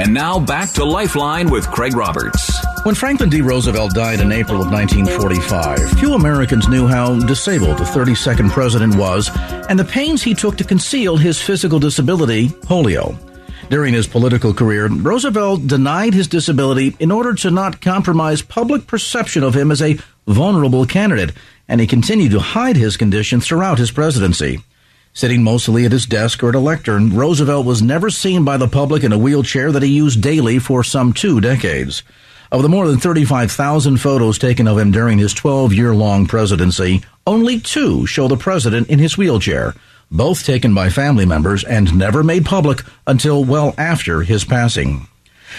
And 0.00 0.14
now 0.14 0.40
back 0.40 0.72
to 0.72 0.84
Lifeline 0.84 1.50
with 1.50 1.70
Craig 1.70 1.94
Roberts. 1.94 2.50
When 2.84 2.94
Franklin 2.94 3.28
D. 3.28 3.42
Roosevelt 3.42 3.92
died 3.92 4.20
in 4.20 4.32
April 4.32 4.62
of 4.62 4.72
1945, 4.72 5.98
few 5.98 6.14
Americans 6.14 6.68
knew 6.68 6.86
how 6.86 7.18
disabled 7.18 7.76
the 7.76 7.84
32nd 7.84 8.50
president 8.50 8.94
was 8.94 9.30
and 9.68 9.78
the 9.78 9.84
pains 9.84 10.22
he 10.22 10.32
took 10.32 10.56
to 10.56 10.64
conceal 10.64 11.18
his 11.18 11.38
physical 11.38 11.78
disability, 11.78 12.48
polio. 12.48 13.14
During 13.68 13.92
his 13.92 14.06
political 14.06 14.54
career, 14.54 14.88
Roosevelt 14.88 15.66
denied 15.66 16.14
his 16.14 16.28
disability 16.28 16.96
in 16.98 17.12
order 17.12 17.34
to 17.34 17.50
not 17.50 17.82
compromise 17.82 18.40
public 18.40 18.86
perception 18.86 19.42
of 19.42 19.54
him 19.54 19.70
as 19.70 19.82
a 19.82 19.98
vulnerable 20.26 20.86
candidate, 20.86 21.32
and 21.68 21.78
he 21.78 21.86
continued 21.86 22.32
to 22.32 22.40
hide 22.40 22.76
his 22.76 22.96
condition 22.96 23.42
throughout 23.42 23.78
his 23.78 23.90
presidency. 23.90 24.60
Sitting 25.12 25.42
mostly 25.42 25.84
at 25.84 25.92
his 25.92 26.06
desk 26.06 26.40
or 26.42 26.50
at 26.50 26.54
a 26.54 26.60
lectern, 26.60 27.14
Roosevelt 27.14 27.66
was 27.66 27.82
never 27.82 28.10
seen 28.10 28.44
by 28.44 28.56
the 28.56 28.68
public 28.68 29.02
in 29.02 29.12
a 29.12 29.18
wheelchair 29.18 29.72
that 29.72 29.82
he 29.82 29.88
used 29.88 30.22
daily 30.22 30.60
for 30.60 30.84
some 30.84 31.12
two 31.12 31.40
decades. 31.40 32.04
Of 32.52 32.62
the 32.62 32.68
more 32.68 32.86
than 32.86 32.98
35,000 32.98 33.96
photos 33.96 34.38
taken 34.38 34.68
of 34.68 34.78
him 34.78 34.92
during 34.92 35.18
his 35.18 35.34
12 35.34 35.72
year 35.72 35.94
long 35.94 36.26
presidency, 36.26 37.02
only 37.26 37.58
two 37.58 38.06
show 38.06 38.28
the 38.28 38.36
president 38.36 38.88
in 38.88 39.00
his 39.00 39.18
wheelchair, 39.18 39.74
both 40.12 40.44
taken 40.44 40.74
by 40.74 40.90
family 40.90 41.26
members 41.26 41.64
and 41.64 41.96
never 41.96 42.22
made 42.22 42.44
public 42.44 42.82
until 43.06 43.44
well 43.44 43.74
after 43.76 44.22
his 44.22 44.44
passing. 44.44 45.08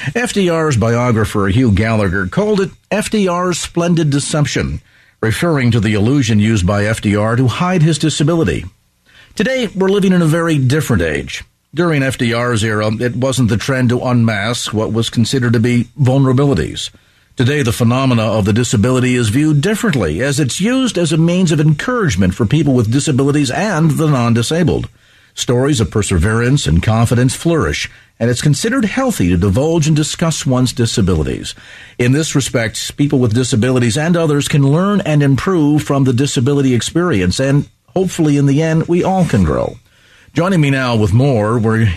FDR's 0.08 0.78
biographer 0.78 1.48
Hugh 1.48 1.74
Gallagher 1.74 2.28
called 2.28 2.62
it 2.62 2.72
FDR's 2.90 3.60
splendid 3.60 4.10
deception, 4.10 4.82
referring 5.22 5.72
to 5.72 5.82
the 5.82 5.94
illusion 5.94 6.40
used 6.40 6.66
by 6.66 6.84
FDR 6.84 7.36
to 7.36 7.48
hide 7.48 7.82
his 7.82 8.00
disability. 8.00 8.64
Today, 9.36 9.68
we're 9.68 9.88
living 9.88 10.12
in 10.12 10.22
a 10.22 10.26
very 10.26 10.58
different 10.58 11.02
age. 11.02 11.46
During 11.74 12.02
FDR's 12.02 12.66
era, 12.66 12.92
it 13.00 13.16
wasn't 13.16 13.48
the 13.48 13.56
trend 13.56 13.90
to 13.90 14.02
unmask 14.02 14.74
what 14.74 14.92
was 14.92 15.10
considered 15.10 15.54
to 15.54 15.60
be 15.60 15.86
vulnerabilities. 15.98 16.90
Today, 17.38 17.64
the 17.64 17.72
phenomena 17.72 18.24
of 18.24 18.44
the 18.44 18.52
disability 18.52 19.16
is 19.16 19.30
viewed 19.30 19.62
differently 19.62 20.22
as 20.22 20.38
it's 20.38 20.60
used 20.60 20.98
as 20.98 21.14
a 21.14 21.18
means 21.18 21.54
of 21.54 21.62
encouragement 21.62 22.36
for 22.36 22.46
people 22.46 22.74
with 22.74 22.92
disabilities 22.92 23.50
and 23.50 23.92
the 23.92 24.08
non-disabled. 24.08 24.90
Stories 25.34 25.80
of 25.80 25.90
perseverance 25.90 26.68
and 26.68 26.84
confidence 26.84 27.34
flourish, 27.34 27.90
and 28.20 28.30
it's 28.30 28.42
considered 28.42 28.84
healthy 28.84 29.30
to 29.30 29.38
divulge 29.38 29.88
and 29.88 29.96
discuss 29.96 30.46
one's 30.46 30.74
disabilities. 30.74 31.56
In 31.98 32.12
this 32.12 32.36
respect, 32.36 32.98
people 32.98 33.20
with 33.20 33.34
disabilities 33.34 33.98
and 33.98 34.18
others 34.18 34.50
can 34.50 34.62
learn 34.62 35.00
and 35.02 35.24
improve 35.24 35.84
from 35.84 36.04
the 36.04 36.12
disability 36.12 36.76
experience, 36.76 37.40
and 37.40 37.70
hopefully 37.94 38.38
in 38.38 38.46
the 38.46 38.62
end, 38.62 38.88
we 38.88 39.04
all 39.04 39.26
can 39.26 39.44
grow. 39.44 39.76
Joining 40.34 40.62
me 40.62 40.70
now 40.70 40.96
with 40.96 41.14
more, 41.14 41.60
we're 41.60 41.94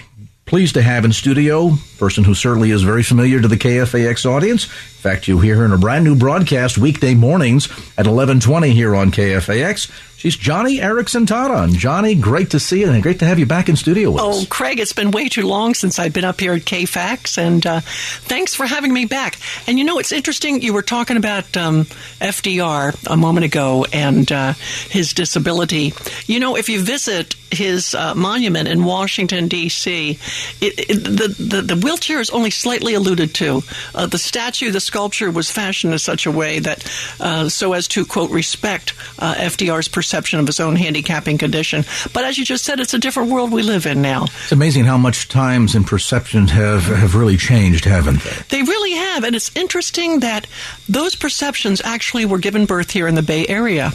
pleased 0.47 0.75
to 0.75 0.83
have 0.83 1.05
in 1.05 1.13
studio 1.13 1.69
a 1.69 1.79
person 1.99 2.25
who 2.25 2.35
certainly 2.35 2.71
is 2.71 2.83
very 2.83 3.03
familiar 3.03 3.41
to 3.41 3.49
the 3.49 3.57
KFAX 3.57 4.27
audience. 4.27 4.65
In 4.65 4.71
fact, 5.11 5.29
you 5.29 5.41
hear 5.41 5.57
her 5.57 5.65
in 5.65 5.73
a 5.73 5.79
brand 5.79 6.05
new 6.05 6.17
broadcast 6.17 6.79
weekday 6.79 7.15
mornings 7.15 7.67
at 7.97 8.07
1120 8.07 8.71
here 8.71 8.95
on 8.95 9.11
KFAX. 9.11 9.91
She's 10.25 10.39
Joni 10.39 10.81
Eareckson 10.81 11.27
Tada, 11.27 11.65
And 11.65 11.75
Joni, 11.75 12.19
great 12.19 12.53
to 12.53 12.59
see 12.59 12.81
you 12.81 12.91
and 12.91 13.03
great 13.03 13.19
to 13.19 13.27
have 13.27 13.39
you 13.39 13.45
back 13.45 13.69
in 13.69 13.77
studio 13.77 14.11
with 14.11 14.23
oh, 14.23 14.31
us. 14.31 14.43
Oh, 14.45 14.47
Craig, 14.49 14.81
it's 14.81 14.95
been 14.95 15.11
way 15.11 15.29
too 15.29 15.47
long 15.47 15.75
since 15.75 15.99
I've 15.99 16.15
been 16.15 16.25
up 16.25 16.41
here 16.41 16.55
at 16.55 16.63
KFAX, 16.63 17.37
and 17.37 17.67
uh, 17.67 17.81
thanks 17.81 18.55
for 18.55 18.65
having 18.65 18.91
me 18.91 19.05
back. 19.05 19.39
And 19.67 19.79
you 19.79 19.85
know, 19.85 19.99
it's 19.99 20.13
interesting. 20.13 20.63
You 20.63 20.73
were 20.73 20.81
talking 20.81 21.19
about 21.19 21.55
um, 21.59 21.85
FDR 22.23 22.97
a 23.07 23.19
moment 23.19 23.45
ago 23.45 23.85
and 23.93 24.33
uh, 24.33 24.55
his 24.89 25.13
disability. 25.13 25.93
You 26.25 26.41
know, 26.41 26.57
if 26.57 26.71
you 26.71 26.83
visit 26.83 27.35
his 27.51 27.95
uh, 27.95 28.15
monument 28.15 28.69
in 28.69 28.83
Washington 28.83 29.49
D.C., 29.49 30.19
it, 30.61 30.91
it, 30.91 31.05
the, 31.05 31.29
the, 31.39 31.63
the 31.63 31.77
wheelchair 31.77 32.21
is 32.21 32.31
only 32.31 32.51
slightly 32.51 32.95
alluded 32.95 33.35
to. 33.35 33.63
Uh, 33.95 34.07
the 34.07 34.19
statue, 34.19 34.71
the 34.71 34.81
sculpture, 34.81 35.31
was 35.31 35.51
fashioned 35.51 35.93
in 35.93 35.99
such 35.99 36.27
a 36.27 36.31
way 36.31 36.59
that 36.59 36.85
uh, 37.21 37.49
so 37.49 37.73
as 37.73 37.89
to 37.89 38.05
quote 38.05 38.31
respect 38.31 38.95
uh, 39.19 39.35
FDR's 39.35 39.89
perception 39.89 40.41
of 40.41 40.47
his 40.47 40.61
own 40.61 40.77
handicapping 40.77 41.39
condition. 41.39 41.85
But 42.13 42.25
as 42.25 42.39
you 42.39 42.45
just 42.45 42.65
said, 42.65 42.81
it's 42.81 42.95
a 42.95 42.99
different 42.99 43.31
world 43.31 43.53
we 43.53 43.63
live 43.63 43.87
in 43.87 44.03
now. 44.03 44.25
It's 44.25 44.53
amazing 44.53 44.85
how 44.85 44.99
much 44.99 45.29
times 45.29 45.75
and 45.75 45.87
perceptions 45.87 46.51
have 46.51 46.85
have 46.85 47.15
really 47.15 47.37
changed, 47.37 47.85
haven't 47.85 48.23
they? 48.23 48.59
They 48.59 48.63
really 48.63 48.93
have, 48.93 49.25
and 49.25 49.35
it's 49.35 49.55
interesting 49.57 50.21
that 50.21 50.47
those 50.89 51.15
perceptions 51.15 51.81
actually 51.85 52.25
were 52.25 52.39
given 52.39 52.67
birth 52.67 52.91
here 52.91 53.07
in 53.07 53.15
the 53.15 53.23
Bay 53.23 53.47
Area. 53.47 53.93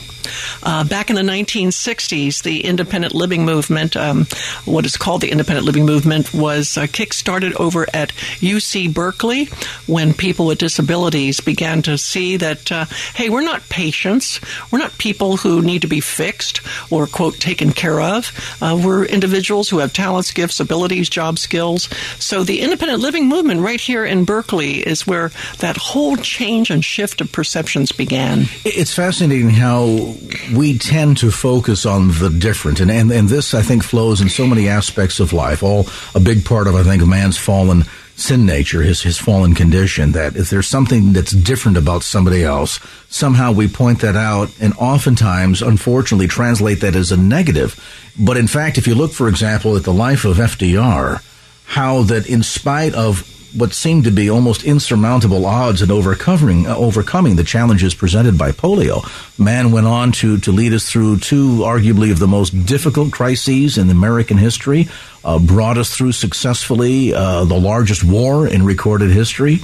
Uh, 0.64 0.84
back 0.84 1.10
in 1.10 1.16
the 1.16 1.22
1960s, 1.22 2.44
the 2.44 2.66
independent 2.66 3.14
living 3.14 3.46
movement, 3.46 3.96
um, 3.96 4.26
what 4.66 4.86
is 4.86 4.98
called 4.98 5.22
the 5.22 5.32
independent 5.32 5.66
living 5.66 5.86
movement, 5.86 6.34
was 6.34 6.78
uh, 6.78 6.88
kick-started 6.92 7.54
over 7.56 7.88
at 7.94 8.10
UC 8.40 8.94
Berkeley 8.94 9.46
when 9.88 10.14
people 10.14 10.46
with 10.46 10.58
disabilities 10.58 11.40
began 11.40 11.82
to 11.82 11.98
see 11.98 12.38
that, 12.38 12.72
uh, 12.72 12.86
hey, 13.16 13.30
we're 13.30 13.42
not 13.42 13.68
patients, 13.70 14.40
we're 14.72 14.80
not 14.80 14.98
people 14.98 15.38
who 15.38 15.62
need 15.62 15.82
to 15.82 15.88
be 15.88 16.02
fixed 16.02 16.62
or 16.92 17.08
quote 17.08 17.36
taken 17.40 17.72
care 17.72 18.02
of. 18.02 18.32
Uh, 18.62 18.80
we're 18.84 19.06
individuals 19.06 19.70
who 19.70 19.80
have 19.80 19.94
talents, 19.94 20.32
gifts, 20.32 20.60
abilities, 20.60 21.10
job 21.10 21.40
skills. 21.40 21.90
So 22.20 22.44
the 22.44 22.62
independent 22.62 23.00
living 23.00 23.28
movement 23.28 23.62
right 23.62 23.80
here 23.80 24.06
in 24.06 24.26
Berkeley 24.26 24.86
is 24.86 25.08
where 25.08 25.32
that 25.60 25.78
whole 25.78 26.16
change 26.18 26.70
and 26.70 26.84
shift 26.84 27.22
of 27.22 27.32
perceptions 27.32 27.92
began. 27.92 28.46
It's 28.66 28.94
fascinating 28.94 29.50
how 29.50 30.16
we 30.54 30.78
tend 30.78 31.18
to 31.18 31.32
focus 31.32 31.86
on 31.86 32.10
the 32.20 32.30
different, 32.30 32.80
and, 32.80 32.92
and, 32.92 33.12
and 33.12 33.30
this, 33.30 33.54
I 33.54 33.62
think, 33.62 33.84
flows 33.84 34.22
in 34.22 34.30
so 34.30 34.48
many 34.48 34.68
aspects 34.68 35.20
of 35.20 35.34
life. 35.34 35.64
All 35.64 35.88
a 36.16 36.20
big 36.20 36.46
part 36.46 36.68
of, 36.68 36.76
I 36.76 36.84
think, 36.84 37.06
man's 37.06 37.38
fallen 37.38 37.84
sin 38.16 38.46
nature, 38.46 38.82
his, 38.82 39.02
his 39.02 39.18
fallen 39.18 39.56
condition, 39.56 40.12
that 40.12 40.36
if 40.36 40.50
there's 40.50 40.68
something 40.68 41.14
that's 41.14 41.32
different 41.32 41.78
about 41.78 42.04
somebody 42.04 42.44
else, 42.44 42.80
somehow 43.10 43.52
we 43.52 43.68
point 43.68 44.02
that 44.02 44.16
out 44.16 44.50
and 44.60 44.74
oftentimes, 44.78 45.62
unfortunately, 45.62 46.28
translate 46.28 46.82
that 46.82 46.96
as 46.96 47.12
a 47.12 47.18
negative. 47.18 47.80
But 48.20 48.38
in 48.38 48.48
fact, 48.48 48.78
if 48.78 48.88
you 48.88 48.96
look, 48.96 49.12
for 49.12 49.30
example, 49.30 49.78
at 49.78 49.84
the 49.84 49.94
life 49.94 50.26
of 50.26 50.38
FDR, 50.38 51.24
how 51.66 52.04
that 52.04 52.28
in 52.28 52.44
spite 52.44 52.94
of 52.94 53.24
what 53.54 53.74
seemed 53.74 54.04
to 54.04 54.12
be 54.12 54.30
almost 54.30 54.64
insurmountable 54.64 55.46
odds 55.46 55.82
in 55.82 55.92
overcoming 55.92 56.68
uh, 56.68 56.76
overcoming 56.76 57.36
the 57.36 57.44
challenges 57.44 57.94
presented 57.94 58.38
by 58.38 58.52
polio. 58.52 59.04
Man 59.38 59.72
went 59.72 59.88
on 59.88 60.12
to 60.14 60.38
to 60.40 60.52
lead 60.52 60.74
us 60.74 60.90
through 60.90 61.20
two 61.20 61.60
arguably 61.60 62.12
of 62.12 62.20
the 62.20 62.28
most 62.28 62.66
difficult 62.66 63.12
crises 63.12 63.78
in 63.78 63.90
American 63.90 64.38
history. 64.38 64.88
Uh, 65.24 65.38
brought 65.38 65.78
us 65.78 65.96
through 65.96 66.14
successfully 66.14 67.14
uh, 67.14 67.44
the 67.44 67.60
largest 67.60 68.04
war 68.04 68.48
in 68.48 68.64
recorded 68.64 69.12
history. 69.12 69.60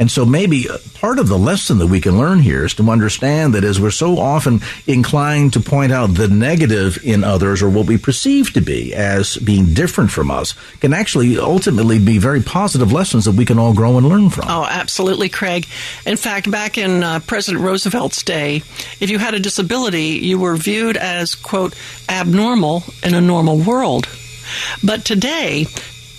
And 0.00 0.10
so 0.10 0.24
maybe 0.24 0.66
part 0.94 1.18
of 1.18 1.28
the 1.28 1.38
lesson 1.38 1.76
that 1.78 1.88
we 1.88 2.00
can 2.00 2.16
learn 2.16 2.38
here 2.38 2.64
is 2.64 2.72
to 2.74 2.90
understand 2.90 3.52
that 3.52 3.64
as 3.64 3.78
we're 3.78 3.90
so 3.90 4.18
often 4.18 4.62
inclined 4.86 5.52
to 5.52 5.60
point 5.60 5.92
out 5.92 6.14
the 6.14 6.26
negative 6.26 7.04
in 7.04 7.22
others 7.22 7.60
or 7.60 7.68
what 7.68 7.86
we 7.86 7.98
perceive 7.98 8.54
to 8.54 8.62
be 8.62 8.94
as 8.94 9.36
being 9.36 9.74
different 9.74 10.10
from 10.10 10.30
us 10.30 10.54
can 10.80 10.94
actually 10.94 11.38
ultimately 11.38 11.98
be 11.98 12.16
very 12.16 12.40
positive 12.40 12.90
lessons 12.92 13.26
that 13.26 13.34
we 13.34 13.44
can 13.44 13.58
all 13.58 13.74
grow 13.74 13.98
and 13.98 14.08
learn 14.08 14.30
from. 14.30 14.46
Oh, 14.48 14.64
absolutely, 14.64 15.28
Craig. 15.28 15.66
In 16.06 16.16
fact, 16.16 16.50
back 16.50 16.78
in 16.78 17.04
uh, 17.04 17.20
President 17.20 17.62
Roosevelt's 17.62 18.22
day, 18.22 18.62
if 19.00 19.10
you 19.10 19.18
had 19.18 19.34
a 19.34 19.38
disability, 19.38 20.20
you 20.22 20.38
were 20.38 20.56
viewed 20.56 20.96
as, 20.96 21.34
quote, 21.34 21.76
abnormal 22.08 22.84
in 23.02 23.12
a 23.12 23.20
normal 23.20 23.58
world. 23.58 24.08
But 24.82 25.04
today, 25.04 25.66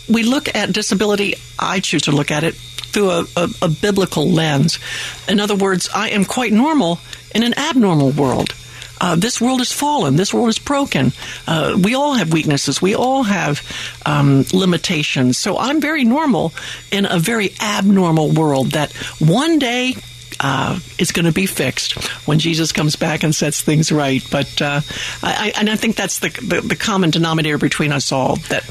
we 0.08 0.22
look 0.22 0.54
at 0.54 0.72
disability, 0.72 1.34
I 1.58 1.80
choose 1.80 2.04
to 2.04 2.12
look 2.12 2.30
at 2.30 2.44
it 2.44 2.56
through 2.92 3.10
a, 3.10 3.26
a, 3.36 3.50
a 3.64 3.68
biblical 3.68 4.30
lens. 4.30 4.80
In 5.28 5.40
other 5.40 5.56
words, 5.56 5.90
I 5.94 6.10
am 6.10 6.26
quite 6.26 6.54
normal 6.54 7.00
in 7.34 7.44
an 7.44 7.58
abnormal 7.58 8.12
world. 8.12 8.54
Uh, 9.02 9.16
this 9.16 9.42
world 9.42 9.62
is 9.62 9.72
fallen. 9.72 10.16
This 10.16 10.32
world 10.32 10.50
is 10.50 10.60
broken. 10.60 11.12
Uh, 11.48 11.76
we 11.82 11.96
all 11.96 12.14
have 12.14 12.32
weaknesses. 12.32 12.82
We 12.84 12.94
all 12.94 13.24
have 13.24 13.62
um, 14.06 14.46
limitations. 14.54 15.40
So 15.40 15.58
I'm 15.58 15.82
very 15.82 16.04
normal 16.04 16.54
in 16.92 17.06
a 17.06 17.18
very 17.18 17.52
abnormal 17.60 18.30
world 18.30 18.72
that 18.72 18.92
one 19.18 19.58
day 19.58 19.96
uh, 20.40 20.80
is 21.00 21.12
going 21.12 21.26
to 21.26 21.32
be 21.32 21.48
fixed 21.48 21.94
when 22.28 22.38
Jesus 22.38 22.72
comes 22.72 22.96
back 22.96 23.24
and 23.24 23.34
sets 23.34 23.62
things 23.62 23.92
right. 23.92 24.24
But 24.30 24.62
uh, 24.62 24.82
I, 25.24 25.52
and 25.58 25.68
I 25.68 25.76
think 25.78 25.96
that's 25.96 26.20
the, 26.20 26.30
the, 26.30 26.62
the 26.62 26.76
common 26.76 27.10
denominator 27.10 27.58
between 27.58 27.92
us 27.92 28.12
all 28.12 28.36
that 28.50 28.64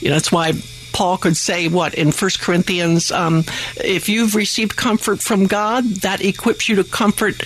You 0.00 0.08
know, 0.10 0.14
that's 0.14 0.30
why 0.30 0.52
Paul 0.92 1.18
could 1.18 1.36
say 1.36 1.68
what 1.68 1.94
in 1.94 2.12
1 2.12 2.30
Corinthians, 2.40 3.10
um, 3.10 3.44
if 3.76 4.08
you've 4.08 4.34
received 4.34 4.76
comfort 4.76 5.20
from 5.20 5.46
God, 5.46 5.84
that 6.02 6.24
equips 6.24 6.68
you 6.68 6.76
to 6.76 6.84
comfort 6.84 7.42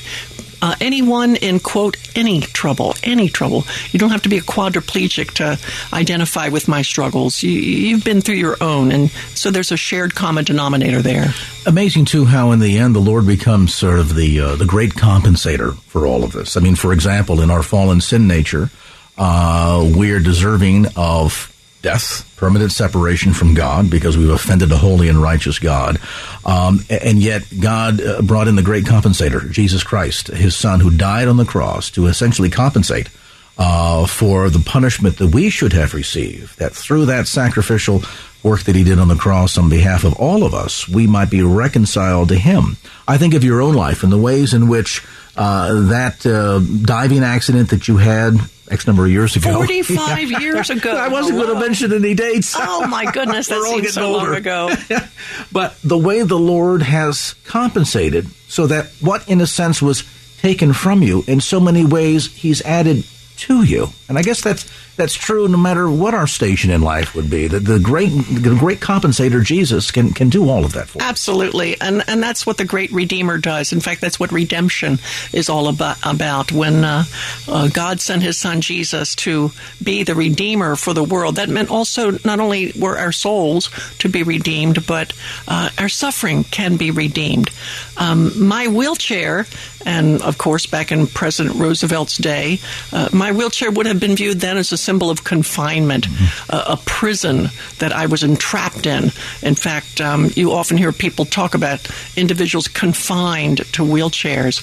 uh, 0.62 0.74
anyone 0.80 1.36
in 1.36 1.60
quote 1.60 1.96
any 2.16 2.40
trouble 2.40 2.94
any 3.02 3.28
trouble. 3.28 3.64
You 3.90 3.98
don't 3.98 4.10
have 4.10 4.22
to 4.22 4.28
be 4.28 4.38
a 4.38 4.42
quadriplegic 4.42 5.32
to 5.34 5.58
identify 5.92 6.48
with 6.48 6.68
my 6.68 6.82
struggles. 6.82 7.42
You, 7.42 7.50
you've 7.50 8.04
been 8.04 8.20
through 8.20 8.36
your 8.36 8.56
own 8.60 8.90
and 8.90 9.10
so 9.34 9.50
there's 9.50 9.72
a 9.72 9.76
shared 9.76 10.14
common 10.14 10.44
denominator 10.44 11.02
there. 11.02 11.34
Amazing 11.66 12.06
too 12.06 12.24
how 12.24 12.52
in 12.52 12.60
the 12.60 12.78
end 12.78 12.94
the 12.94 13.00
lord 13.00 13.26
becomes 13.26 13.74
sort 13.74 13.98
of 13.98 14.14
the 14.14 14.40
uh, 14.40 14.56
the 14.56 14.66
great 14.66 14.94
compensator 14.94 15.76
for 15.82 16.06
all 16.06 16.24
of 16.24 16.32
this. 16.32 16.56
I 16.56 16.60
mean 16.60 16.76
for 16.76 16.92
example 16.92 17.40
in 17.40 17.50
our 17.50 17.62
fallen 17.62 18.00
sin 18.00 18.26
nature 18.26 18.70
uh, 19.18 19.88
we're 19.94 20.20
deserving 20.20 20.86
of 20.96 21.52
death, 21.86 22.34
permanent 22.36 22.72
separation 22.72 23.32
from 23.32 23.54
God 23.54 23.88
because 23.88 24.18
we've 24.18 24.28
offended 24.28 24.72
a 24.72 24.76
holy 24.76 25.08
and 25.08 25.22
righteous 25.22 25.60
God. 25.60 25.98
Um, 26.44 26.80
and 26.90 27.20
yet 27.20 27.44
God 27.60 28.00
uh, 28.00 28.22
brought 28.22 28.48
in 28.48 28.56
the 28.56 28.62
great 28.62 28.84
compensator, 28.84 29.48
Jesus 29.52 29.84
Christ, 29.84 30.26
his 30.26 30.56
son 30.56 30.80
who 30.80 30.90
died 30.90 31.28
on 31.28 31.36
the 31.36 31.44
cross 31.44 31.88
to 31.92 32.06
essentially 32.06 32.50
compensate 32.50 33.08
uh, 33.56 34.04
for 34.04 34.50
the 34.50 34.58
punishment 34.58 35.18
that 35.18 35.32
we 35.32 35.48
should 35.48 35.72
have 35.74 35.94
received, 35.94 36.58
that 36.58 36.74
through 36.74 37.06
that 37.06 37.28
sacrificial 37.28 38.02
work 38.42 38.64
that 38.64 38.74
he 38.74 38.82
did 38.82 38.98
on 38.98 39.06
the 39.06 39.14
cross 39.14 39.56
on 39.56 39.70
behalf 39.70 40.02
of 40.02 40.14
all 40.14 40.42
of 40.42 40.54
us, 40.54 40.88
we 40.88 41.06
might 41.06 41.30
be 41.30 41.42
reconciled 41.42 42.30
to 42.30 42.36
him. 42.36 42.76
I 43.06 43.16
think 43.16 43.32
of 43.32 43.44
your 43.44 43.62
own 43.62 43.74
life 43.74 44.02
and 44.02 44.12
the 44.12 44.18
ways 44.18 44.54
in 44.54 44.66
which 44.66 45.04
uh, 45.36 45.82
that 45.90 46.26
uh, 46.26 46.58
diving 46.84 47.22
accident 47.22 47.70
that 47.70 47.86
you 47.86 47.98
had 47.98 48.34
X 48.70 48.86
number 48.86 49.04
of 49.04 49.10
years 49.10 49.36
ago. 49.36 49.52
45 49.54 50.30
years 50.42 50.70
ago. 50.70 50.96
I 50.96 51.08
wasn't 51.08 51.38
going 51.38 51.54
to 51.54 51.60
mention 51.60 51.92
any 51.92 52.14
dates. 52.14 52.54
Oh, 52.56 52.86
my 52.86 53.10
goodness. 53.10 53.48
That 53.56 53.62
seems 53.62 53.94
so 53.94 54.14
older. 54.14 54.26
long 54.26 54.34
ago. 54.36 54.74
but 55.52 55.76
the 55.82 55.98
way 55.98 56.22
the 56.22 56.38
Lord 56.38 56.82
has 56.82 57.34
compensated 57.44 58.26
so 58.48 58.66
that 58.66 58.86
what, 59.00 59.28
in 59.28 59.40
a 59.40 59.46
sense, 59.46 59.80
was 59.80 60.04
taken 60.38 60.72
from 60.72 61.02
you, 61.02 61.24
in 61.26 61.40
so 61.40 61.60
many 61.60 61.84
ways, 61.84 62.32
He's 62.34 62.60
added 62.62 63.04
to 63.38 63.62
you. 63.62 63.88
And 64.08 64.18
I 64.18 64.22
guess 64.22 64.42
that's 64.42 64.64
that's 64.96 65.14
true 65.14 65.46
no 65.48 65.58
matter 65.58 65.88
what 65.90 66.14
our 66.14 66.26
station 66.26 66.70
in 66.70 66.82
life 66.82 67.14
would 67.14 67.30
be. 67.30 67.48
The, 67.48 67.60
the 67.60 67.78
great 67.78 68.08
the 68.08 68.56
great 68.58 68.80
compensator 68.80 69.44
Jesus 69.44 69.90
can 69.90 70.12
can 70.12 70.28
do 70.28 70.48
all 70.48 70.64
of 70.64 70.72
that 70.72 70.88
for 70.88 70.98
us. 71.00 71.08
Absolutely. 71.08 71.80
And 71.80 72.02
and 72.08 72.22
that's 72.22 72.46
what 72.46 72.56
the 72.56 72.64
great 72.64 72.90
redeemer 72.92 73.38
does. 73.38 73.72
In 73.72 73.80
fact, 73.80 74.00
that's 74.00 74.18
what 74.18 74.32
redemption 74.32 74.98
is 75.32 75.48
all 75.48 75.68
about 75.68 75.98
about 76.04 76.52
when 76.52 76.84
uh, 76.84 77.04
uh, 77.48 77.68
God 77.68 78.00
sent 78.00 78.22
his 78.22 78.38
son 78.38 78.60
Jesus 78.60 79.14
to 79.16 79.52
be 79.82 80.02
the 80.02 80.14
redeemer 80.14 80.76
for 80.76 80.94
the 80.94 81.04
world. 81.04 81.36
That 81.36 81.48
meant 81.48 81.70
also 81.70 82.12
not 82.24 82.40
only 82.40 82.72
were 82.78 82.98
our 82.98 83.12
souls 83.12 83.70
to 83.98 84.08
be 84.08 84.22
redeemed, 84.22 84.86
but 84.86 85.12
uh, 85.46 85.70
our 85.78 85.88
suffering 85.88 86.44
can 86.44 86.76
be 86.76 86.90
redeemed. 86.90 87.50
Um, 87.96 88.46
my 88.46 88.68
wheelchair 88.68 89.46
and 89.86 90.20
of 90.20 90.36
course, 90.36 90.66
back 90.66 90.90
in 90.90 91.06
President 91.06 91.56
Roosevelt's 91.56 92.16
day, 92.16 92.58
uh, 92.92 93.08
my 93.12 93.30
wheelchair 93.30 93.70
would 93.70 93.86
have 93.86 94.00
been 94.00 94.16
viewed 94.16 94.40
then 94.40 94.56
as 94.56 94.72
a 94.72 94.76
symbol 94.86 95.10
of 95.10 95.24
confinement, 95.24 96.06
a 96.48 96.78
prison 96.86 97.50
that 97.80 97.92
I 97.92 98.06
was 98.06 98.22
entrapped 98.22 98.86
in. 98.86 99.10
In 99.42 99.56
fact, 99.56 100.00
um, 100.00 100.30
you 100.36 100.52
often 100.52 100.76
hear 100.76 100.92
people 100.92 101.24
talk 101.24 101.54
about 101.54 101.90
individuals 102.16 102.68
confined 102.68 103.58
to 103.74 103.82
wheelchairs. 103.82 104.62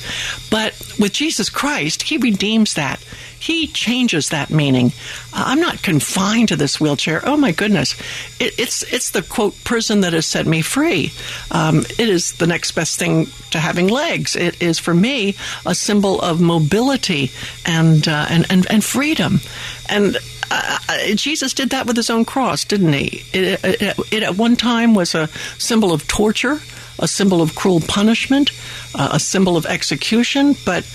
But 0.49 0.73
with 0.97 1.13
Jesus 1.13 1.49
Christ, 1.49 2.03
He 2.03 2.17
redeems 2.17 2.75
that 2.75 3.03
he 3.43 3.67
changes 3.67 4.29
that 4.29 4.49
meaning. 4.49 4.93
Uh, 5.33 5.43
I'm 5.47 5.59
not 5.59 5.83
confined 5.83 6.47
to 6.47 6.55
this 6.55 6.79
wheelchair. 6.79 7.21
Oh 7.25 7.35
my 7.35 7.51
goodness, 7.51 7.93
it, 8.39 8.57
it's 8.57 8.83
it's 8.83 9.11
the 9.11 9.21
quote 9.21 9.61
prison 9.65 9.99
that 10.01 10.13
has 10.13 10.25
set 10.25 10.47
me 10.47 10.61
free. 10.61 11.11
Um, 11.51 11.79
it 11.99 12.07
is 12.07 12.33
the 12.33 12.47
next 12.47 12.71
best 12.71 12.97
thing 12.97 13.27
to 13.51 13.59
having 13.59 13.89
legs. 13.89 14.37
It 14.37 14.61
is 14.61 14.79
for 14.79 14.93
me 14.93 15.35
a 15.65 15.75
symbol 15.75 16.21
of 16.21 16.39
mobility 16.39 17.31
and 17.65 18.07
uh, 18.07 18.27
and, 18.29 18.45
and 18.49 18.65
and 18.71 18.81
freedom. 18.81 19.41
And 19.89 20.15
uh, 20.49 20.77
uh 20.87 21.15
Jesus 21.15 21.53
did 21.53 21.71
that 21.71 21.85
with 21.85 21.97
his 21.97 22.09
own 22.09 22.23
cross, 22.23 22.63
didn't 22.63 22.93
he? 22.93 23.25
It, 23.33 23.59
it, 23.61 23.99
it, 24.13 24.23
at 24.23 24.37
one 24.37 24.55
time 24.55 24.95
was 24.95 25.15
a 25.15 25.27
symbol 25.57 25.91
of 25.91 26.07
torture, 26.07 26.61
a 26.97 27.09
symbol 27.09 27.41
of 27.41 27.55
cruel 27.55 27.81
punishment, 27.81 28.51
uh, 28.95 29.09
a 29.11 29.19
symbol 29.19 29.57
of 29.57 29.65
execution, 29.65 30.55
but 30.63 30.85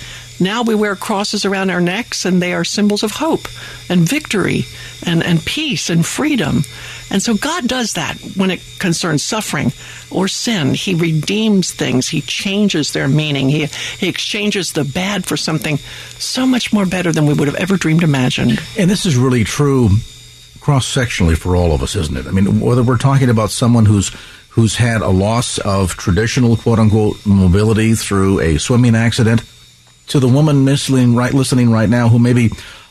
now 0.40 0.62
we 0.62 0.74
wear 0.74 0.96
crosses 0.96 1.44
around 1.44 1.70
our 1.70 1.80
necks, 1.80 2.24
and 2.24 2.40
they 2.40 2.52
are 2.54 2.64
symbols 2.64 3.02
of 3.02 3.12
hope 3.12 3.48
and 3.88 4.08
victory 4.08 4.66
and, 5.04 5.22
and 5.22 5.44
peace 5.44 5.90
and 5.90 6.04
freedom. 6.04 6.62
And 7.10 7.22
so 7.22 7.34
God 7.34 7.66
does 7.66 7.94
that 7.94 8.16
when 8.36 8.50
it 8.50 8.60
concerns 8.78 9.22
suffering 9.22 9.72
or 10.10 10.28
sin. 10.28 10.74
He 10.74 10.94
redeems 10.94 11.72
things, 11.72 12.08
He 12.08 12.20
changes 12.20 12.92
their 12.92 13.08
meaning, 13.08 13.48
He, 13.48 13.66
he 13.98 14.08
exchanges 14.08 14.72
the 14.72 14.84
bad 14.84 15.24
for 15.24 15.36
something 15.36 15.78
so 16.18 16.46
much 16.46 16.72
more 16.72 16.86
better 16.86 17.12
than 17.12 17.26
we 17.26 17.34
would 17.34 17.48
have 17.48 17.56
ever 17.56 17.76
dreamed 17.76 18.02
imagined. 18.02 18.60
And 18.78 18.90
this 18.90 19.06
is 19.06 19.16
really 19.16 19.44
true 19.44 19.88
cross 20.60 20.92
sectionally 20.92 21.36
for 21.36 21.56
all 21.56 21.72
of 21.72 21.82
us, 21.82 21.96
isn't 21.96 22.16
it? 22.16 22.26
I 22.26 22.30
mean, 22.30 22.60
whether 22.60 22.82
we're 22.82 22.98
talking 22.98 23.30
about 23.30 23.50
someone 23.50 23.86
who's 23.86 24.10
who's 24.50 24.76
had 24.76 25.02
a 25.02 25.08
loss 25.08 25.58
of 25.58 25.96
traditional 25.96 26.56
quote 26.56 26.78
unquote 26.78 27.24
mobility 27.24 27.94
through 27.94 28.40
a 28.40 28.58
swimming 28.58 28.96
accident 28.96 29.42
to 30.08 30.20
the 30.20 30.28
woman 30.28 30.64
listening 30.64 31.14
right, 31.14 31.32
listening 31.32 31.70
right 31.70 31.88
now 31.88 32.08
who 32.08 32.18
maybe 32.18 32.50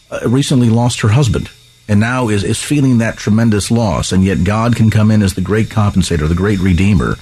uh, 0.10 0.19
recently 0.28 0.69
lost 0.69 1.02
her 1.02 1.10
husband 1.10 1.50
and 1.88 2.00
now 2.00 2.30
is, 2.30 2.44
is 2.44 2.62
feeling 2.62 2.98
that 2.98 3.18
tremendous 3.18 3.72
loss. 3.72 4.12
And 4.12 4.24
yet 4.24 4.44
God 4.44 4.75
can 4.75 4.90
come 4.90 5.12
in 5.12 5.22
as 5.22 5.34
the 5.34 5.42
great 5.42 5.68
compensator, 5.68 6.28
the 6.28 6.36
great 6.36 6.60
redeemer, 6.60 7.18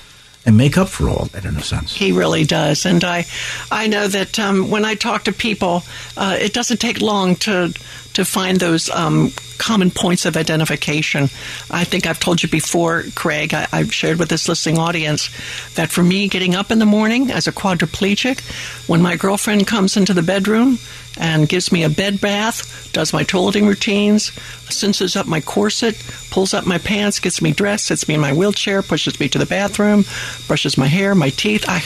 and 0.46 0.58
make 0.58 0.78
up 0.78 0.90
for 0.90 1.10
all 1.10 1.26
that 1.26 1.46
in 1.46 1.56
a 1.56 1.62
sense. 1.62 1.96
He 1.96 2.12
really 2.12 2.44
does, 2.44 2.86
and 2.86 3.04
I, 3.04 3.26
I 3.72 3.88
know 3.88 4.08
that 4.08 4.38
um, 4.38 4.70
when 4.70 4.86
I 4.86 4.94
talk 4.94 5.24
to 5.24 5.32
people, 5.32 5.84
uh, 6.16 6.38
it 6.40 6.54
doesn't 6.54 6.78
take 6.78 7.02
long 7.02 7.36
to 7.38 7.74
to 8.16 8.26
find 8.26 8.60
those 8.60 8.90
um, 8.90 9.32
common 9.58 9.92
points 9.92 10.26
of 10.26 10.38
identification. 10.38 11.24
I 11.70 11.84
think 11.84 12.08
I've 12.08 12.20
told 12.20 12.42
you 12.42 12.50
before, 12.50 13.04
Craig. 13.14 13.54
I, 13.54 13.68
have 13.72 13.94
shared 13.94 14.20
with 14.20 14.30
this 14.30 14.48
listening 14.48 14.78
audience 14.78 15.30
that 15.76 15.92
for 15.92 16.04
me, 16.04 16.28
getting 16.28 16.56
up 16.56 16.72
in 16.72 16.80
the 16.80 16.86
morning 16.86 17.32
as 17.32 17.48
a 17.48 17.52
quadriplegic, 17.52 18.42
when 18.88 19.02
my 19.02 19.16
girlfriend 19.16 19.68
comes 19.68 19.98
into 19.98 20.14
the 20.14 20.22
bedroom 20.22 20.80
and 21.18 21.48
gives 21.48 21.72
me 21.72 21.84
a 21.84 21.90
bed 21.90 22.20
bath, 22.20 22.90
does 22.94 23.14
my 23.14 23.24
toileting 23.24 23.68
routines, 23.68 24.32
cinches 24.70 25.16
up 25.16 25.28
my 25.28 25.42
corset, 25.42 25.96
pulls 26.30 26.54
up 26.54 26.66
my 26.66 26.78
pants, 26.78 27.20
gets 27.20 27.42
me 27.42 27.52
dressed, 27.52 27.86
sits 27.86 28.08
me 28.08 28.16
in 28.16 28.22
my 28.22 28.34
wheelchair, 28.34 28.82
pushes 28.82 29.20
me 29.20 29.28
to 29.30 29.38
the 29.38 29.46
bathroom, 29.46 30.06
brushes 30.48 30.78
my 30.78 30.88
hair, 30.88 31.16
my 31.16 31.30
teeth. 31.30 31.66
I, 31.68 31.80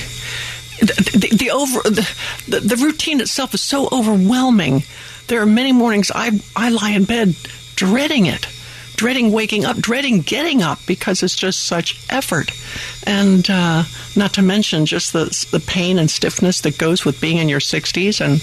the, 0.80 1.18
the, 1.18 1.36
the 1.36 1.52
over 1.52 1.82
the, 1.82 2.60
the 2.60 2.78
routine 2.78 3.20
itself 3.20 3.54
is 3.54 3.62
so 3.62 3.90
overwhelming 3.92 4.84
there 5.30 5.42
are 5.42 5.46
many 5.46 5.72
mornings 5.72 6.12
I, 6.14 6.40
I 6.56 6.70
lie 6.70 6.92
in 6.92 7.06
bed 7.06 7.36
dreading 7.76 8.26
it, 8.26 8.48
dreading 8.98 9.32
waking 9.32 9.64
up, 9.64 9.78
dreading 9.78 10.22
getting 10.22 10.62
up 10.62 10.80
because 10.86 11.24
it's 11.24 11.36
just 11.36 11.64
such 11.64 12.02
effort. 12.10 12.52
And 13.06 13.50
uh, 13.50 13.84
not 14.16 14.34
to 14.34 14.42
mention 14.42 14.86
just 14.86 15.14
the, 15.14 15.26
the 15.52 15.62
pain 15.62 15.98
and 15.98 16.12
stiffness 16.12 16.62
that 16.62 16.78
goes 16.78 17.06
with 17.06 17.22
being 17.22 17.38
in 17.38 17.48
your 17.48 17.62
60s. 17.62 18.20
And 18.20 18.42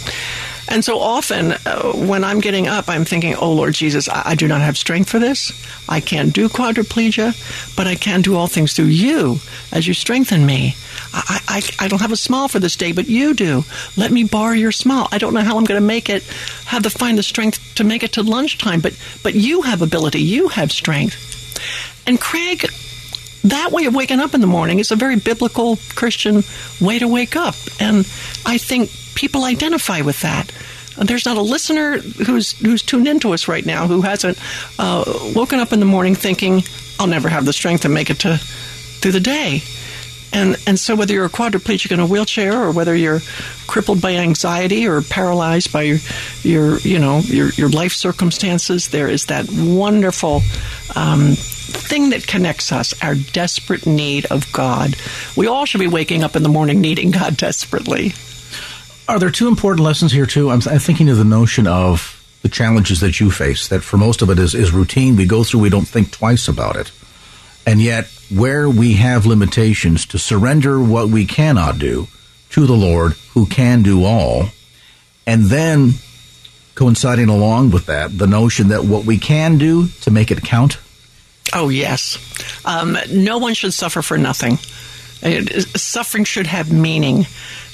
and 0.69 0.85
so 0.85 0.99
often, 0.99 1.53
uh, 1.53 1.93
when 1.93 2.25
I'm 2.25 2.41
getting 2.41 2.67
up, 2.67 2.89
I'm 2.89 3.05
thinking, 3.05 3.35
"Oh 3.37 3.53
Lord 3.53 3.75
Jesus, 3.75 4.09
I, 4.09 4.23
I, 4.27 4.35
do 4.35 4.49
not 4.49 4.61
have 4.61 4.77
strength 4.77 5.09
for 5.09 5.19
this. 5.19 5.53
I 5.89 6.01
can't 6.01 6.33
do 6.33 6.49
quadriplegia, 6.49 7.35
but 7.77 7.87
I 7.87 7.95
can 7.95 8.23
do 8.23 8.37
all 8.37 8.49
things 8.49 8.73
through 8.73 8.87
You 8.87 9.39
as 9.73 9.87
You 9.87 9.95
strengthen 9.95 10.45
me. 10.45 10.75
I, 11.13 11.41
I, 11.49 11.85
I 11.85 11.89
don't 11.89 12.01
have 12.01 12.13
a 12.13 12.17
smile 12.17 12.49
for 12.49 12.59
this 12.59 12.77
day, 12.77 12.93
but 12.93 13.09
You 13.09 13.35
do. 13.35 13.65
Let 13.97 14.11
me 14.11 14.25
borrow 14.25 14.55
Your 14.55 14.73
smile. 14.73 15.09
I 15.13 15.19
don't 15.19 15.35
know 15.35 15.41
how 15.41 15.57
I'm 15.57 15.65
going 15.65 15.81
to 15.81 15.87
make 15.87 16.11
it, 16.11 16.25
have 16.67 16.83
to 16.83 16.91
find 16.91 17.17
the 17.17 17.23
strength 17.23 17.75
to 17.77 17.85
make 17.85 18.03
it 18.03 18.13
to 18.13 18.23
lunchtime, 18.23 18.81
but 18.81 18.99
but 19.23 19.35
You 19.35 19.63
have 19.63 19.83
ability. 19.83 20.21
You 20.21 20.49
have 20.49 20.73
strength." 20.73 21.23
And 22.09 22.21
Craig, 22.21 22.67
that 23.45 23.71
way 23.71 23.87
of 23.87 23.95
waking 23.95 24.21
up 24.21 24.35
in 24.35 24.41
the 24.41 24.47
morning 24.47 24.81
is 24.81 24.91
a 24.91 24.97
very 24.97 25.17
biblical 25.17 25.79
Christian 25.95 26.43
way 26.81 26.99
to 26.99 27.07
wake 27.07 27.37
up, 27.37 27.55
and 27.79 27.99
I 28.45 28.59
think 28.59 28.91
people 29.17 29.45
identify 29.45 30.03
with 30.03 30.21
that. 30.21 30.53
There's 30.97 31.27
not 31.27 31.37
a 31.37 31.43
listener 31.43 31.99
who's 31.99 32.53
who's 32.53 32.83
tuned 32.83 33.09
into 33.09 33.35
us 33.35 33.49
right 33.49 33.67
now 33.67 33.87
who 33.87 34.03
hasn't 34.03 34.39
uh, 34.79 35.05
woken 35.35 35.59
up 35.59 35.73
in 35.73 35.81
the 35.81 35.87
morning 35.87 36.15
thinking, 36.15 36.63
"I'll 37.01 37.09
never 37.09 37.29
have 37.29 37.45
the 37.45 37.53
strength 37.53 37.83
to 37.83 37.89
make 37.89 38.09
it 38.09 38.21
to 38.21 38.39
through 38.39 39.13
the 39.13 39.21
day." 39.21 39.63
And 40.33 40.57
and 40.67 40.79
so 40.79 40.95
whether 40.97 41.13
you're 41.13 41.27
a 41.27 41.31
quadriplegic 41.31 41.93
in 41.93 42.01
a 42.01 42.07
wheelchair 42.07 42.53
or 42.53 42.71
whether 42.71 42.95
you're 42.95 43.21
crippled 43.67 44.01
by 44.01 44.17
anxiety 44.17 44.87
or 44.87 45.03
paralyzed 45.03 45.73
by 45.73 45.83
your, 45.83 45.99
your 46.43 46.79
you 46.79 46.99
know 46.99 47.19
your 47.21 47.51
your 47.51 47.69
life 47.69 47.93
circumstances, 47.93 48.89
there 48.89 49.09
is 49.09 49.27
that 49.27 49.51
wonderful 49.51 50.43
um, 50.95 51.35
thing 51.37 52.11
that 52.11 52.27
connects 52.27 52.73
us, 52.73 52.95
our 53.03 53.15
desperate 53.15 53.87
need 53.87 54.27
of 54.27 54.51
God. 54.53 54.97
We 55.37 55.47
all 55.47 55.67
should 55.67 55.81
be 55.81 55.89
waking 55.89 56.23
up 56.23 56.37
in 56.37 56.43
the 56.43 56.49
morning 56.49 56.81
needing 56.81 57.11
God 57.11 57.37
desperately. 57.37 58.15
Are 59.09 59.19
there 59.19 59.31
two 59.31 59.49
important 59.49 59.85
lessons 59.85 60.13
here 60.13 60.27
too? 60.27 60.51
I'm, 60.51 60.61
I'm 60.69 60.79
thinking 60.79 61.09
of 61.09 61.17
the 61.17 61.25
notion 61.25 61.67
of 61.67 62.13
the 62.43 62.49
challenges 62.49 63.01
that 63.01 63.21
you 63.21 63.31
face, 63.31 63.69
that 63.69 63.83
for 63.83 63.97
most 63.97 64.23
of 64.23 64.31
it 64.31 64.39
is, 64.39 64.55
is 64.55 64.73
routine. 64.73 65.17
We 65.17 65.27
go 65.27 65.45
through, 65.45 65.61
we 65.61 65.71
don't 65.71 65.87
think 65.87 66.11
twice 66.11 66.49
about 66.49 66.77
it. 66.77 66.93
And 67.67 67.81
yet, 67.81 68.07
where 68.33 68.69
we 68.69 68.95
have 68.95 69.27
limitations, 69.27 70.07
to 70.07 70.19
surrender 70.19 70.81
what 70.81 71.09
we 71.09 71.25
cannot 71.25 71.79
do 71.79 72.09
to 72.51 72.67
the 72.67 72.75
Lord 72.75 73.13
who 73.35 73.47
can 73.47 73.83
do 73.83 74.05
all. 74.05 74.47
And 75.27 75.45
then, 75.45 75.95
coinciding 76.75 77.29
along 77.29 77.71
with 77.71 77.87
that, 77.87 78.17
the 78.17 78.27
notion 78.27 78.69
that 78.69 78.85
what 78.85 79.05
we 79.05 79.19
can 79.19 79.59
do 79.59 79.89
to 80.03 80.11
make 80.11 80.31
it 80.31 80.43
count. 80.43 80.79
Oh, 81.53 81.69
yes. 81.69 82.19
Um, 82.65 82.97
no 83.11 83.39
one 83.39 83.55
should 83.55 83.73
suffer 83.73 84.03
for 84.03 84.19
nothing. 84.19 84.57
suffering 84.57 86.25
should 86.25 86.47
have 86.47 86.73
meaning. 86.73 87.27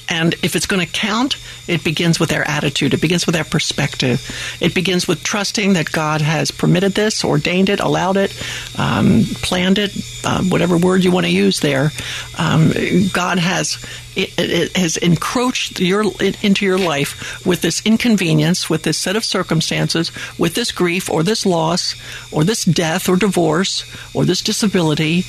And 0.09 0.33
if 0.43 0.55
it's 0.55 0.65
going 0.65 0.85
to 0.85 0.91
count, 0.91 1.37
it 1.67 1.83
begins 1.83 2.19
with 2.19 2.29
their 2.29 2.47
attitude. 2.47 2.93
It 2.93 3.01
begins 3.01 3.25
with 3.25 3.35
their 3.35 3.43
perspective. 3.43 4.57
It 4.59 4.73
begins 4.73 5.07
with 5.07 5.23
trusting 5.23 5.73
that 5.73 5.91
God 5.91 6.21
has 6.21 6.51
permitted 6.51 6.93
this, 6.93 7.23
ordained 7.23 7.69
it, 7.69 7.79
allowed 7.79 8.17
it, 8.17 8.35
um, 8.77 9.23
planned 9.35 9.77
it, 9.77 9.95
uh, 10.25 10.43
whatever 10.43 10.77
word 10.77 11.03
you 11.03 11.11
want 11.11 11.25
to 11.25 11.31
use 11.31 11.59
there. 11.59 11.91
Um, 12.37 12.73
God 13.13 13.39
has 13.39 13.83
it, 14.15 14.33
it, 14.37 14.77
has 14.77 14.97
encroached 14.97 15.79
your 15.79 16.03
into 16.41 16.65
your 16.65 16.77
life 16.77 17.45
with 17.45 17.61
this 17.61 17.81
inconvenience, 17.85 18.69
with 18.69 18.83
this 18.83 18.97
set 18.97 19.15
of 19.15 19.25
circumstances, 19.25 20.11
with 20.37 20.55
this 20.55 20.71
grief 20.71 21.09
or 21.09 21.23
this 21.23 21.45
loss 21.45 21.95
or 22.31 22.43
this 22.43 22.63
death 22.63 23.09
or 23.09 23.15
divorce 23.15 23.85
or 24.13 24.25
this 24.25 24.41
disability. 24.41 25.25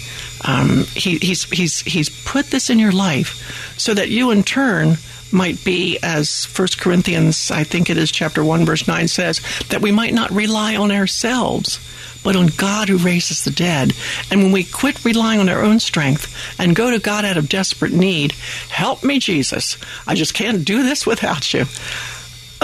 Um, 0.47 0.85
he, 0.95 1.19
he's 1.19 1.45
he's 1.45 1.81
he's 1.81 2.09
put 2.25 2.47
this 2.47 2.71
in 2.71 2.79
your 2.79 2.93
life 2.93 3.75
so 3.79 3.95
that 3.95 4.11
you 4.11 4.31
in 4.31 4.43
turn 4.43 4.97
might 5.35 5.63
be, 5.65 5.99
as 6.03 6.45
1 6.45 6.69
Corinthians, 6.79 7.51
I 7.51 7.65
think 7.65 7.91
it 7.91 7.99
is 7.99 8.11
chapter 8.11 8.45
1, 8.45 8.65
verse 8.65 8.87
9 8.87 9.09
says, 9.09 9.41
that 9.69 9.83
we 9.83 9.91
might 9.91 10.15
not 10.15 10.31
rely 10.31 10.77
on 10.77 10.93
ourselves, 10.93 11.81
but 12.25 12.35
on 12.35 12.49
God 12.57 12.89
who 12.89 12.97
raises 12.97 13.45
the 13.45 13.51
dead. 13.53 13.93
And 14.31 14.43
when 14.43 14.51
we 14.51 14.65
quit 14.65 15.05
relying 15.05 15.39
on 15.39 15.49
our 15.49 15.63
own 15.63 15.79
strength 15.79 16.35
and 16.59 16.75
go 16.75 16.91
to 16.91 16.99
God 16.99 17.25
out 17.25 17.37
of 17.37 17.49
desperate 17.49 17.93
need, 17.93 18.33
help 18.71 19.05
me, 19.05 19.21
Jesus. 19.21 19.77
I 20.07 20.17
just 20.17 20.35
can't 20.35 20.65
do 20.65 20.83
this 20.83 21.07
without 21.07 21.55
you 21.55 21.67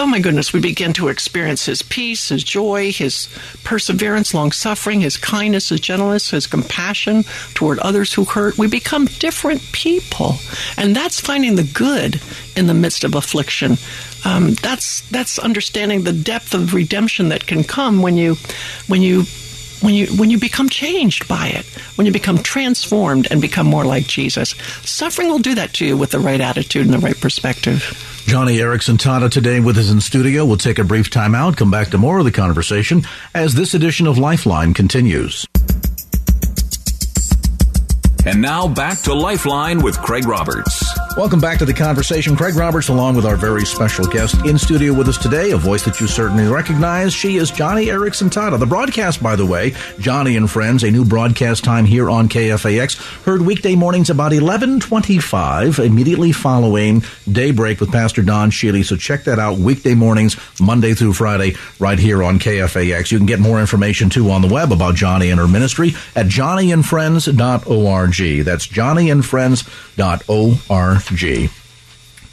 oh 0.01 0.07
my 0.07 0.19
goodness, 0.19 0.51
we 0.51 0.59
begin 0.59 0.93
to 0.93 1.09
experience 1.09 1.65
his 1.65 1.83
peace, 1.83 2.29
his 2.29 2.43
joy, 2.43 2.91
his 2.91 3.29
perseverance, 3.63 4.33
long 4.33 4.51
suffering, 4.51 4.99
his 4.99 5.15
kindness, 5.15 5.69
his 5.69 5.79
gentleness, 5.79 6.31
his 6.31 6.47
compassion 6.47 7.23
toward 7.53 7.77
others 7.79 8.11
who 8.11 8.23
hurt. 8.23 8.57
We 8.57 8.67
become 8.67 9.05
different 9.05 9.61
people. 9.73 10.37
And 10.75 10.95
that's 10.95 11.19
finding 11.19 11.55
the 11.55 11.63
good 11.63 12.19
in 12.55 12.65
the 12.65 12.73
midst 12.73 13.03
of 13.03 13.13
affliction. 13.13 13.77
Um, 14.25 14.53
that's 14.55 15.01
that's 15.09 15.37
understanding 15.37 16.03
the 16.03 16.13
depth 16.13 16.55
of 16.55 16.73
redemption 16.73 17.29
that 17.29 17.45
can 17.45 17.63
come 17.63 18.01
when 18.01 18.17
you 18.17 18.37
when 18.87 19.03
you 19.03 19.25
when 19.81 19.93
you 19.93 20.07
when 20.17 20.29
you 20.29 20.39
become 20.39 20.69
changed 20.69 21.27
by 21.27 21.47
it, 21.47 21.65
when 21.95 22.05
you 22.05 22.13
become 22.13 22.37
transformed 22.37 23.27
and 23.31 23.41
become 23.41 23.67
more 23.67 23.85
like 23.85 24.07
Jesus. 24.07 24.51
Suffering 24.83 25.29
will 25.29 25.39
do 25.39 25.55
that 25.55 25.73
to 25.75 25.85
you 25.85 25.97
with 25.97 26.11
the 26.11 26.19
right 26.19 26.41
attitude 26.41 26.85
and 26.85 26.93
the 26.93 26.99
right 26.99 27.19
perspective. 27.19 27.79
Joni 28.25 28.57
Eareckson 28.57 28.97
Tada 28.97 29.29
today 29.29 29.59
with 29.59 29.77
us 29.77 29.91
in 29.91 29.99
studio. 29.99 30.45
We'll 30.45 30.57
take 30.57 30.79
a 30.79 30.83
brief 30.83 31.09
time 31.09 31.35
out, 31.35 31.57
come 31.57 31.71
back 31.71 31.89
to 31.89 31.97
more 31.97 32.19
of 32.19 32.25
the 32.25 32.31
conversation 32.31 33.03
as 33.33 33.55
this 33.55 33.73
edition 33.73 34.07
of 34.07 34.17
Lifeline 34.17 34.73
continues. 34.73 35.45
And 38.23 38.39
now 38.39 38.67
back 38.67 38.99
to 39.01 39.15
Lifeline 39.15 39.81
with 39.81 39.97
Craig 39.97 40.27
Roberts. 40.27 40.83
Welcome 41.17 41.41
back 41.41 41.59
to 41.59 41.65
the 41.65 41.73
conversation. 41.73 42.37
Craig 42.37 42.55
Roberts, 42.55 42.87
along 42.87 43.17
with 43.17 43.25
our 43.25 43.35
very 43.35 43.65
special 43.65 44.05
guest 44.05 44.45
in 44.45 44.57
studio 44.57 44.93
with 44.93 45.09
us 45.09 45.17
today, 45.17 45.51
a 45.51 45.57
voice 45.57 45.83
that 45.83 45.99
you 45.99 46.07
certainly 46.07 46.47
recognize. 46.47 47.13
She 47.13 47.35
is 47.35 47.51
Joni 47.51 47.87
Eareckson 47.87 48.29
Tada. 48.29 48.57
The 48.57 48.65
broadcast, 48.65 49.21
by 49.21 49.35
the 49.35 49.45
way, 49.45 49.71
Joni 49.99 50.37
and 50.37 50.49
Friends, 50.49 50.85
a 50.85 50.89
new 50.89 51.03
broadcast 51.03 51.65
time 51.65 51.83
here 51.83 52.09
on 52.09 52.29
KFAX, 52.29 53.23
heard 53.23 53.41
weekday 53.41 53.75
mornings 53.75 54.09
about 54.09 54.31
1125, 54.31 55.79
immediately 55.79 56.31
following 56.31 57.03
Daybreak 57.29 57.81
with 57.81 57.91
Pastor 57.91 58.21
Don 58.21 58.49
Shealy. 58.49 58.85
So 58.85 58.95
check 58.95 59.25
that 59.25 59.37
out, 59.37 59.59
weekday 59.59 59.95
mornings, 59.95 60.37
Monday 60.61 60.93
through 60.93 61.11
Friday, 61.13 61.55
right 61.77 61.99
here 61.99 62.23
on 62.23 62.39
KFAX. 62.39 63.11
You 63.11 63.17
can 63.17 63.27
get 63.27 63.39
more 63.39 63.59
information, 63.59 64.09
too, 64.09 64.31
on 64.31 64.41
the 64.41 64.47
web 64.47 64.71
about 64.71 64.95
Joni 64.95 65.29
and 65.29 65.41
her 65.41 65.47
ministry 65.47 65.89
at 66.15 66.27
joniandfriends.org. 66.27 68.45
That's 68.45 68.67
joniandfriends.org. 68.67 71.00
G. 71.07 71.49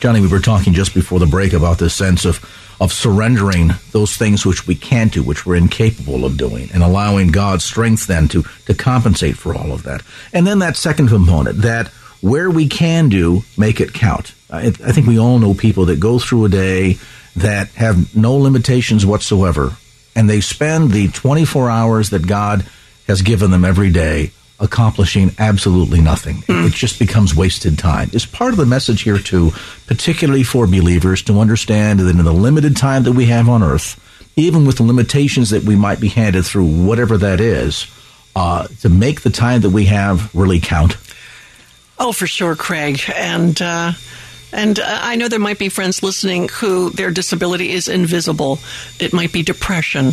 Joni, 0.01 0.21
we 0.21 0.29
were 0.29 0.39
talking 0.39 0.75
just 0.75 0.95
before 0.95 1.19
the 1.19 1.27
break 1.27 1.53
about 1.53 1.79
this 1.79 1.95
sense 1.95 2.25
of 2.25 2.45
of 2.81 2.93
surrendering 2.93 3.71
those 3.91 4.17
things 4.17 4.47
which 4.47 4.67
we 4.69 4.77
can't 4.77 5.13
do, 5.13 5.21
which 5.21 5.45
we're 5.45 5.57
incapable 5.57 6.25
of 6.25 6.37
doing, 6.37 6.71
and 6.73 6.83
allowing 6.83 7.29
God's 7.29 7.65
strength 7.65 8.07
then 8.07 8.29
to 8.29 8.45
to 8.67 8.75
compensate 8.75 9.37
for 9.37 9.55
all 9.55 9.73
of 9.73 9.83
that. 9.83 10.03
And 10.33 10.47
then 10.47 10.61
that 10.61 10.77
second 10.77 11.09
component, 11.09 11.63
that 11.63 11.89
where 12.21 12.51
we 12.51 12.69
can 12.69 13.09
do, 13.09 13.43
make 13.57 13.81
it 13.81 13.93
count. 13.93 14.35
I, 14.51 14.67
I 14.67 14.93
think 14.93 15.07
we 15.07 15.19
all 15.19 15.39
know 15.39 15.55
people 15.55 15.87
that 15.87 16.01
go 16.01 16.19
through 16.19 16.45
a 16.45 16.49
day 16.49 16.99
that 17.37 17.69
have 17.71 18.17
no 18.17 18.35
limitations 18.37 19.05
whatsoever, 19.05 19.77
and 20.15 20.31
they 20.31 20.41
spend 20.41 20.93
the 20.93 21.09
24 21.09 21.71
hours 21.71 22.11
that 22.11 22.27
God 22.27 22.65
has 23.09 23.23
given 23.23 23.51
them 23.51 23.65
every 23.65 23.91
day 23.91 24.33
accomplishing 24.61 25.35
absolutely 25.39 26.01
nothing. 26.01 26.37
Mm. 26.43 26.67
It 26.67 26.73
just 26.73 26.99
becomes 26.99 27.35
wasted 27.35 27.79
time. 27.79 28.11
Is 28.13 28.27
part 28.27 28.53
of 28.53 28.59
the 28.59 28.67
message 28.67 29.03
here 29.03 29.19
too, 29.19 29.53
particularly 29.87 30.43
for 30.43 30.67
believers, 30.67 31.23
to 31.23 31.41
understand 31.41 32.01
that 32.01 32.09
in 32.09 32.25
the 32.25 32.33
limited 32.33 32.77
time 32.77 33.05
that 33.05 33.13
we 33.13 33.27
have 33.27 33.49
on 33.49 33.63
earth, 33.63 34.01
even 34.37 34.65
with 34.65 34.77
the 34.77 34.83
limitations 34.83 35.51
that 35.51 35.63
we 35.63 35.77
might 35.77 36.01
be 36.01 36.09
handed 36.09 36.45
through, 36.45 36.67
whatever 36.85 37.17
that 37.19 37.41
is, 37.41 37.87
uh, 38.35 38.67
to 38.81 38.89
make 38.89 39.23
the 39.23 39.31
time 39.31 39.61
that 39.63 39.71
we 39.71 39.87
have 39.87 40.35
really 40.35 40.61
count. 40.61 40.97
Oh, 41.99 42.13
for 42.13 42.27
sure, 42.27 42.55
Craig. 42.55 43.01
And, 43.15 43.61
uh, 43.61 43.93
and 44.53 44.79
uh, 44.79 44.85
I 44.87 45.17
know 45.17 45.29
there 45.29 45.41
might 45.41 45.59
be 45.59 45.69
friends 45.69 46.03
listening 46.03 46.49
who 46.49 46.91
their 46.91 47.11
disability 47.11 47.71
is 47.73 47.89
invisible. 47.89 48.59
It 49.01 49.13
might 49.13 49.33
be 49.33 49.43
depression. 49.43 50.13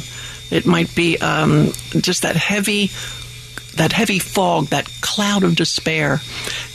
It 0.52 0.66
might 0.66 0.94
be 0.96 1.18
um, 1.20 1.72
just 2.00 2.24
that 2.24 2.36
heavy 2.36 2.90
that 3.76 3.92
heavy 3.92 4.20
fog, 4.20 4.68
that 4.68 4.90
cloud 5.02 5.44
of 5.44 5.56
despair. 5.56 6.22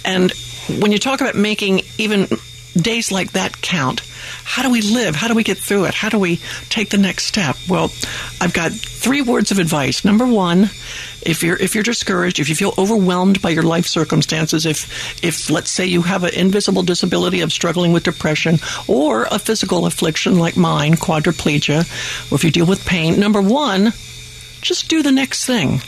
And 0.04 0.32
when 0.78 0.92
you 0.92 0.98
talk 0.98 1.20
about 1.20 1.34
making 1.34 1.82
even 1.98 2.28
days 2.76 3.10
like 3.10 3.32
that 3.32 3.60
count, 3.60 4.00
how 4.44 4.62
do 4.62 4.70
we 4.70 4.82
live? 4.82 5.16
How 5.16 5.28
do 5.28 5.34
we 5.34 5.42
get 5.42 5.58
through 5.58 5.86
it? 5.86 5.94
How 5.94 6.08
do 6.08 6.18
we 6.18 6.40
take 6.68 6.90
the 6.90 6.98
next 6.98 7.26
step? 7.26 7.56
Well, 7.68 7.92
I've 8.40 8.52
got 8.52 8.72
three 8.72 9.22
words 9.22 9.50
of 9.50 9.58
advice. 9.58 10.04
Number 10.04 10.26
one, 10.26 10.70
if 11.22 11.42
you're 11.42 11.56
if 11.56 11.74
you're 11.74 11.84
discouraged, 11.84 12.38
if 12.38 12.48
you 12.48 12.54
feel 12.54 12.74
overwhelmed 12.78 13.42
by 13.42 13.50
your 13.50 13.62
life 13.62 13.86
circumstances, 13.86 14.66
if 14.66 15.24
if 15.24 15.50
let's 15.50 15.70
say 15.70 15.86
you 15.86 16.02
have 16.02 16.24
an 16.24 16.34
invisible 16.34 16.82
disability 16.82 17.40
of 17.40 17.52
struggling 17.52 17.92
with 17.92 18.04
depression 18.04 18.58
or 18.86 19.24
a 19.30 19.38
physical 19.38 19.86
affliction 19.86 20.38
like 20.38 20.56
mine, 20.56 20.94
quadriplegia, 20.94 21.80
or 22.30 22.34
if 22.34 22.44
you 22.44 22.50
deal 22.50 22.66
with 22.66 22.84
pain, 22.86 23.18
number 23.18 23.40
one, 23.40 23.92
just 24.60 24.88
do 24.88 25.02
the 25.02 25.12
next 25.12 25.44
thing 25.44 25.80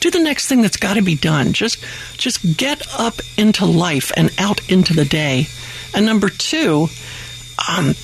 do 0.00 0.10
the 0.10 0.20
next 0.20 0.48
thing 0.48 0.62
that's 0.62 0.76
got 0.76 0.94
to 0.94 1.02
be 1.02 1.14
done. 1.14 1.52
Just 1.52 1.84
just 2.16 2.56
get 2.56 2.82
up 2.98 3.20
into 3.36 3.66
life 3.66 4.12
and 4.16 4.32
out 4.38 4.70
into 4.70 4.94
the 4.94 5.04
day. 5.04 5.46
And 5.94 6.06
number 6.06 6.28
two, 6.28 6.88
um, 7.68 7.94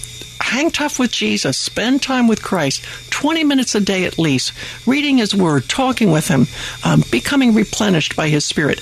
hang 0.40 0.70
tough 0.70 0.98
with 0.98 1.12
Jesus. 1.12 1.56
Spend 1.56 2.02
time 2.02 2.26
with 2.26 2.42
Christ. 2.42 2.84
Twenty 3.10 3.44
minutes 3.44 3.74
a 3.74 3.80
day 3.80 4.04
at 4.04 4.18
least, 4.18 4.52
reading 4.86 5.18
His 5.18 5.34
Word, 5.34 5.68
talking 5.68 6.10
with 6.10 6.28
Him, 6.28 6.46
um, 6.84 7.04
becoming 7.10 7.54
replenished 7.54 8.16
by 8.16 8.28
His 8.28 8.44
Spirit. 8.44 8.80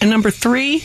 And 0.00 0.10
number 0.10 0.30
three, 0.30 0.82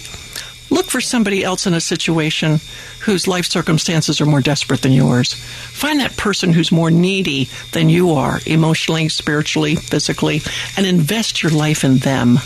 Look 0.70 0.86
for 0.88 1.02
somebody 1.02 1.44
else 1.44 1.66
in 1.66 1.74
a 1.74 1.82
situation 1.82 2.60
whose 3.02 3.28
life 3.28 3.46
circumstances 3.46 4.22
are 4.22 4.26
more 4.26 4.42
desperate 4.42 4.82
than 4.82 4.92
yours. 4.92 5.34
Find 5.34 6.00
that 6.00 6.18
person 6.18 6.54
who's 6.54 6.72
more 6.72 6.92
needy 6.92 7.50
than 7.72 7.90
you 7.90 8.12
are, 8.12 8.40
emotionally, 8.46 9.10
spiritually, 9.10 9.76
physically, 9.76 10.42
and 10.78 10.86
invest 10.86 11.42
your 11.42 11.52
life 11.52 11.84
in 11.84 11.98
them. 11.98 12.38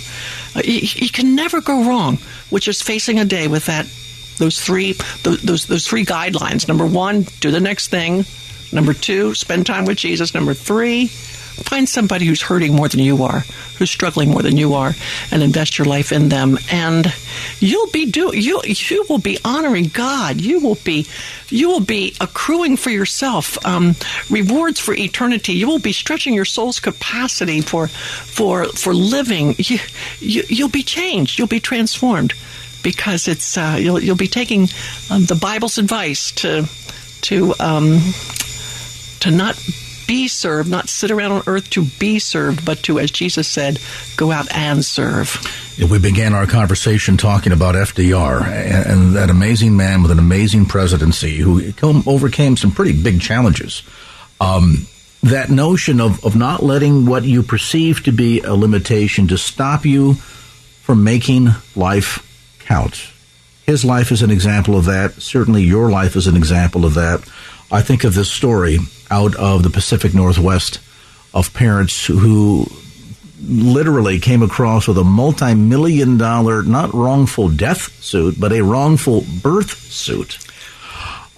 Uh, 0.56 0.62
you, 0.63 0.88
you 0.96 1.10
can 1.10 1.36
never 1.36 1.62
go 1.62 1.84
wrong 1.84 2.18
with 2.51 2.63
just 2.63 2.84
facing 2.84 3.20
a 3.20 3.25
day 3.25 3.48
with 3.48 3.65
that 3.65 3.88
those 4.38 4.60
three 4.60 4.94
those, 5.24 5.42
those 5.42 5.65
those 5.68 5.88
three 5.88 6.06
guidelines. 6.06 6.68
Number 6.68 6.86
one, 6.86 7.25
do 7.39 7.51
the 7.51 7.60
next 7.60 7.88
thing. 7.89 8.25
Number 8.72 8.94
two, 8.94 9.36
spend 9.36 9.65
time 9.65 9.86
with 9.86 9.98
Jesus. 9.98 10.34
Number 10.34 10.53
three, 10.53 11.12
Find 11.54 11.88
somebody 11.88 12.26
who's 12.26 12.42
hurting 12.42 12.76
more 12.76 12.88
than 12.88 13.00
you 13.00 13.24
are, 13.24 13.42
who's 13.78 13.92
struggling 13.92 14.32
more 14.32 14.42
than 14.42 14.58
you 14.58 14.74
are, 14.74 14.94
and 15.32 15.44
invest 15.44 15.78
your 15.78 15.86
life 15.86 16.12
in 16.12 16.30
them. 16.30 16.58
And 16.72 17.14
you'll 17.60 17.90
be 17.92 18.06
do 18.06 18.36
you 18.36 18.62
you 18.66 19.06
will 19.08 19.20
be 19.20 19.38
honoring 19.46 19.86
God. 19.86 20.42
You 20.42 20.60
will 20.60 20.78
be 20.84 21.06
you 21.50 21.70
will 21.70 21.80
be 21.80 22.16
accruing 22.20 22.78
for 22.78 22.90
yourself 22.90 23.64
um, 23.66 23.96
rewards 24.30 24.80
for 24.80 24.94
eternity. 24.94 25.54
You 25.54 25.68
will 25.68 25.80
be 25.80 25.94
stretching 25.94 26.34
your 26.34 26.46
soul's 26.46 26.80
capacity 26.80 27.62
for 27.62 27.88
for 27.88 28.66
for 28.66 28.94
living. 28.94 29.56
You, 29.58 29.80
you 30.20 30.44
you'll 30.50 30.70
be 30.70 30.84
changed. 30.84 31.38
You'll 31.38 31.48
be 31.48 31.60
transformed 31.60 32.34
because 32.84 33.28
it's 33.28 33.58
uh, 33.58 33.78
you'll 33.80 34.00
you'll 34.00 34.16
be 34.16 34.28
taking 34.28 34.68
um, 35.10 35.26
the 35.26 35.36
Bible's 35.36 35.78
advice 35.78 36.32
to 36.34 36.68
to 37.22 37.54
um, 37.60 38.00
to 39.22 39.32
not 39.32 39.56
be 40.08 40.28
served, 40.28 40.70
not 40.70 40.90
sit 40.90 41.12
around 41.12 41.32
on 41.32 41.44
earth 41.48 41.70
to 41.72 41.86
be 42.00 42.20
served, 42.20 42.66
but 42.66 42.84
to, 42.84 43.00
as 43.00 43.12
Jesus 43.12 43.48
said, 43.48 43.80
go 44.18 44.32
out 44.32 44.52
and 44.56 44.84
serve. 44.84 45.38
We 45.90 46.00
began 46.00 46.34
our 46.34 46.46
conversation 46.46 47.18
talking 47.18 47.52
about 47.52 47.76
FDR 47.76 48.46
and 48.46 49.16
that 49.16 49.30
amazing 49.30 49.76
man 49.76 50.02
with 50.02 50.12
an 50.12 50.20
amazing 50.20 50.66
presidency 50.66 51.38
who 51.38 51.74
overcame 52.06 52.58
some 52.58 52.72
pretty 52.72 53.02
big 53.02 53.22
challenges. 53.22 53.84
Um, 54.40 54.88
that 55.24 55.50
notion 55.50 56.02
of, 56.02 56.24
of 56.26 56.36
not 56.36 56.62
letting 56.62 57.06
what 57.06 57.24
you 57.24 57.44
perceive 57.44 58.04
to 58.04 58.12
be 58.12 58.42
a 58.42 58.54
limitation 58.54 59.28
to 59.30 59.38
stop 59.38 59.86
you 59.86 60.16
from 60.84 61.04
making 61.04 61.50
life 61.76 62.30
count. 62.60 63.10
His 63.66 63.86
life 63.86 64.12
is 64.12 64.22
an 64.22 64.32
example 64.32 64.78
of 64.78 64.86
that. 64.86 65.14
Certainly, 65.14 65.64
your 65.64 65.90
life 65.90 66.18
is 66.18 66.28
an 66.28 66.36
example 66.36 66.86
of 66.86 66.96
that. 66.96 67.22
I 67.72 67.82
think 67.82 68.04
of 68.04 68.14
this 68.14 68.30
story 68.30 68.80
out 69.13 69.36
of 69.36 69.62
the 69.62 69.70
Pacific 69.70 70.13
Northwest 70.13 70.79
of 71.34 71.53
parents 71.53 72.08
who 72.08 72.65
literally 73.46 74.20
came 74.20 74.41
across 74.41 74.88
with 74.88 74.98
a 74.98 75.03
multi 75.03 75.53
million 75.53 76.17
dollar, 76.17 76.63
not 76.63 76.93
wrongful 76.93 77.50
death 77.50 78.03
suit, 78.03 78.36
but 78.39 78.51
a 78.51 78.62
wrongful 78.62 79.24
birth 79.41 79.77
suit 79.91 80.39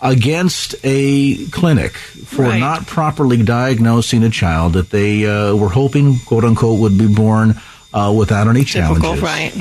against 0.01 0.75
a 0.83 1.45
clinic 1.47 1.93
for 1.93 2.43
right. 2.43 2.59
not 2.59 2.85
properly 2.85 3.41
diagnosing 3.43 4.23
a 4.23 4.29
child 4.29 4.73
that 4.73 4.89
they 4.89 5.25
uh, 5.25 5.55
were 5.55 5.69
hoping, 5.69 6.19
quote 6.19 6.43
unquote, 6.45 6.79
would 6.79 6.97
be 6.97 7.07
born 7.07 7.55
uh, 7.93 8.13
without 8.15 8.47
any 8.47 8.63
Typical, 8.63 8.99
challenges. 8.99 9.23
right. 9.23 9.53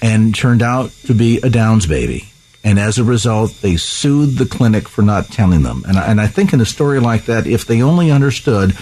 And 0.00 0.34
turned 0.34 0.62
out 0.62 0.90
to 1.06 1.14
be 1.14 1.38
a 1.38 1.50
Downs 1.50 1.86
baby. 1.86 2.31
And 2.64 2.78
as 2.78 2.98
a 2.98 3.04
result, 3.04 3.60
they 3.60 3.76
sued 3.76 4.36
the 4.36 4.46
clinic 4.46 4.88
for 4.88 5.02
not 5.02 5.30
telling 5.30 5.62
them. 5.62 5.82
And, 5.86 5.96
and 5.96 6.20
I 6.20 6.28
think 6.28 6.52
in 6.52 6.60
a 6.60 6.66
story 6.66 7.00
like 7.00 7.24
that, 7.26 7.46
if 7.46 7.66
they 7.66 7.82
only 7.82 8.10
understood 8.10 8.72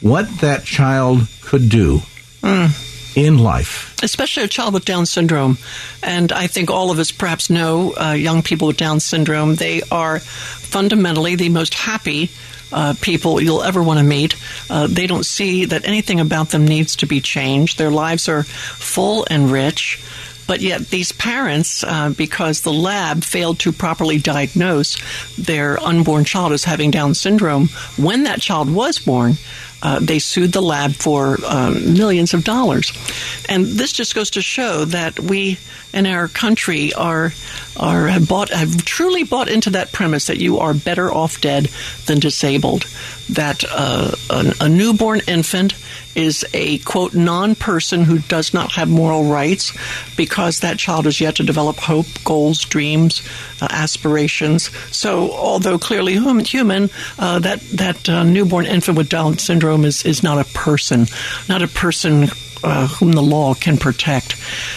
what 0.00 0.28
that 0.40 0.64
child 0.64 1.26
could 1.42 1.68
do 1.68 2.00
mm. 2.40 3.16
in 3.16 3.38
life. 3.38 3.96
Especially 4.02 4.44
a 4.44 4.48
child 4.48 4.74
with 4.74 4.84
Down 4.84 5.06
syndrome. 5.06 5.58
And 6.02 6.32
I 6.32 6.46
think 6.46 6.70
all 6.70 6.90
of 6.90 6.98
us 6.98 7.10
perhaps 7.10 7.50
know 7.50 7.94
uh, 8.00 8.12
young 8.12 8.42
people 8.42 8.68
with 8.68 8.76
Down 8.76 9.00
syndrome. 9.00 9.56
They 9.56 9.82
are 9.90 10.20
fundamentally 10.20 11.34
the 11.34 11.48
most 11.48 11.74
happy 11.74 12.30
uh, 12.72 12.94
people 13.00 13.40
you'll 13.40 13.62
ever 13.62 13.82
want 13.82 13.98
to 13.98 14.04
meet. 14.04 14.36
Uh, 14.68 14.86
they 14.86 15.06
don't 15.06 15.24
see 15.24 15.64
that 15.66 15.86
anything 15.86 16.20
about 16.20 16.50
them 16.50 16.66
needs 16.66 16.96
to 16.96 17.06
be 17.06 17.20
changed. 17.20 17.78
Their 17.78 17.90
lives 17.90 18.28
are 18.28 18.42
full 18.42 19.26
and 19.30 19.50
rich. 19.50 20.02
But 20.46 20.60
yet, 20.60 20.88
these 20.88 21.12
parents, 21.12 21.82
uh, 21.82 22.10
because 22.16 22.60
the 22.60 22.72
lab 22.72 23.24
failed 23.24 23.58
to 23.60 23.72
properly 23.72 24.18
diagnose 24.18 24.96
their 25.36 25.82
unborn 25.82 26.24
child 26.24 26.52
as 26.52 26.64
having 26.64 26.90
Down 26.90 27.14
syndrome 27.14 27.68
when 27.96 28.24
that 28.24 28.40
child 28.40 28.72
was 28.72 28.98
born, 28.98 29.34
uh, 29.82 29.98
they 30.00 30.18
sued 30.18 30.52
the 30.52 30.62
lab 30.62 30.92
for 30.92 31.38
um, 31.46 31.94
millions 31.94 32.32
of 32.32 32.44
dollars. 32.44 32.92
And 33.48 33.66
this 33.66 33.92
just 33.92 34.14
goes 34.14 34.30
to 34.30 34.42
show 34.42 34.84
that 34.86 35.20
we 35.20 35.58
in 35.92 36.06
our 36.06 36.28
country 36.28 36.92
are 36.94 37.32
are 37.76 38.08
have 38.08 38.28
bought 38.28 38.50
have 38.50 38.84
truly 38.84 39.22
bought 39.22 39.48
into 39.48 39.70
that 39.70 39.92
premise 39.92 40.26
that 40.26 40.38
you 40.38 40.58
are 40.58 40.74
better 40.74 41.12
off 41.12 41.40
dead 41.40 41.68
than 42.06 42.18
disabled. 42.18 42.86
That 43.30 43.64
uh, 43.68 44.12
a, 44.30 44.54
a 44.62 44.68
newborn 44.68 45.20
infant 45.26 45.74
is 46.16 46.44
a 46.54 46.78
quote 46.78 47.14
non-person 47.14 48.02
who 48.02 48.18
does 48.18 48.54
not 48.54 48.72
have 48.72 48.88
moral 48.88 49.24
rights 49.24 49.72
because 50.16 50.60
that 50.60 50.78
child 50.78 51.06
is 51.06 51.20
yet 51.20 51.36
to 51.36 51.42
develop 51.42 51.76
hope, 51.76 52.06
goals, 52.24 52.64
dreams, 52.64 53.22
uh, 53.60 53.68
aspirations. 53.70 54.70
So, 54.94 55.30
although 55.32 55.78
clearly 55.78 56.14
human, 56.14 56.90
uh, 57.18 57.38
that 57.40 57.60
that 57.70 58.08
uh, 58.08 58.24
newborn 58.24 58.66
infant 58.66 58.96
with 58.96 59.08
Down 59.08 59.38
syndrome 59.38 59.84
is 59.84 60.04
is 60.04 60.22
not 60.22 60.38
a 60.38 60.48
person, 60.52 61.06
not 61.48 61.62
a 61.62 61.68
person 61.68 62.28
uh, 62.62 62.86
whom 62.88 63.12
the 63.12 63.22
law 63.22 63.54
can 63.54 63.76
protect. 63.76 64.36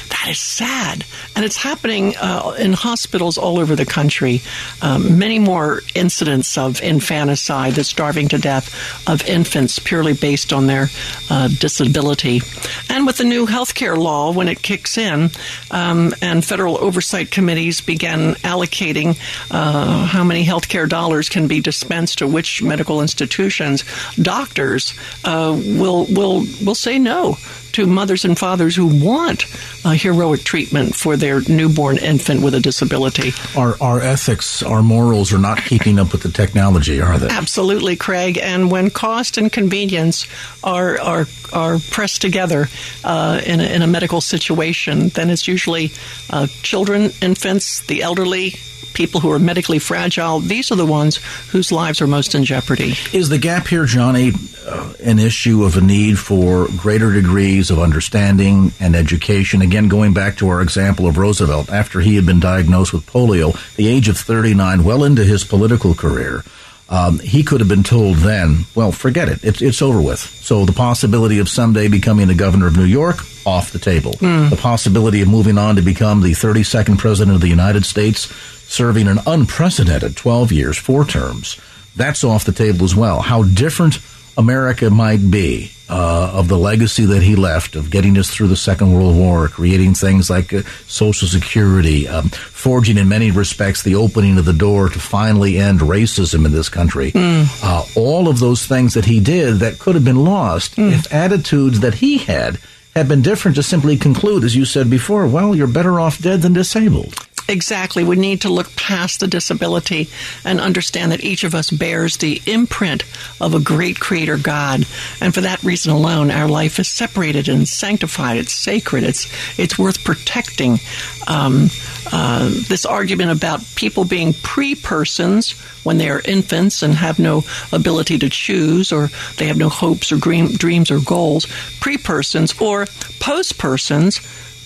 That 0.10 0.28
is 0.30 0.40
sad. 0.40 1.06
And 1.36 1.46
it's 1.46 1.58
happening 1.58 2.16
uh, 2.18 2.56
in 2.60 2.74
hospitals 2.74 3.38
all 3.38 3.60
over 3.60 3.76
the 3.76 3.86
country. 3.86 4.42
Um, 4.82 5.18
many 5.18 5.40
more 5.40 5.82
incidents 5.96 6.58
of 6.58 6.82
infanticide, 6.82 7.74
the 7.74 7.84
starving 7.84 8.28
to 8.30 8.38
death 8.38 8.74
of 9.08 9.26
infants 9.28 9.80
purely 9.80 10.14
based 10.14 10.52
on 10.52 10.68
their 10.68 10.88
uh, 11.30 11.48
disability. 11.48 12.42
And 12.90 13.06
with 13.06 13.18
the 13.18 13.24
new 13.24 13.46
health 13.46 13.76
care 13.76 13.96
law, 13.96 14.32
when 14.34 14.48
it 14.48 14.62
kicks 14.62 14.98
in, 14.98 15.30
um, 15.72 16.14
and 16.22 16.44
federal 16.44 16.78
oversight 16.84 17.32
committees 17.32 17.82
begin 17.82 18.34
allocating 18.44 19.18
uh, 19.52 20.06
how 20.06 20.24
many 20.24 20.44
health 20.44 20.68
care 20.68 20.88
dollars 20.88 21.30
can 21.30 21.48
be 21.48 21.62
dispensed 21.62 22.20
to 22.20 22.28
which 22.28 22.62
medical 22.62 23.02
institutions, 23.02 23.84
doctors 24.16 24.94
uh, 25.24 25.58
will, 25.58 26.06
will, 26.06 26.46
will 26.64 26.76
say 26.76 27.00
no 27.00 27.38
to 27.74 27.86
mothers 27.86 28.26
and 28.26 28.38
fathers 28.38 28.76
who 28.76 28.88
want 28.88 29.46
a 29.86 29.96
heroic 29.96 30.44
treatment 30.44 30.96
for 30.96 31.18
their 31.18 31.42
newborn 31.42 31.98
infant 31.98 32.42
with 32.42 32.54
a 32.54 32.60
disability. 32.60 33.32
Our, 33.56 33.76
our 33.82 34.02
ethics, 34.02 34.64
our 34.64 34.82
morals 34.82 35.34
are 35.34 35.38
not 35.38 35.64
keeping 35.64 36.00
up 36.00 36.12
with 36.12 36.24
the 36.24 36.32
technology, 36.32 37.02
are 37.02 37.18
they? 37.18 37.28
Absolutely, 37.30 37.96
Craig. 37.96 38.38
And 38.38 38.72
when 38.72 38.90
cost 38.90 39.38
and 39.38 39.52
convenience 39.52 40.28
are 40.64 41.00
are 41.00 41.26
are 41.52 41.80
pressed 41.90 42.22
together 42.22 42.68
uh, 43.04 43.42
in, 43.46 43.60
a, 43.60 43.64
in 43.64 43.82
a 43.82 43.88
medical 43.88 44.22
situation, 44.22 45.10
then 45.10 45.30
it's 45.30 45.48
usually 45.48 45.92
uh, 46.30 46.48
children, 46.62 47.12
infants, 47.22 47.82
the 47.88 48.04
elderly, 48.04 48.56
people 49.00 49.22
who 49.22 49.32
are 49.32 49.40
medically 49.40 49.80
fragile, 49.80 50.42
these 50.42 50.74
are 50.74 50.76
the 50.76 50.86
ones 50.86 51.22
whose 51.52 51.72
lives 51.72 52.02
are 52.02 52.08
most 52.08 52.36
in 52.36 52.44
jeopardy. 52.44 52.96
Is 53.14 53.30
the 53.30 53.38
gap 53.38 53.66
here, 53.66 53.86
Joni, 53.86 54.36
uh, 54.68 54.94
an 55.02 55.20
issue 55.20 55.64
of 55.64 55.78
a 55.78 55.82
need 55.82 56.20
for 56.20 56.68
greater 56.76 57.14
degrees 57.14 57.72
of 57.72 57.80
understanding 57.80 58.74
and 58.78 58.98
education? 58.98 59.62
Again, 59.62 59.88
going 59.88 60.14
back 60.14 60.36
to 60.40 60.50
our 60.50 60.62
example 60.62 61.08
of 61.08 61.18
Roosevelt, 61.18 61.70
after 61.70 62.02
he 62.02 62.18
had 62.18 62.26
been 62.26 62.42
diagnosed 62.42 62.92
with 62.92 63.06
polio, 63.06 63.56
the 63.78 63.88
age 63.88 64.10
of 64.10 64.18
39, 64.18 64.84
well 64.84 65.06
into 65.06 65.24
his 65.24 65.46
political 65.46 65.96
career. 65.96 66.44
Um, 66.90 67.20
he 67.20 67.44
could 67.44 67.62
have 67.62 67.70
been 67.70 67.84
told 67.84 68.18
then, 68.18 68.66
well, 68.76 68.92
forget 68.92 69.30
it. 69.30 69.46
It's, 69.46 69.62
it's 69.62 69.82
over 69.82 70.02
with. 70.02 70.20
So 70.20 70.66
the 70.66 70.74
possibility 70.74 71.40
of 71.40 71.48
someday 71.48 71.88
becoming 71.88 72.28
the 72.28 72.36
governor 72.36 72.68
of 72.68 72.76
New 72.76 72.84
York, 72.84 73.20
off 73.46 73.72
the 73.72 73.80
table. 73.80 74.12
Mm. 74.14 74.50
The 74.50 74.56
possibility 74.56 75.22
of 75.22 75.28
moving 75.28 75.58
on 75.58 75.76
to 75.78 75.82
become 75.82 76.22
the 76.22 76.32
32nd 76.32 76.98
president 76.98 77.36
of 77.36 77.42
the 77.42 77.48
United 77.48 77.86
States, 77.86 78.32
serving 78.70 79.08
an 79.08 79.20
unprecedented 79.26 80.16
12 80.16 80.52
years, 80.52 80.78
four 80.78 81.04
terms, 81.04 81.60
that's 81.96 82.24
off 82.24 82.46
the 82.46 82.52
table 82.52 82.86
as 82.86 82.96
well. 82.96 83.22
How 83.22 83.44
different 83.44 84.00
America 84.38 84.90
might 84.90 85.30
be 85.30 85.72
uh, 85.90 86.32
of 86.34 86.48
the 86.48 86.58
legacy 86.58 87.04
that 87.06 87.24
he 87.24 87.36
left 87.36 87.76
of 87.76 87.90
getting 87.90 88.18
us 88.18 88.30
through 88.30 88.48
the 88.48 88.56
Second 88.56 88.94
World 88.94 89.18
War, 89.18 89.48
creating 89.48 89.96
things 89.96 90.30
like 90.30 90.54
uh, 90.54 90.62
Social 90.88 91.28
Security, 91.28 92.08
um, 92.08 92.30
forging 92.30 92.98
in 92.98 93.10
many 93.10 93.32
respects 93.32 93.82
the 93.82 93.96
opening 93.96 94.38
of 94.38 94.46
the 94.46 94.54
door 94.54 94.90
to 94.90 95.00
finally 95.00 95.58
end 95.58 95.80
racism 95.80 96.46
in 96.46 96.52
this 96.52 96.70
country. 96.70 97.12
Mm. 97.12 97.48
Uh, 97.64 97.84
all 98.00 98.30
of 98.30 98.40
those 98.40 98.66
things 98.66 98.94
that 98.94 99.06
he 99.06 99.20
did 99.20 99.56
that 99.56 99.80
could 99.80 99.96
have 99.96 100.06
been 100.06 100.24
lost 100.24 100.76
mm. 100.76 100.92
if 100.92 101.12
attitudes 101.12 101.80
that 101.80 101.96
he 101.96 102.20
had 102.20 102.60
had 102.96 103.08
been 103.08 103.22
different 103.22 103.56
to 103.56 103.64
simply 103.64 103.98
conclude, 103.98 104.44
as 104.44 104.56
you 104.56 104.66
said 104.66 104.90
before, 104.90 105.28
well, 105.28 105.56
you're 105.56 105.68
better 105.68 106.00
off 106.00 106.22
dead 106.22 106.42
than 106.42 106.54
disabled. 106.54 107.14
Exactly. 107.50 108.04
We 108.04 108.16
need 108.16 108.42
to 108.42 108.50
look 108.50 108.76
past 108.76 109.20
the 109.20 109.28
disability 109.28 110.08
and 110.46 110.62
understand 110.62 111.12
that 111.12 111.24
each 111.24 111.44
of 111.44 111.56
us 111.56 111.72
bears 111.72 112.18
the 112.18 112.40
imprint 112.46 113.04
of 113.42 113.56
a 113.56 113.60
great 113.60 114.00
creator 114.00 114.38
God. 114.38 114.86
And 115.20 115.34
for 115.34 115.42
that 115.42 115.64
reason 115.64 115.92
alone, 115.92 116.30
our 116.30 116.48
life 116.48 116.78
is 116.78 116.88
separated 116.88 117.50
and 117.50 117.68
sanctified. 117.68 118.38
It's 118.38 118.54
sacred. 118.54 119.04
It's, 119.04 119.28
it's 119.58 119.80
worth 119.80 120.04
protecting. 120.04 120.78
Um, 121.26 121.70
uh, 122.12 122.50
this 122.68 122.86
argument 122.86 123.32
about 123.32 123.66
people 123.76 124.06
being 124.06 124.34
pre 124.34 124.76
persons 124.76 125.52
when 125.84 125.98
they 125.98 126.10
are 126.10 126.22
infants 126.26 126.84
and 126.84 126.94
have 126.94 127.18
no 127.18 127.44
ability 127.72 128.20
to 128.20 128.30
choose 128.30 128.92
or 128.92 129.10
they 129.38 129.48
have 129.48 129.58
no 129.58 129.70
hopes 129.70 130.12
or 130.12 130.18
dreams 130.18 130.92
or 130.92 131.00
goals, 131.00 131.48
pre 131.80 131.98
persons 131.98 132.54
or 132.62 132.86
post 133.20 133.58
persons 133.58 134.20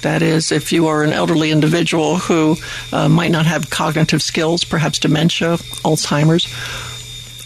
that 0.04 0.22
is, 0.22 0.52
if 0.52 0.72
you 0.72 0.88
are 0.88 1.04
an 1.04 1.12
elderly 1.12 1.52
individual 1.52 2.18
who 2.18 2.56
uh, 2.92 3.10
might 3.10 3.32
not 3.32 3.46
have 3.46 3.70
cognitive 3.70 4.22
skills, 4.22 4.64
perhaps 4.64 5.00
dementia, 5.00 5.58
Alzheimer's, 5.84 6.48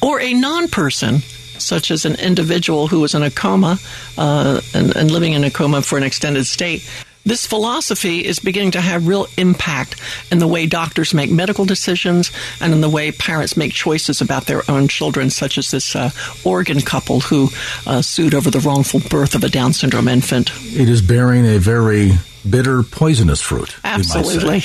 or 0.02 0.20
a 0.20 0.34
non 0.34 0.67
person, 0.67 1.20
such 1.58 1.89
as 1.89 2.06
an 2.06 2.15
individual 2.15 2.88
who 2.88 3.04
is 3.04 3.15
in 3.15 3.24
a 3.24 3.32
coma 3.32 3.80
uh, 4.17 4.62
and, 4.74 4.96
and 4.96 5.12
living 5.12 5.34
in 5.34 5.43
a 5.43 5.52
coma 5.52 5.82
for 5.82 5.98
an 5.98 6.04
extended 6.04 6.46
state, 6.46 6.88
this 7.28 7.46
philosophy 7.46 8.24
is 8.24 8.39
beginning 8.39 8.72
to 8.72 8.80
have 8.80 9.06
real 9.06 9.28
impact 9.36 9.98
in 10.32 10.39
the 10.39 10.48
way 10.48 10.65
doctors 10.65 11.13
make 11.13 11.30
medical 11.30 11.65
decisions 11.65 12.32
and 12.62 12.72
in 12.72 12.80
the 12.80 12.88
way 12.88 13.12
parents 13.12 13.58
make 13.58 13.74
choices 13.74 14.22
about 14.22 14.46
their 14.46 14.62
own 14.72 14.88
children, 14.88 15.30
such 15.30 15.58
as 15.58 15.70
this 15.70 15.93
uh, 15.93 16.12
Oregon 16.46 16.80
couple 16.80 17.20
who 17.20 17.50
uh, 17.86 18.02
sued 18.02 18.34
over 18.34 18.50
the 18.50 18.62
wrongful 18.62 19.02
birth 19.10 19.36
of 19.36 19.43
a 19.43 19.50
Down 19.50 19.74
syndrome 19.74 20.08
infant. 20.08 20.52
It 20.67 20.88
is 20.88 21.02
bearing 21.02 21.46
a 21.46 21.58
very 21.58 22.13
bitter, 22.50 22.84
poisonous 22.84 23.42
fruit. 23.42 23.76
Absolutely. 23.84 24.64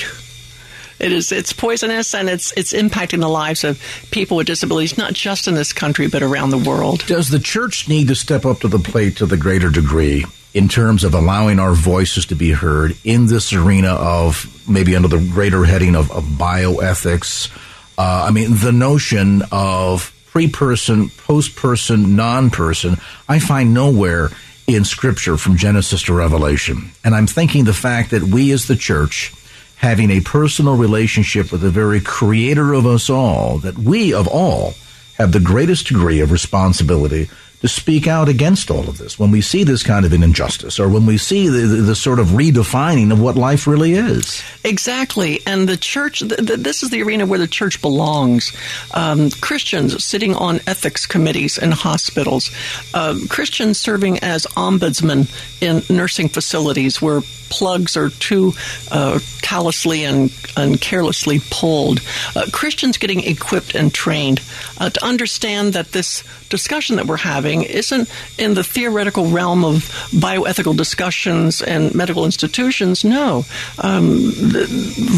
It 1.01 1.11
is 1.11 1.33
it's 1.33 1.53
poisonous 1.53 2.15
and 2.15 2.29
it's 2.29 2.53
it's 2.57 2.73
impacting 2.73 3.21
the 3.21 3.29
lives 3.29 3.65
of 3.65 3.83
people 4.13 4.37
with 4.37 4.47
disabilities, 4.47 4.97
not 4.97 5.15
just 5.15 5.49
in 5.49 5.55
this 5.55 5.73
country 5.73 6.07
but 6.07 6.23
around 6.23 6.51
the 6.51 6.59
world. 6.59 7.05
Does 7.07 7.29
the 7.29 7.41
church 7.41 7.89
need 7.89 8.09
to 8.09 8.15
step 8.15 8.47
up 8.47 8.61
to 8.61 8.69
the 8.69 8.79
plate 8.79 9.17
to 9.17 9.27
the 9.27 9.37
greater 9.37 9.69
degree 9.69 10.25
in 10.55 10.69
terms 10.69 11.03
of 11.03 11.15
allowing 11.15 11.59
our 11.59 11.73
voices 11.73 12.27
to 12.27 12.37
be 12.37 12.53
heard 12.53 12.97
in 13.03 13.27
this 13.27 13.53
arena 13.53 13.89
of 13.95 14.47
maybe 14.69 14.95
under 14.95 15.09
the 15.09 15.19
greater 15.33 15.65
heading 15.65 15.97
of, 15.97 16.11
of 16.13 16.25
bioethics? 16.25 17.51
Uh, 17.99 18.27
I 18.29 18.31
mean, 18.31 18.51
the 18.51 18.73
notion 18.73 19.43
of 19.51 20.13
pre-person, 20.27 21.11
post-person, 21.11 22.17
non-person, 22.17 22.97
I 23.29 23.39
find 23.39 23.75
nowhere 23.75 24.31
in 24.67 24.85
Scripture 24.85 25.37
from 25.37 25.57
Genesis 25.57 26.03
to 26.05 26.15
Revelation. 26.15 26.93
And 27.05 27.15
I'm 27.15 27.27
thinking 27.27 27.65
the 27.65 27.75
fact 27.75 28.11
that 28.11 28.23
we 28.23 28.53
as 28.53 28.67
the 28.67 28.77
church, 28.77 29.33
having 29.77 30.11
a 30.11 30.21
personal 30.21 30.77
relationship 30.77 31.51
with 31.51 31.61
the 31.61 31.71
very 31.71 32.01
creator 32.01 32.73
of 32.73 32.87
us 32.87 33.11
all, 33.11 33.59
that 33.59 33.79
we 33.79 34.15
of 34.15 34.29
all 34.29 34.75
have 35.19 35.33
the 35.33 35.41
greatest 35.41 35.89
degree 35.89 36.21
of 36.21 36.31
responsibility 36.31 37.29
speak 37.69 38.07
out 38.07 38.29
against 38.29 38.71
all 38.71 38.89
of 38.89 38.99
this 38.99 39.19
when 39.19 39.31
we 39.31 39.41
see 39.41 39.65
this 39.65 39.83
kind 39.83 40.05
of 40.05 40.13
an 40.13 40.23
injustice 40.23 40.81
or 40.81 40.89
when 40.89 41.07
we 41.07 41.17
see 41.17 41.49
the, 41.49 41.61
the, 41.61 41.83
the 41.83 41.95
sort 41.95 42.19
of 42.19 42.29
redefining 42.29 43.13
of 43.13 43.21
what 43.21 43.37
life 43.37 43.67
really 43.67 43.93
is. 43.93 44.43
Exactly. 44.65 45.41
And 45.47 45.69
the 45.69 45.77
church, 45.77 46.21
th- 46.21 46.37
th- 46.37 46.59
this 46.59 46.83
is 46.83 46.91
the 46.91 47.03
arena 47.03 47.27
where 47.27 47.39
the 47.39 47.47
church 47.47 47.81
belongs. 47.81 48.53
Um, 48.95 49.31
Christians 49.31 50.05
sitting 50.05 50.35
on 50.35 50.57
ethics 50.67 51.07
committees 51.07 51.59
in 51.59 51.71
hospitals, 51.71 52.51
uh, 52.95 53.17
Christians 53.29 53.79
serving 53.79 54.19
as 54.21 54.47
ombudsmen 54.57 55.29
in 55.61 55.83
nursing 55.95 56.29
facilities 56.29 57.01
where 57.01 57.21
plugs 57.53 57.99
are 57.99 58.09
too 58.09 58.55
uh, 58.91 59.21
callously 59.43 60.05
and, 60.05 60.33
and, 60.57 60.81
carelessly 60.81 61.39
pulled. 61.51 62.01
Uh, 62.35 62.47
Christians 62.51 62.97
getting 62.97 63.23
equipped 63.23 63.75
and 63.75 63.93
trained 63.93 64.41
uh, 64.79 64.89
to 64.89 65.05
understand 65.05 65.75
that 65.75 65.93
this 65.93 66.25
discussion 66.49 66.97
that 66.97 67.07
we're 67.07 67.17
having 67.17 67.63
isn't 67.63 68.11
in 68.39 68.55
the 68.55 68.65
theoretical 68.65 69.27
realm 69.27 69.65
of 69.65 69.91
bioethical 70.13 70.77
discussions 70.77 71.61
and 71.61 71.95
medical 71.95 72.25
institutions. 72.25 73.05
No. 73.05 73.45
Um, 73.79 74.33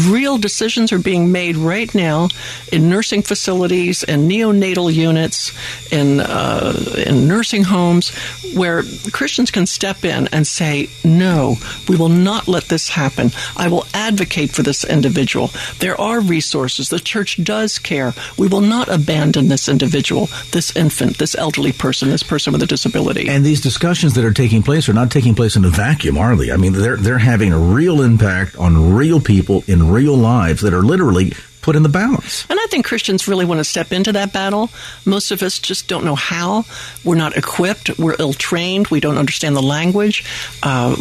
real 0.09 0.37
decisions 0.37 0.91
are 0.91 0.99
being 0.99 1.31
made 1.31 1.55
right 1.55 1.93
now 1.95 2.29
in 2.71 2.89
nursing 2.89 3.21
facilities 3.21 4.03
and 4.03 4.29
neonatal 4.29 4.93
units, 4.93 5.51
in, 5.91 6.19
uh, 6.19 6.73
in 7.05 7.27
nursing 7.27 7.63
homes, 7.63 8.09
where 8.55 8.83
Christians 9.11 9.51
can 9.51 9.65
step 9.65 10.03
in 10.05 10.27
and 10.29 10.47
say, 10.47 10.89
no, 11.03 11.55
we 11.89 11.97
will 11.97 12.09
not 12.25 12.49
let 12.49 12.65
this 12.65 12.89
happen. 12.89 13.31
I 13.55 13.69
will 13.69 13.85
advocate 13.93 14.51
for 14.51 14.63
this 14.63 14.83
individual. 14.83 15.51
There 15.79 15.99
are 16.01 16.19
resources. 16.19 16.89
The 16.89 16.99
church 16.99 17.41
does 17.43 17.79
care. 17.79 18.13
We 18.37 18.47
will 18.47 18.61
not 18.61 18.89
abandon 18.89 19.47
this 19.47 19.69
individual, 19.69 20.27
this 20.51 20.75
infant, 20.75 21.19
this 21.19 21.35
elderly 21.35 21.71
person, 21.71 22.09
this 22.09 22.23
person 22.23 22.51
with 22.51 22.63
a 22.63 22.67
disability. 22.67 23.29
And 23.29 23.45
these 23.45 23.61
discussions 23.61 24.15
that 24.15 24.25
are 24.25 24.33
taking 24.33 24.63
place 24.63 24.89
are 24.89 24.93
not 24.93 25.11
taking 25.11 25.35
place 25.35 25.55
in 25.55 25.63
a 25.63 25.69
vacuum, 25.69 26.17
are 26.17 26.35
they? 26.35 26.51
I 26.51 26.57
mean, 26.57 26.73
they're 26.73 26.97
they're 26.97 27.17
having 27.19 27.53
a 27.53 27.59
real 27.59 28.01
impact 28.01 28.57
on 28.57 28.95
real 28.95 29.21
people 29.21 29.63
in 29.67 29.89
real 29.89 30.17
lives 30.17 30.61
that 30.61 30.73
are 30.73 30.81
literally 30.81 31.33
put 31.65 31.75
in 31.75 31.81
the 31.81 31.89
balance. 31.89 32.45
And 32.47 32.59
I 32.59 32.67
think 32.67 32.85
Christians 32.85 33.27
really 33.27 33.43
want 33.43 33.59
to 33.59 33.63
step 33.63 33.91
into 33.91 34.11
that 34.11 34.31
battle. 34.31 34.69
Most 35.03 35.31
of 35.31 35.41
us 35.41 35.57
just 35.57 35.87
don't 35.87 36.05
know 36.05 36.13
how. 36.13 36.63
We're 37.03 37.15
not 37.15 37.35
equipped. 37.35 37.97
We're 37.97 38.15
ill 38.19 38.33
trained. 38.33 38.89
We 38.89 38.99
don't 38.99 39.17
understand 39.17 39.55
the 39.55 39.63
language. 39.63 40.23
Uh, 40.61 40.95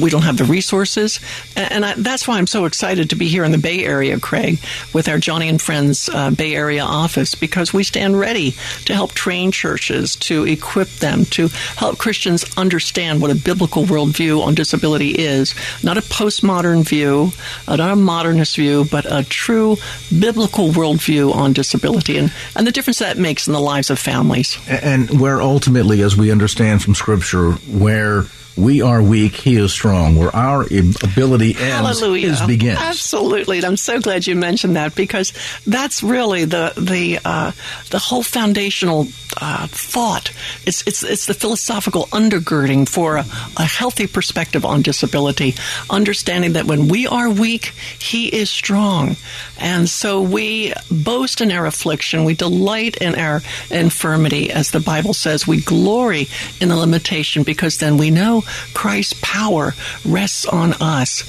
we 0.00 0.10
don't 0.10 0.22
have 0.22 0.36
the 0.36 0.44
resources. 0.44 1.18
And 1.56 1.84
I, 1.84 1.94
that's 1.94 2.28
why 2.28 2.38
I'm 2.38 2.46
so 2.46 2.64
excited 2.64 3.10
to 3.10 3.16
be 3.16 3.26
here 3.26 3.42
in 3.42 3.50
the 3.50 3.58
Bay 3.58 3.84
Area, 3.84 4.20
Craig, 4.20 4.60
with 4.92 5.08
our 5.08 5.18
Joni 5.18 5.48
and 5.48 5.60
Friends 5.60 6.08
uh, 6.08 6.30
Bay 6.30 6.54
Area 6.54 6.84
office, 6.84 7.34
because 7.34 7.74
we 7.74 7.82
stand 7.82 8.16
ready 8.16 8.52
to 8.84 8.94
help 8.94 9.14
train 9.14 9.50
churches, 9.50 10.14
to 10.16 10.44
equip 10.44 10.88
them, 11.00 11.24
to 11.24 11.48
help 11.74 11.98
Christians 11.98 12.44
understand 12.56 13.20
what 13.20 13.32
a 13.32 13.34
biblical 13.34 13.82
worldview 13.82 14.40
on 14.46 14.54
disability 14.54 15.10
is. 15.10 15.56
Not 15.82 15.98
a 15.98 16.02
postmodern 16.02 16.86
view, 16.86 17.32
uh, 17.66 17.74
not 17.74 17.90
a 17.90 17.96
modernist 17.96 18.54
view, 18.54 18.84
but 18.84 19.06
a 19.10 19.24
true 19.24 19.76
biblical 20.18 20.68
worldview 20.70 21.34
on 21.34 21.52
disability 21.52 22.18
and, 22.18 22.32
and 22.56 22.66
the 22.66 22.72
difference 22.72 22.98
that 22.98 23.18
makes 23.18 23.46
in 23.46 23.52
the 23.52 23.60
lives 23.60 23.90
of 23.90 23.98
families. 23.98 24.58
And 24.68 25.20
where 25.20 25.40
ultimately, 25.40 26.02
as 26.02 26.16
we 26.16 26.30
understand 26.30 26.82
from 26.82 26.94
Scripture, 26.94 27.52
where 27.52 28.26
we 28.56 28.82
are 28.82 29.02
weak, 29.02 29.34
he 29.34 29.56
is 29.56 29.72
strong. 29.72 30.16
Where 30.16 30.34
our 30.34 30.62
ability 30.62 31.56
ends, 31.58 32.00
Hallelujah. 32.00 32.30
his 32.30 32.42
begins. 32.42 32.78
Absolutely, 32.80 33.58
and 33.58 33.66
I'm 33.66 33.76
so 33.76 34.00
glad 34.00 34.26
you 34.26 34.36
mentioned 34.36 34.76
that 34.76 34.94
because 34.94 35.32
that's 35.66 36.02
really 36.02 36.44
the 36.44 36.72
the 36.76 37.18
uh, 37.24 37.52
the 37.90 37.98
whole 37.98 38.22
foundational 38.22 39.08
uh, 39.40 39.66
thought. 39.66 40.30
It's 40.66 40.86
it's 40.86 41.02
it's 41.02 41.26
the 41.26 41.34
philosophical 41.34 42.06
undergirding 42.06 42.88
for 42.88 43.16
a, 43.16 43.24
a 43.56 43.64
healthy 43.64 44.06
perspective 44.06 44.64
on 44.64 44.82
disability, 44.82 45.54
understanding 45.90 46.52
that 46.52 46.66
when 46.66 46.88
we 46.88 47.06
are 47.06 47.28
weak, 47.30 47.72
he 47.98 48.28
is 48.28 48.50
strong, 48.50 49.16
and 49.58 49.88
so 49.88 50.22
we 50.22 50.72
boast 50.90 51.40
in 51.40 51.50
our 51.50 51.66
affliction, 51.66 52.24
we 52.24 52.34
delight 52.34 52.96
in 52.98 53.16
our 53.16 53.40
infirmity, 53.70 54.50
as 54.50 54.70
the 54.70 54.80
Bible 54.80 55.14
says. 55.14 55.46
We 55.46 55.60
glory 55.60 56.28
in 56.60 56.68
the 56.68 56.76
limitation 56.76 57.42
because 57.42 57.78
then 57.78 57.96
we 57.96 58.10
know 58.10 58.43
Christ's 58.74 59.14
power 59.20 59.74
rests 60.04 60.46
on 60.46 60.74
us. 60.74 61.24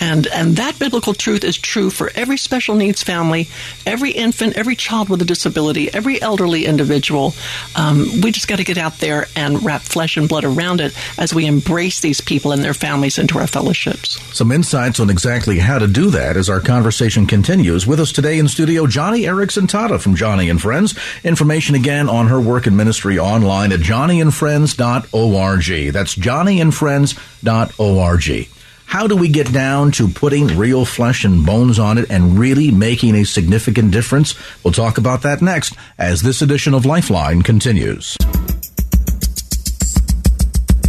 And, 0.00 0.26
and 0.28 0.56
that 0.56 0.78
biblical 0.78 1.12
truth 1.14 1.44
is 1.44 1.58
true 1.58 1.90
for 1.90 2.10
every 2.14 2.38
special 2.38 2.74
needs 2.74 3.02
family, 3.02 3.48
every 3.86 4.12
infant, 4.12 4.56
every 4.56 4.74
child 4.74 5.10
with 5.10 5.20
a 5.22 5.26
disability, 5.26 5.92
every 5.92 6.22
elderly 6.22 6.64
individual. 6.64 7.34
Um, 7.76 8.06
we 8.22 8.32
just 8.32 8.48
got 8.48 8.56
to 8.56 8.64
get 8.64 8.78
out 8.78 8.98
there 8.98 9.26
and 9.36 9.62
wrap 9.62 9.82
flesh 9.82 10.16
and 10.16 10.28
blood 10.28 10.44
around 10.44 10.80
it 10.80 10.96
as 11.18 11.34
we 11.34 11.46
embrace 11.46 12.00
these 12.00 12.20
people 12.20 12.50
and 12.52 12.62
their 12.64 12.74
families 12.74 13.18
into 13.18 13.38
our 13.38 13.46
fellowships. 13.46 14.18
Some 14.34 14.50
insights 14.50 14.98
on 15.00 15.10
exactly 15.10 15.58
how 15.58 15.78
to 15.78 15.86
do 15.86 16.08
that 16.10 16.38
as 16.38 16.48
our 16.48 16.60
conversation 16.60 17.26
continues. 17.26 17.86
With 17.86 18.00
us 18.00 18.12
today 18.12 18.38
in 18.38 18.48
studio, 18.48 18.86
Joni 18.86 19.24
Eareckson 19.24 19.66
Tada 19.66 20.00
from 20.00 20.16
Joni 20.16 20.50
and 20.50 20.58
Friends. 20.60 20.98
Information 21.24 21.74
again 21.74 22.08
on 22.08 22.28
her 22.28 22.40
work 22.40 22.66
and 22.66 22.76
ministry 22.76 23.18
online 23.18 23.72
at 23.72 23.80
joniandfriends.org. 23.80 25.92
That's 25.92 26.14
joniandfriends.org. 26.14 28.59
How 28.90 29.06
do 29.06 29.14
we 29.14 29.28
get 29.28 29.52
down 29.52 29.92
to 29.92 30.08
putting 30.08 30.58
real 30.58 30.84
flesh 30.84 31.24
and 31.24 31.46
bones 31.46 31.78
on 31.78 31.96
it 31.96 32.10
and 32.10 32.36
really 32.36 32.72
making 32.72 33.14
a 33.14 33.22
significant 33.22 33.92
difference? 33.92 34.34
We'll 34.64 34.72
talk 34.72 34.98
about 34.98 35.22
that 35.22 35.40
next 35.40 35.76
as 35.96 36.22
this 36.22 36.42
edition 36.42 36.74
of 36.74 36.84
Lifeline 36.84 37.42
continues. 37.42 38.16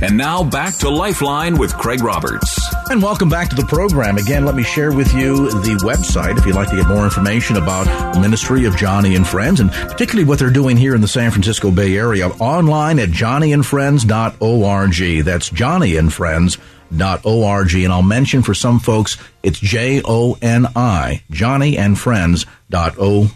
And 0.01 0.17
now 0.17 0.43
back 0.43 0.79
to 0.79 0.89
Lifeline 0.89 1.59
with 1.59 1.75
Craig 1.75 2.01
Roberts. 2.01 2.59
And 2.89 3.03
welcome 3.03 3.29
back 3.29 3.51
to 3.51 3.55
the 3.55 3.67
program. 3.67 4.17
Again, 4.17 4.45
let 4.45 4.55
me 4.55 4.63
share 4.63 4.91
with 4.91 5.13
you 5.13 5.51
the 5.51 5.79
website 5.85 6.39
if 6.39 6.45
you'd 6.47 6.55
like 6.55 6.71
to 6.71 6.77
get 6.77 6.87
more 6.87 7.03
information 7.03 7.55
about 7.55 8.15
the 8.15 8.19
ministry 8.19 8.65
of 8.65 8.73
Joni 8.73 9.15
and 9.15 9.27
Friends 9.27 9.59
and 9.59 9.71
particularly 9.71 10.27
what 10.27 10.39
they're 10.39 10.49
doing 10.49 10.75
here 10.75 10.95
in 10.95 11.01
the 11.01 11.07
San 11.07 11.29
Francisco 11.29 11.69
Bay 11.69 11.95
Area 11.95 12.29
online 12.29 12.97
at 12.97 13.09
joniandfriends.org. 13.09 15.23
That's 15.23 15.51
Joni 15.51 15.99
and 15.99 16.11
Friends 16.11 16.57
Joni.org. 16.91 17.73
And 17.73 17.93
I'll 17.93 18.01
mention 18.01 18.41
for 18.41 18.53
some 18.53 18.79
folks, 18.79 19.17
it's 19.43 19.59
J 19.59 20.01
O 20.05 20.37
N 20.41 20.67
I, 20.75 21.23
Joni 21.31 21.77
and 21.77 21.97
Friends. 21.97 22.45
Joni 22.71 23.33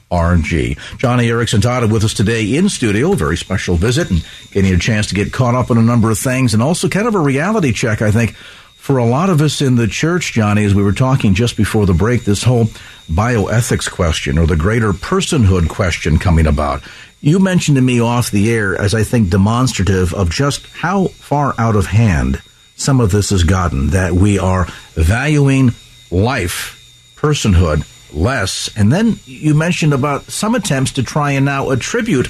Eareckson 1.02 1.60
Tada 1.60 1.92
with 1.92 2.06
us 2.06 2.14
today 2.14 2.56
in 2.56 2.70
studio, 2.70 3.12
a 3.12 3.16
very 3.16 3.36
special 3.36 3.76
visit 3.76 4.10
and 4.10 4.26
getting 4.52 4.74
a 4.74 4.78
chance 4.78 5.08
to 5.08 5.16
get 5.16 5.34
caught 5.34 5.56
up 5.56 5.70
on 5.72 5.78
a 5.78 5.82
number 5.82 6.10
of 6.10 6.18
things 6.18 6.54
and 6.54 6.64
also 6.64 6.88
kind 6.88 7.06
of 7.08 7.16
a 7.16 7.20
reality 7.20 7.74
check, 7.74 8.02
I 8.02 8.12
think, 8.12 8.34
for 8.78 8.98
a 8.98 9.06
lot 9.06 9.30
of 9.30 9.42
us 9.42 9.62
in 9.62 9.76
the 9.76 9.88
church, 9.88 10.34
Joni, 10.34 10.66
as 10.66 10.74
we 10.74 10.84
were 10.84 10.94
talking 10.94 11.34
just 11.34 11.58
before 11.58 11.86
the 11.86 11.94
break, 11.94 12.24
this 12.24 12.44
whole 12.44 12.66
bioethics 13.10 13.92
question 13.92 14.38
or 14.38 14.46
the 14.46 14.56
greater 14.56 14.94
personhood 14.94 15.68
question 15.68 16.18
coming 16.18 16.48
about. 16.48 16.82
You 17.20 17.40
mentioned 17.40 17.76
to 17.76 17.82
me 17.82 18.00
off 18.00 18.32
the 18.32 18.54
air 18.54 18.80
as 18.80 18.94
I 18.94 19.04
think 19.04 19.32
demonstrative 19.32 20.14
of 20.14 20.30
just 20.30 20.66
how 20.68 21.08
far 21.08 21.56
out 21.58 21.76
of 21.76 21.88
hand 21.88 22.42
some 22.76 23.00
of 23.00 23.12
this 23.12 23.30
has 23.30 23.44
gotten 23.44 23.92
that 23.92 24.14
we 24.14 24.38
are 24.38 24.66
valuing 24.94 25.74
life, 26.12 27.14
personhood 27.16 27.86
less. 28.14 28.70
And 28.76 28.92
then 28.92 29.20
you 29.26 29.54
mentioned 29.54 29.94
about 29.94 30.24
some 30.24 30.56
attempts 30.56 30.94
to 30.94 31.04
try 31.04 31.32
and 31.32 31.46
now 31.46 31.70
attribute 31.70 32.28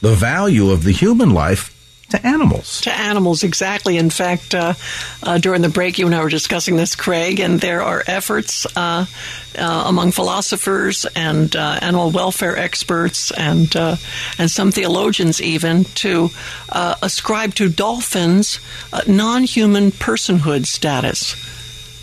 the 0.00 0.14
value 0.14 0.70
of 0.70 0.84
the 0.84 0.92
human 0.92 1.30
life 1.30 1.73
to 2.14 2.26
animals. 2.26 2.80
To 2.82 2.92
animals, 2.92 3.42
exactly. 3.42 3.96
In 3.96 4.10
fact, 4.10 4.54
uh, 4.54 4.74
uh, 5.22 5.38
during 5.38 5.62
the 5.62 5.68
break, 5.68 5.98
you 5.98 6.06
and 6.06 6.14
I 6.14 6.22
were 6.22 6.28
discussing 6.28 6.76
this, 6.76 6.94
Craig, 6.94 7.40
and 7.40 7.60
there 7.60 7.82
are 7.82 8.02
efforts 8.06 8.66
uh, 8.76 9.06
uh 9.56 9.84
among 9.86 10.10
philosophers 10.10 11.06
and 11.14 11.54
uh, 11.54 11.78
animal 11.80 12.10
welfare 12.10 12.56
experts 12.56 13.30
and 13.30 13.74
uh, 13.76 13.96
and 14.38 14.50
some 14.50 14.72
theologians 14.72 15.40
even 15.40 15.84
to 15.84 16.30
ascribe 17.02 17.54
to 17.54 17.68
dolphins 17.68 18.58
non-human 19.06 19.92
personhood 19.92 20.66
status. 20.66 21.36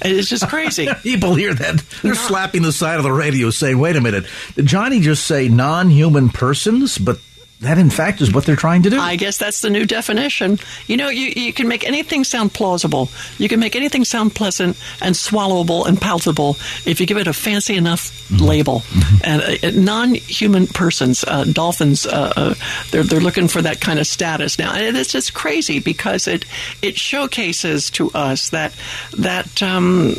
It's 0.04 0.30
just 0.30 0.48
crazy. 0.48 0.88
People 1.04 1.36
hear 1.36 1.54
that. 1.54 1.84
They're 2.02 2.16
slapping 2.16 2.64
the 2.64 2.72
side 2.72 2.98
of 2.98 3.04
the 3.04 3.12
radio 3.12 3.52
saying, 3.52 3.78
wait 3.78 3.96
a 3.96 4.02
minute, 4.02 4.26
did 4.56 4.66
Joni 4.66 5.02
just 5.02 5.26
say 5.26 5.48
non 5.48 5.90
human 5.90 6.30
persons? 6.30 6.98
But 6.98 7.20
that, 7.62 7.78
in 7.78 7.92
fact, 7.92 8.22
is 8.22 8.34
what 8.34 8.46
they're 8.46 8.56
trying 8.56 8.82
to 8.84 8.90
do. 8.90 9.00
I 9.00 9.16
guess 9.16 9.38
that's 9.38 9.62
the 9.62 9.70
new 9.70 9.86
definition. 9.86 10.58
You 10.88 10.98
know, 10.98 11.10
you, 11.10 11.28
you 11.36 11.54
can 11.54 11.68
make 11.68 11.86
anything 11.86 12.24
sound 12.24 12.54
plausible. 12.54 13.10
You 13.38 13.48
can 13.48 13.60
make 13.60 13.76
anything 13.76 14.04
sound 14.04 14.34
pleasant 14.34 14.78
and 15.00 15.14
swallowable 15.14 15.86
and 15.86 16.02
palatable 16.02 16.58
if 16.86 17.00
you 17.00 17.06
give 17.06 17.18
it 17.18 17.28
a 17.28 17.34
fancy 17.34 17.76
enough 17.76 18.10
mm-hmm. 18.30 18.44
label. 18.44 18.80
Mm-hmm. 18.80 19.18
And 19.24 19.42
uh, 19.42 19.68
uh 19.68 19.80
non-human 19.80 20.68
persons, 20.68 21.24
uh, 21.28 21.44
dolphins, 21.44 22.08
uh, 22.08 22.34
uh, 22.36 22.56
they're 22.90 23.04
they're 23.04 23.20
looking 23.20 23.48
for 23.48 23.62
that 23.62 23.80
kind 23.80 24.00
of 24.00 24.08
status 24.08 24.58
now. 24.58 24.74
And 24.74 24.98
it's 24.98 25.12
just 25.12 25.36
crazy 25.36 25.80
because 25.80 26.28
it 26.28 26.46
it 26.82 26.98
showcases 26.98 27.92
to 27.92 28.10
us 28.12 28.50
that 28.50 28.74
that 29.20 29.62
um, 29.62 30.10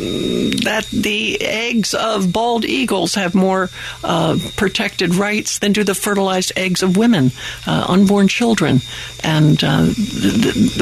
that 0.62 0.86
the 0.92 1.40
eggs 1.40 1.92
of 1.92 2.32
bald 2.32 2.64
eagles 2.64 3.16
have 3.16 3.34
more 3.34 3.68
uh, 4.04 4.38
protected 4.56 5.16
rights 5.16 5.58
than 5.58 5.72
do 5.72 5.82
the 5.82 5.94
fertilized 5.96 6.52
eggs 6.54 6.84
of 6.84 6.96
women 6.96 7.31
uh, 7.66 7.86
unborn 7.88 8.28
children. 8.28 8.80
And 9.24 9.62
uh, 9.62 9.92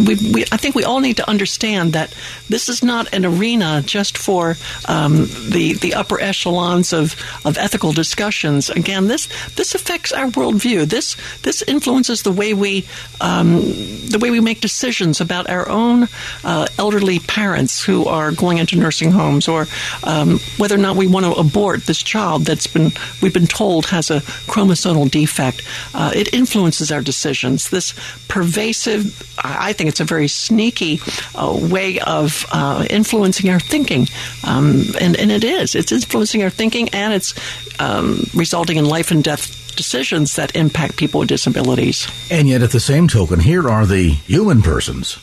we, 0.06 0.16
we, 0.32 0.44
I 0.50 0.56
think 0.56 0.74
we 0.74 0.84
all 0.84 1.00
need 1.00 1.16
to 1.18 1.28
understand 1.28 1.92
that 1.92 2.14
this 2.48 2.68
is 2.68 2.82
not 2.82 3.12
an 3.12 3.24
arena 3.24 3.82
just 3.84 4.16
for 4.16 4.56
um, 4.88 5.26
the 5.50 5.74
the 5.74 5.94
upper 5.94 6.20
echelons 6.20 6.92
of, 6.92 7.16
of 7.44 7.58
ethical 7.58 7.92
discussions. 7.92 8.70
Again, 8.70 9.08
this 9.08 9.28
this 9.56 9.74
affects 9.74 10.12
our 10.12 10.28
worldview. 10.28 10.86
This 10.86 11.16
this 11.42 11.62
influences 11.62 12.22
the 12.22 12.32
way 12.32 12.54
we 12.54 12.86
um, 13.20 13.60
the 14.08 14.18
way 14.20 14.30
we 14.30 14.40
make 14.40 14.60
decisions 14.60 15.20
about 15.20 15.50
our 15.50 15.68
own 15.68 16.08
uh, 16.44 16.66
elderly 16.78 17.18
parents 17.18 17.84
who 17.84 18.06
are 18.06 18.32
going 18.32 18.58
into 18.58 18.76
nursing 18.76 19.10
homes, 19.10 19.48
or 19.48 19.66
um, 20.04 20.38
whether 20.56 20.74
or 20.74 20.78
not 20.78 20.96
we 20.96 21.06
want 21.06 21.26
to 21.26 21.32
abort 21.32 21.84
this 21.84 22.02
child 22.02 22.44
that's 22.44 22.66
been 22.66 22.92
we've 23.20 23.34
been 23.34 23.46
told 23.46 23.86
has 23.86 24.10
a 24.10 24.20
chromosomal 24.48 25.10
defect. 25.10 25.62
Uh, 25.94 26.12
it 26.14 26.32
influences 26.40 26.90
our 26.90 27.02
decisions. 27.02 27.70
This 27.70 27.94
pervasive, 28.28 29.00
I 29.38 29.72
think 29.72 29.90
it's 29.90 30.00
a 30.00 30.08
very 30.16 30.28
sneaky 30.28 31.00
uh, 31.34 31.56
way 31.70 32.00
of 32.00 32.46
uh, 32.50 32.86
influencing 32.88 33.50
our 33.50 33.60
thinking. 33.60 34.08
Um, 34.44 34.84
and, 35.00 35.16
and 35.16 35.30
it 35.30 35.44
is. 35.44 35.74
It's 35.74 35.92
influencing 35.92 36.42
our 36.42 36.50
thinking 36.50 36.88
and 36.90 37.12
it's 37.12 37.34
um, 37.78 38.24
resulting 38.34 38.76
in 38.76 38.86
life 38.86 39.10
and 39.10 39.22
death 39.22 39.74
decisions 39.76 40.36
that 40.36 40.56
impact 40.56 40.96
people 40.96 41.20
with 41.20 41.28
disabilities. 41.28 42.08
And 42.30 42.48
yet, 42.48 42.62
at 42.62 42.70
the 42.70 42.80
same 42.80 43.08
token, 43.08 43.40
here 43.40 43.68
are 43.68 43.86
the 43.86 44.10
human 44.10 44.62
persons 44.62 45.18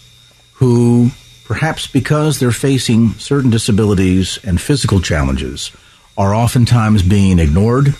who, 0.54 1.12
perhaps 1.46 1.88
because 1.88 2.40
they're 2.40 2.52
facing 2.52 3.14
certain 3.14 3.50
disabilities 3.50 4.40
and 4.44 4.60
physical 4.60 5.02
challenges, 5.02 5.72
are 6.18 6.34
oftentimes 6.34 7.04
being 7.04 7.40
ignored, 7.40 7.96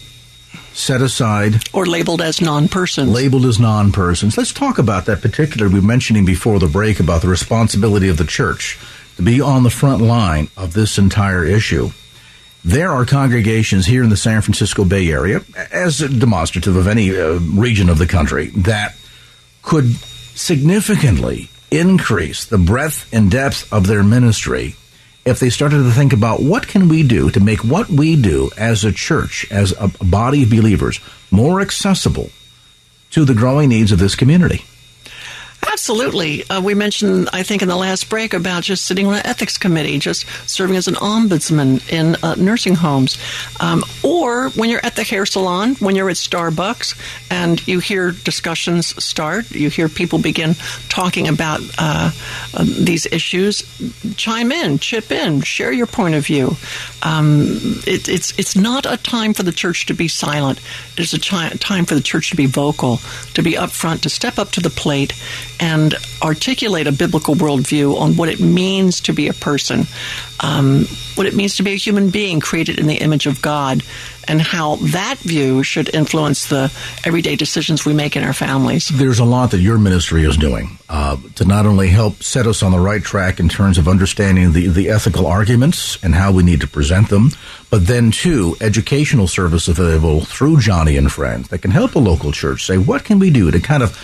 set 0.78 1.02
aside 1.02 1.68
or 1.74 1.86
labeled 1.86 2.22
as 2.22 2.40
non-persons. 2.40 3.12
Labeled 3.12 3.46
as 3.46 3.60
non-persons. 3.60 4.38
Let's 4.38 4.54
talk 4.54 4.78
about 4.78 5.06
that 5.06 5.22
particular. 5.22 5.68
We 5.68 5.80
were 5.80 5.86
mentioning 5.86 6.26
before 6.26 6.60
the 6.60 6.68
break 6.68 7.00
about 7.00 7.22
the 7.22 7.28
responsibility 7.28 8.10
of 8.10 8.18
the 8.18 8.26
church 8.26 8.80
to 9.16 9.24
be 9.24 9.42
on 9.42 9.64
the 9.64 9.70
front 9.70 10.02
line 10.02 10.50
of 10.56 10.74
this 10.74 10.98
entire 10.98 11.44
issue. 11.44 11.90
There 12.64 12.92
are 12.92 13.06
congregations 13.06 13.86
here 13.86 14.04
in 14.04 14.10
the 14.10 14.18
San 14.18 14.42
Francisco 14.42 14.86
Bay 14.86 15.10
Area, 15.10 15.42
as 15.72 16.00
demonstrative 16.00 16.76
of 16.76 16.88
any 16.88 17.18
uh, 17.18 17.40
region 17.40 17.90
of 17.90 17.98
the 17.98 18.08
country, 18.08 18.48
that 18.50 18.96
could 19.62 19.96
significantly 20.36 21.50
increase 21.72 22.46
the 22.46 22.58
breadth 22.58 23.12
and 23.14 23.32
depth 23.32 23.72
of 23.72 23.88
their 23.88 24.04
ministry 24.04 24.76
if 25.28 25.40
they 25.40 25.50
started 25.50 25.84
to 25.84 25.92
think 25.92 26.14
about 26.14 26.42
what 26.42 26.68
can 26.68 26.88
we 26.88 27.04
do 27.04 27.30
to 27.32 27.40
make 27.42 27.60
what 27.60 27.90
we 27.90 28.16
do 28.16 28.50
as 28.58 28.86
a 28.86 28.94
church, 28.94 29.46
as 29.52 29.74
a 29.78 29.90
body 30.04 30.44
of 30.44 30.50
believers, 30.50 31.02
more 31.32 31.60
accessible 31.60 32.30
to 33.12 33.26
the 33.26 33.34
growing 33.34 33.68
needs 33.70 33.92
of 33.92 34.00
this 34.00 34.16
community. 34.16 34.64
Absolutely. 35.72 36.48
Uh, 36.50 36.62
we 36.62 36.74
mentioned, 36.74 37.30
I 37.34 37.44
think, 37.44 37.62
in 37.62 37.68
the 37.68 37.76
last 37.76 38.10
break 38.10 38.34
about 38.34 38.64
just 38.64 38.86
sitting 38.86 39.06
on 39.06 39.16
an 39.16 39.26
ethics 39.26 39.58
committee, 39.58 40.00
just 40.00 40.26
serving 40.50 40.76
as 40.76 40.88
an 40.88 40.96
ombudsman 40.96 41.88
in 41.92 42.16
uh, 42.24 42.36
nursing 42.36 42.76
homes. 42.76 43.18
Um, 43.60 43.84
or 44.04 44.50
when 44.52 44.70
you're 44.70 44.86
at 44.86 44.96
the 44.96 45.04
hair 45.04 45.26
salon, 45.26 45.76
when 45.76 45.96
you're 45.96 46.10
at 46.10 46.16
Starbucks, 46.16 46.98
and 47.30 47.66
you 47.68 47.80
hear 47.80 48.12
discussions 48.12 49.04
start, 49.04 49.52
you 49.52 49.70
hear 49.70 49.90
people 49.90 50.20
begin 50.20 50.56
talking 50.90 51.28
about 51.28 51.62
uh, 51.78 52.12
um, 52.58 52.68
these 52.80 53.06
issues, 53.08 53.62
chime 54.16 54.52
in, 54.52 54.80
chip 54.80 55.12
in, 55.12 55.42
share 55.42 55.72
your 55.72 55.88
point 55.88 56.16
of 56.16 56.26
view. 56.26 56.56
Um, 57.04 57.82
it, 57.86 58.08
it's, 58.08 58.38
it's 58.40 58.56
not 58.56 58.86
a 58.86 58.98
time 58.98 59.34
for 59.34 59.44
the 59.44 59.52
church 59.52 59.86
to 59.88 59.94
be 59.94 60.08
silent. 60.08 60.60
It's 60.98 61.14
a 61.14 61.20
chi- 61.20 61.50
time 61.60 61.86
for 61.86 61.96
the 61.96 62.02
church 62.02 62.30
to 62.32 62.36
be 62.36 62.46
vocal, 62.46 62.98
to 63.34 63.44
be 63.44 63.54
upfront, 63.54 64.02
to 64.02 64.10
step 64.10 64.40
up 64.40 64.52
to 64.52 64.62
the 64.62 64.70
plate 64.70 65.14
and 65.60 65.96
articulate 66.22 66.88
a 66.88 66.92
biblical 66.92 67.36
worldview 67.36 68.00
on 68.00 68.16
what 68.16 68.30
it 68.30 68.40
means 68.40 69.02
to 69.02 69.14
be 69.14 69.28
a 69.28 69.34
person, 69.34 69.86
um, 70.40 70.86
what 71.16 71.28
it 71.28 71.34
means 71.34 71.56
to 71.56 71.64
be 71.64 71.74
a 71.74 71.76
human 71.76 72.10
being 72.10 72.40
created 72.40 72.80
in 72.80 72.88
the 72.88 72.96
image 72.96 73.26
of 73.26 73.42
God, 73.42 73.84
and 74.28 74.42
how 74.42 74.76
that 74.78 75.18
view 75.20 75.64
should 75.64 75.94
influence 75.96 76.48
the 76.48 76.72
everyday 77.06 77.36
decisions 77.36 77.86
we 77.86 77.94
make 77.94 78.16
in 78.16 78.24
our 78.24 78.34
families. 78.34 78.90
There's 78.90 79.20
a 79.20 79.26
lot 79.26 79.52
that 79.52 79.60
your 79.60 79.78
ministry 79.78 80.26
is 80.26 80.36
doing 80.36 80.78
uh, 80.90 81.18
to 81.36 81.46
not 81.46 81.66
only 81.66 81.88
help 81.88 82.22
set 82.22 82.46
us 82.46 82.62
on 82.62 82.72
the 82.72 82.80
right 82.80 83.02
track 83.02 83.40
in 83.40 83.48
terms 83.48 83.78
of 83.78 83.88
understanding 83.88 84.52
the, 84.52 84.68
the 84.68 84.90
ethical 84.90 85.26
arguments 85.26 85.98
and 86.04 86.14
how 86.14 86.32
we 86.34 86.44
need 86.44 86.62
to 86.62 86.68
present 86.68 87.10
them, 87.10 87.32
but 87.70 87.88
then 87.88 88.12
too, 88.12 88.56
educational 88.60 89.28
service 89.28 89.68
available 89.68 90.22
through 90.22 90.58
Joni 90.58 90.98
and 90.98 91.12
Friends 91.12 91.48
that 91.50 91.60
can 91.60 91.72
help 91.72 91.96
a 91.96 92.00
local 92.00 92.32
church 92.32 92.66
say, 92.66 92.78
what 92.78 93.06
can 93.06 93.20
we 93.20 93.30
do 93.30 93.50
to 93.50 93.60
kind 93.62 93.82
of 93.82 93.98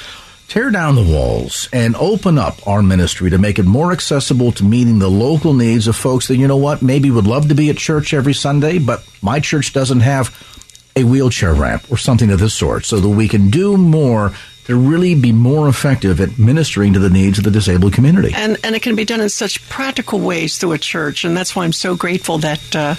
tear 0.54 0.70
down 0.70 0.94
the 0.94 1.02
walls 1.02 1.68
and 1.74 1.96
open 1.96 2.38
up 2.38 2.68
our 2.68 2.84
ministry 2.84 3.32
to 3.32 3.40
make 3.40 3.58
it 3.58 3.66
more 3.66 3.92
accessible 3.92 4.52
to 4.52 4.64
meeting 4.64 5.00
the 5.00 5.10
local 5.10 5.52
needs 5.56 5.88
of 5.88 5.96
folks 5.96 6.28
that, 6.28 6.38
you 6.38 6.48
know 6.48 6.58
what, 6.58 6.84
maybe 6.84 7.10
would 7.10 7.26
love 7.26 7.48
to 7.48 7.56
be 7.56 7.72
at 7.72 7.76
church 7.76 8.14
every 8.14 8.36
Sunday, 8.36 8.78
but 8.78 9.04
my 9.20 9.40
church 9.40 9.74
doesn't 9.74 10.02
have 10.02 10.30
a 10.96 11.04
wheelchair 11.04 11.56
ramp 11.56 11.92
or 11.92 11.98
something 11.98 12.30
of 12.30 12.40
this 12.40 12.54
sort 12.54 12.86
so 12.86 13.00
that 13.00 13.10
we 13.10 13.28
can 13.28 13.50
do 13.50 13.76
more 13.78 14.32
to 14.66 14.76
really 14.76 15.16
be 15.16 15.32
more 15.32 15.68
effective 15.68 16.22
at 16.22 16.40
ministering 16.40 16.94
to 16.94 17.00
the 17.00 17.10
needs 17.10 17.38
of 17.38 17.44
the 17.44 17.52
disabled 17.52 17.94
community. 17.94 18.32
And 18.34 18.58
and 18.64 18.76
it 18.76 18.82
can 18.82 18.96
be 18.96 19.06
done 19.06 19.22
in 19.22 19.30
such 19.30 19.68
practical 19.70 20.20
ways 20.20 20.58
through 20.58 20.74
a 20.74 20.78
church, 20.78 21.26
and 21.26 21.36
that's 21.36 21.56
why 21.56 21.64
I'm 21.64 21.74
so 21.74 21.96
grateful 21.96 22.38
that 22.40 22.76
uh, 22.76 22.96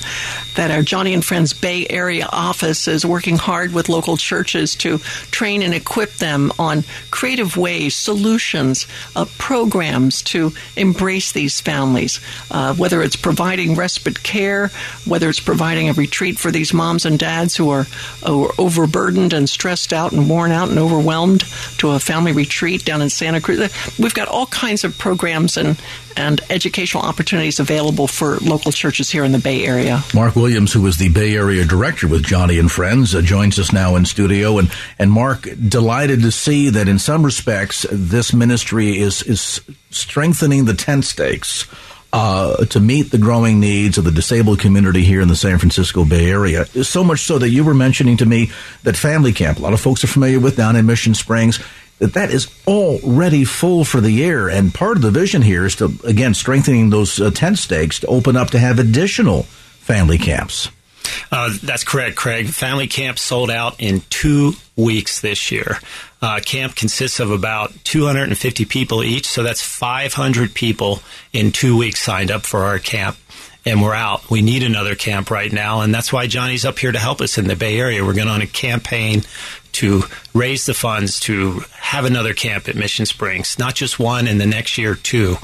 that 0.57 0.71
our 0.71 0.83
Joni 0.83 1.15
and 1.15 1.25
Friends 1.25 1.53
Bay 1.53 1.87
Area 1.89 2.29
office 2.31 2.87
is 2.87 3.05
working 3.07 3.37
hard 3.37 3.73
with 3.73 3.89
local 3.89 4.17
churches 4.17 4.75
to 4.77 4.99
train 5.31 5.63
and 5.63 5.75
equip 5.75 6.13
them 6.15 6.53
on 6.59 6.85
creative 7.11 7.57
ways, 7.57 7.95
solutions, 7.95 8.87
uh, 9.17 9.25
programs 9.39 10.23
to 10.23 10.53
embrace 10.77 11.33
these 11.33 11.61
families. 11.61 12.21
Uh, 12.51 12.75
whether 12.75 13.03
it's 13.03 13.17
providing 13.17 13.75
respite 13.75 14.23
care, 14.23 14.69
whether 15.07 15.29
it's 15.29 15.41
providing 15.41 15.89
a 15.89 15.93
retreat 15.95 16.39
for 16.39 16.51
these 16.51 16.75
moms 16.75 17.05
and 17.07 17.19
dads 17.19 17.57
who 17.57 17.71
are, 17.71 17.85
who 18.25 18.47
are 18.47 18.55
overburdened 18.59 19.33
and 19.33 19.49
stressed 19.49 19.93
out 19.93 20.13
and 20.13 20.29
worn 20.29 20.51
out 20.51 20.69
and 20.69 20.79
overwhelmed 20.79 21.45
to 21.79 21.91
a 21.91 21.99
family 21.99 22.33
retreat 22.33 22.85
down 22.85 23.03
in 23.03 23.11
Santa 23.11 23.41
Cruz. 23.41 23.73
We've 23.99 24.15
got 24.15 24.29
all 24.29 24.47
kinds 24.47 24.85
of 24.85 24.97
programs 24.99 25.57
and, 25.57 25.81
and 26.17 26.41
educational 26.51 27.03
opportunities 27.03 27.61
available 27.61 28.07
for 28.07 28.37
local 28.39 28.73
churches 28.73 29.11
here 29.11 29.25
in 29.25 29.33
the 29.33 29.39
Bay 29.39 29.65
Area. 29.65 30.03
Mark 30.15 30.37
Williams, 30.37 30.73
who 30.73 30.87
is 30.87 30.97
the 30.97 31.09
Bay 31.09 31.35
Area 31.35 31.65
director 31.65 32.09
with 32.09 32.25
Joni 32.25 32.59
and 32.59 32.71
Friends, 32.71 33.15
uh, 33.15 33.21
joins 33.23 33.59
us 33.59 33.73
now 33.73 33.97
in 33.97 34.05
studio. 34.05 34.59
And, 34.59 34.71
and 34.99 35.11
Mark, 35.11 35.49
delighted 35.69 36.23
to 36.23 36.31
see 36.31 36.71
that 36.71 36.89
in 36.89 36.99
some 36.99 37.25
respects, 37.25 37.87
this 37.91 38.33
ministry 38.33 38.99
is, 38.99 39.23
is 39.23 39.61
strengthening 39.91 40.65
the 40.65 40.75
tent 40.75 41.05
stakes. 41.05 41.67
Uh, 42.17 42.65
to 42.67 42.79
meet 42.79 43.11
the 43.11 43.19
growing 43.19 43.59
needs 43.59 43.99
of 43.99 44.05
the 44.05 44.13
disabled 44.13 44.61
community 44.61 45.03
here 45.03 45.21
in 45.21 45.27
the 45.27 45.35
San 45.35 45.59
Francisco 45.59 46.05
Bay 46.05 46.31
Area. 46.31 46.65
So 46.85 47.03
much 47.03 47.23
so 47.23 47.41
that 47.41 47.51
you 47.51 47.65
were 47.65 47.75
mentioning 47.75 48.19
to 48.19 48.25
me 48.25 48.53
that 48.85 48.97
Family 48.97 49.33
Camp, 49.33 49.59
a 49.59 49.63
lot 49.63 49.73
of 49.73 49.81
folks 49.81 50.05
are 50.05 50.07
familiar 50.07 50.39
with 50.39 50.57
down 50.57 50.77
in 50.77 50.87
Mission 50.87 51.15
Springs, 51.15 51.59
that 51.99 52.15
that 52.15 52.31
is 52.31 52.47
already 52.69 53.45
full 53.45 53.85
for 53.85 54.01
the 54.01 54.13
year. 54.13 54.49
And 54.49 54.73
part 54.73 54.97
of 54.97 55.03
the 55.03 55.11
vision 55.11 55.43
here 55.43 55.67
is 55.67 55.75
to, 55.77 55.93
again, 56.05 56.35
strengthening 56.35 56.91
those 56.91 57.21
uh, 57.21 57.33
tent 57.33 57.59
stakes 57.59 57.99
to 57.99 58.07
open 58.07 58.37
up 58.37 58.51
to 58.51 58.61
have 58.61 58.79
additional 58.79 59.43
family 59.43 60.17
camps. 60.17 60.71
Uh, 61.31 61.51
that's 61.63 61.85
correct, 61.85 62.17
Craig. 62.17 62.49
Family 62.49 62.87
camp 62.87 63.19
sold 63.19 63.51
out 63.51 63.81
in 63.81 64.03
two 64.11 64.53
weeks 64.77 65.21
this 65.21 65.51
year. 65.51 65.79
Uh, 66.23 66.41
camp 66.41 66.75
consists 66.75 67.21
of 67.21 67.31
about 67.31 67.73
250 67.85 68.65
people 68.65 69.03
each, 69.03 69.27
so 69.27 69.43
that's 69.43 69.63
500 69.63 70.55
people 70.55 71.01
in 71.33 71.53
two 71.53 71.77
weeks 71.77 72.01
signed 72.01 72.31
up 72.31 72.43
for 72.47 72.65
our 72.65 72.79
camp. 72.79 73.17
And 73.67 73.83
we're 73.83 73.95
out. 73.95 74.31
We 74.31 74.43
need 74.43 74.63
another 74.63 74.95
camp 74.95 75.31
right 75.31 75.51
now, 75.51 75.81
and 75.81 75.95
that's 75.95 76.13
why 76.13 76.27
Joni's 76.27 76.67
up 76.67 76.79
here 76.79 76.93
to 76.93 76.99
help 76.99 77.23
us 77.23 77.39
in 77.39 77.47
the 77.47 77.57
Bay 77.57 77.79
Area. 77.79 78.05
We're 78.05 78.13
going 78.13 78.29
on 78.29 78.43
a 78.43 78.47
campaign 78.47 79.23
to 79.73 80.03
raise 80.35 80.67
the 80.67 80.75
funds 80.75 81.19
to 81.21 81.63
have 81.73 82.05
another 82.05 82.35
camp 82.35 82.69
at 82.69 82.77
Mission 82.77 83.07
Springs, 83.07 83.59
not 83.59 83.75
just 83.75 83.99
one, 83.99 84.29
and 84.29 84.41
the 84.41 84.47
next 84.47 84.77
year 84.79 84.95
two. 84.95 85.37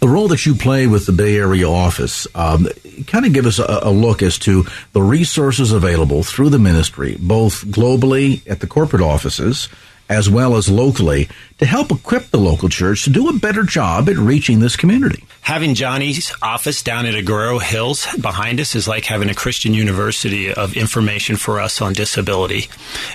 The 0.00 0.08
role 0.08 0.28
that 0.28 0.44
you 0.44 0.54
play 0.54 0.86
with 0.86 1.06
the 1.06 1.12
Bay 1.12 1.36
Area 1.36 1.68
office, 1.68 2.26
um, 2.34 2.68
kind 3.06 3.26
of 3.26 3.32
give 3.32 3.46
us 3.46 3.58
a, 3.58 3.80
a, 3.82 3.90
look 3.90 4.22
as 4.22 4.38
to 4.40 4.64
the 4.92 5.02
resources 5.02 5.72
available 5.72 6.22
through 6.22 6.50
the 6.50 6.58
ministry, 6.58 7.16
both 7.18 7.64
globally 7.66 8.48
at 8.48 8.60
the 8.60 8.66
corporate 8.66 9.02
offices 9.02 9.68
as 10.08 10.28
well 10.28 10.56
as 10.56 10.68
locally 10.68 11.28
to 11.58 11.66
help 11.66 11.90
equip 11.90 12.26
the 12.26 12.38
local 12.38 12.68
church 12.68 13.04
to 13.04 13.10
do 13.10 13.28
a 13.28 13.32
better 13.32 13.62
job 13.62 14.08
at 14.08 14.16
reaching 14.16 14.60
this 14.60 14.76
community. 14.76 15.24
Having 15.40 15.74
Joni's 15.74 16.32
office 16.42 16.82
down 16.82 17.06
at 17.06 17.14
Agoura 17.14 17.60
Hills 17.62 18.06
behind 18.20 18.60
us 18.60 18.74
is 18.74 18.86
like 18.86 19.04
having 19.04 19.30
a 19.30 19.34
Christian 19.34 19.72
university 19.72 20.52
of 20.52 20.76
information 20.76 21.36
for 21.36 21.60
us 21.60 21.80
on 21.80 21.94
disability. 21.94 22.68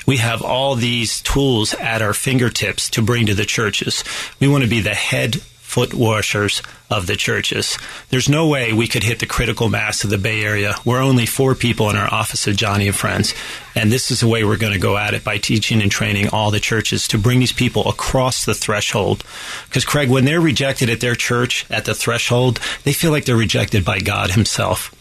We 0.08 0.18
have 0.18 0.42
all 0.42 0.76
these 0.76 1.22
tools 1.22 1.74
at 1.76 2.02
our 2.02 2.14
fingertips 2.14 2.90
to 2.92 3.02
bring 3.02 3.28
to 3.28 3.36
the 3.36 3.46
churches. 3.46 4.04
We 4.40 4.48
want 4.48 4.64
to 4.64 4.70
be 4.70 4.82
the 4.82 4.96
head 4.96 5.42
foot 5.42 5.94
washers 5.94 6.64
of 6.90 7.08
the 7.08 7.16
churches. 7.16 7.78
There's 8.10 8.30
no 8.30 8.48
way 8.48 8.74
we 8.74 8.88
could 8.88 9.04
hit 9.04 9.20
the 9.20 9.26
critical 9.26 9.70
mass 9.70 10.04
of 10.04 10.10
the 10.10 10.18
Bay 10.18 10.44
Area. 10.44 10.76
We're 10.86 11.02
only 11.02 11.26
four 11.26 11.56
people 11.56 11.90
in 11.90 11.96
our 11.96 12.12
office 12.12 12.48
of 12.48 12.56
Joni 12.56 12.88
and 12.88 12.96
Friends. 12.96 13.34
And 13.76 13.92
this 13.92 14.12
is 14.12 14.22
the 14.22 14.28
way 14.28 14.44
we're 14.44 14.58
going 14.58 14.74
to 14.74 14.80
go 14.80 14.98
at 14.98 15.14
it 15.14 15.24
by 15.24 15.38
teaching 15.38 15.82
and 15.82 15.92
training 15.92 16.30
all 16.30 16.52
the 16.52 16.60
churches 16.60 17.08
to 17.10 17.18
bring 17.18 17.40
these 17.40 17.54
people 17.54 17.88
across 17.88 18.46
the 18.46 18.56
threshold. 18.56 19.24
Because, 19.68 19.86
Craig, 19.86 20.10
when 20.10 20.26
they're 20.26 20.42
rejected 20.42 20.90
at 20.90 21.00
their 21.00 21.16
church 21.16 21.66
at 21.70 21.86
the 21.86 21.94
threshold, 21.94 22.60
they 22.84 22.94
feel 22.94 23.12
like 23.12 23.26
they're 23.26 23.36
rejected 23.36 23.86
by 23.86 24.00
God 24.00 24.32
Himself. 24.32 24.94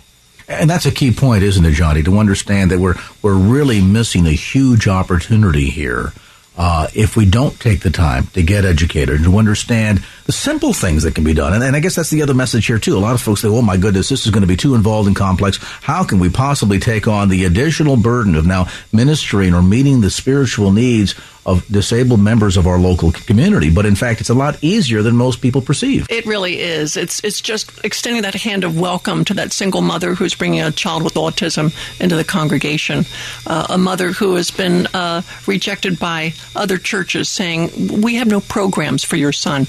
And 0.49 0.69
that's 0.69 0.87
a 0.87 0.91
key 0.91 1.13
point, 1.13 1.43
isn't 1.43 1.65
it, 1.65 1.75
Joni? 1.75 2.05
To 2.05 2.19
understand 2.19 2.71
that 2.71 2.79
we're 2.79 2.95
we're 3.23 3.35
really 3.35 3.83
missing 3.83 4.27
a 4.27 4.33
huge 4.33 4.89
opportunity 4.89 5.69
here 5.69 6.15
uh, 6.59 6.89
if 6.95 7.17
we 7.17 7.25
don't 7.25 7.59
take 7.61 7.81
the 7.81 7.91
time 7.91 8.27
to 8.29 8.43
get 8.43 8.65
educated 8.65 9.17
and 9.17 9.25
to 9.25 9.39
understand 9.39 10.03
the 10.29 10.33
simple 10.33 10.75
things 10.75 11.05
that 11.05 11.15
can 11.15 11.25
be 11.25 11.33
done. 11.33 11.55
And, 11.55 11.65
and, 11.65 11.75
I 11.75 11.81
guess 11.81 11.95
that's 11.95 12.11
the 12.11 12.21
other 12.21 12.35
message 12.35 12.67
here 12.67 12.79
too. 12.79 12.99
A 12.99 13.01
lot 13.01 13.15
of 13.15 13.23
folks 13.23 13.41
say, 13.41 13.49
"Oh 13.49 13.63
my 13.63 13.79
goodness, 13.79 14.11
this 14.11 14.27
is 14.27 14.31
going 14.31 14.43
to 14.43 14.47
be 14.47 14.59
too 14.59 14.75
involved 14.75 15.07
and 15.07 15.17
complex. 15.17 15.57
How 15.81 16.05
can 16.05 16.19
we 16.19 16.29
possibly 16.29 16.79
take 16.79 17.09
on 17.09 17.31
the 17.31 17.47
additional 17.47 17.97
burden 17.97 18.35
of 18.35 18.47
now 18.47 18.67
ministering 18.93 19.55
or 19.55 19.63
meeting 19.63 20.03
the 20.03 20.11
spiritual 20.11 20.71
needs 20.71 21.15
of 21.49 21.67
disabled 21.69 22.21
members 22.21 22.59
of 22.59 22.67
our 22.67 22.79
local 22.79 23.11
community. 23.11 23.71
But 23.71 23.87
in 23.87 23.95
fact, 23.95 24.21
it's 24.21 24.29
a 24.29 24.35
lot 24.35 24.63
easier 24.63 25.01
than 25.01 25.17
most 25.17 25.41
people 25.41 25.63
perceive. 25.63 26.07
It 26.11 26.27
really 26.27 26.61
is. 26.61 26.95
It's 26.97 27.25
it's 27.25 27.41
just 27.41 27.73
extending 27.85 28.23
that 28.23 28.35
hand 28.35 28.65
of 28.65 28.79
welcome 28.79 29.25
to 29.25 29.35
that 29.35 29.53
single 29.53 29.81
mother 29.81 30.15
who's 30.15 30.35
bringing 30.35 30.61
a 30.61 30.71
child 30.71 31.03
with 31.03 31.15
autism 31.15 31.73
into 32.01 32.17
the 32.17 32.25
congregation, 32.25 33.07
uh, 33.47 33.67
a 33.71 33.79
mother 33.79 34.13
who 34.13 34.35
has 34.35 34.51
been 34.51 34.89
uh, 34.93 35.23
rejected 35.47 35.99
by 35.99 36.35
other 36.55 36.77
churches, 36.77 37.31
saying, 37.31 38.03
"We 38.03 38.17
have 38.17 38.29
no 38.29 38.41
programs 38.41 39.03
for 39.03 39.17
your 39.17 39.33
son. 39.33 39.67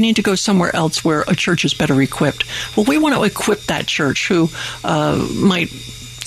Need 0.00 0.16
to 0.16 0.22
go 0.22 0.34
somewhere 0.34 0.74
else 0.74 1.04
where 1.04 1.24
a 1.26 1.34
church 1.34 1.64
is 1.64 1.74
better 1.74 2.00
equipped." 2.00 2.44
Well, 2.76 2.84
we 2.84 2.98
want 2.98 3.14
to 3.14 3.22
equip 3.24 3.62
that 3.64 3.86
church 3.86 4.28
who 4.28 4.50
uh, 4.84 5.16
might 5.34 5.70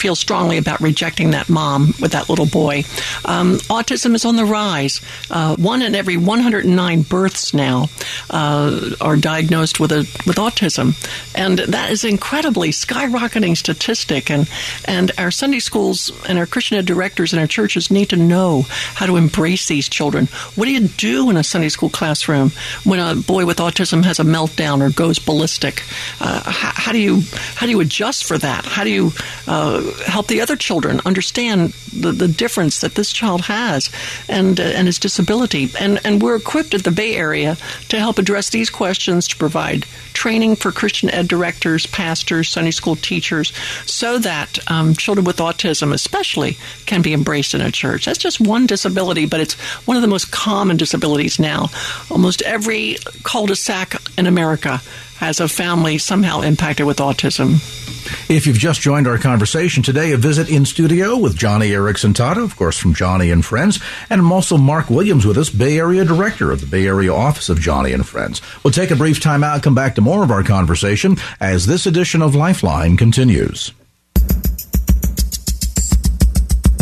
feel 0.01 0.15
strongly 0.15 0.57
about 0.57 0.81
rejecting 0.81 1.31
that 1.31 1.47
mom 1.47 1.93
with 2.01 2.13
that 2.13 2.27
little 2.27 2.47
boy. 2.47 2.79
Um, 3.23 3.57
autism 3.69 4.15
is 4.15 4.25
on 4.25 4.35
the 4.35 4.45
rise. 4.45 4.99
Uh, 5.29 5.55
one 5.57 5.83
in 5.83 5.93
every 5.93 6.17
109 6.17 7.01
births 7.03 7.53
now 7.53 7.85
uh, 8.31 8.95
are 8.99 9.15
diagnosed 9.15 9.79
with 9.79 9.91
a 9.91 9.99
with 10.25 10.37
autism, 10.37 10.95
and 11.35 11.59
that 11.59 11.91
is 11.91 12.03
incredibly 12.03 12.69
skyrocketing 12.69 13.55
statistic. 13.55 14.31
And 14.31 14.49
and 14.85 15.11
our 15.19 15.29
Sunday 15.29 15.59
schools 15.59 16.11
and 16.27 16.39
our 16.39 16.47
Christian 16.47 16.79
ed 16.79 16.85
directors 16.85 17.31
and 17.31 17.39
our 17.39 17.47
churches 17.47 17.91
need 17.91 18.09
to 18.09 18.17
know 18.17 18.65
how 18.95 19.05
to 19.05 19.17
embrace 19.17 19.67
these 19.67 19.87
children. 19.87 20.25
What 20.55 20.65
do 20.65 20.71
you 20.71 20.87
do 20.87 21.29
in 21.29 21.37
a 21.37 21.43
Sunday 21.43 21.69
school 21.69 21.89
classroom 21.89 22.51
when 22.83 22.99
a 22.99 23.13
boy 23.15 23.45
with 23.45 23.57
autism 23.57 24.03
has 24.05 24.19
a 24.19 24.23
meltdown 24.23 24.81
or 24.81 24.89
goes 24.89 25.19
ballistic? 25.19 25.83
Uh, 26.19 26.41
how, 26.43 26.71
how, 26.73 26.91
do 26.91 26.97
you 26.97 27.21
how 27.55 27.67
do 27.67 27.71
you 27.71 27.81
adjust 27.81 28.23
for 28.23 28.39
that? 28.39 28.65
How 28.65 28.83
do 28.83 28.89
you 28.89 29.11
uh, 29.47 29.90
help 30.05 30.27
the 30.27 30.41
other 30.41 30.55
children 30.55 30.99
understand 31.05 31.73
the, 31.93 32.11
the 32.11 32.27
difference 32.27 32.81
that 32.81 32.95
this 32.95 33.11
child 33.11 33.41
has 33.41 33.89
and 34.27 34.59
uh, 34.59 34.63
and 34.63 34.87
his 34.87 34.99
disability. 34.99 35.69
And 35.79 35.99
and 36.05 36.21
we're 36.21 36.35
equipped 36.35 36.73
at 36.73 36.83
the 36.83 36.91
Bay 36.91 37.15
Area 37.15 37.57
to 37.89 37.99
help 37.99 38.19
address 38.19 38.49
these 38.49 38.69
questions 38.69 39.27
to 39.29 39.37
provide 39.37 39.85
training 40.13 40.55
for 40.55 40.71
Christian 40.71 41.09
ed 41.09 41.27
directors, 41.27 41.85
pastors, 41.87 42.49
Sunday 42.49 42.71
school 42.71 42.95
teachers, 42.95 43.53
so 43.85 44.19
that 44.19 44.59
um, 44.69 44.93
children 44.93 45.25
with 45.25 45.37
autism, 45.37 45.93
especially, 45.93 46.57
can 46.85 47.01
be 47.01 47.13
embraced 47.13 47.53
in 47.53 47.61
a 47.61 47.71
church. 47.71 48.05
That's 48.05 48.17
just 48.17 48.39
one 48.39 48.67
disability, 48.67 49.25
but 49.25 49.39
it's 49.39 49.53
one 49.87 49.97
of 49.97 50.01
the 50.01 50.07
most 50.07 50.31
common 50.31 50.77
disabilities 50.77 51.39
now. 51.39 51.69
Almost 52.09 52.41
every 52.43 52.97
cul-de-sac 53.23 53.95
in 54.17 54.27
America 54.27 54.81
has 55.21 55.39
a 55.39 55.47
family 55.47 55.99
somehow 55.99 56.41
impacted 56.41 56.87
with 56.87 56.97
autism. 56.97 57.61
If 58.27 58.47
you've 58.47 58.57
just 58.57 58.81
joined 58.81 59.07
our 59.07 59.19
conversation 59.19 59.83
today, 59.83 60.13
a 60.13 60.17
visit 60.17 60.49
in 60.49 60.65
studio 60.65 61.15
with 61.15 61.37
Joni 61.37 61.69
Eareckson 61.69 62.13
Tada, 62.13 62.43
of 62.43 62.55
course, 62.55 62.75
from 62.75 62.95
Joni 62.95 63.31
and 63.31 63.45
Friends, 63.45 63.79
and 64.09 64.19
also 64.23 64.57
Mark 64.57 64.89
Williams 64.89 65.23
with 65.23 65.37
us, 65.37 65.51
Bay 65.51 65.77
Area 65.77 66.03
Director 66.03 66.51
of 66.51 66.59
the 66.59 66.65
Bay 66.65 66.87
Area 66.87 67.13
Office 67.13 67.49
of 67.49 67.59
Joni 67.59 67.93
and 67.93 68.05
Friends. 68.05 68.41
We'll 68.63 68.73
take 68.73 68.89
a 68.89 68.95
brief 68.95 69.19
time 69.19 69.43
out, 69.43 69.61
come 69.61 69.75
back 69.75 69.93
to 69.95 70.01
more 70.01 70.23
of 70.23 70.31
our 70.31 70.43
conversation 70.43 71.17
as 71.39 71.67
this 71.67 71.85
edition 71.85 72.23
of 72.23 72.33
Lifeline 72.33 72.97
continues. 72.97 73.71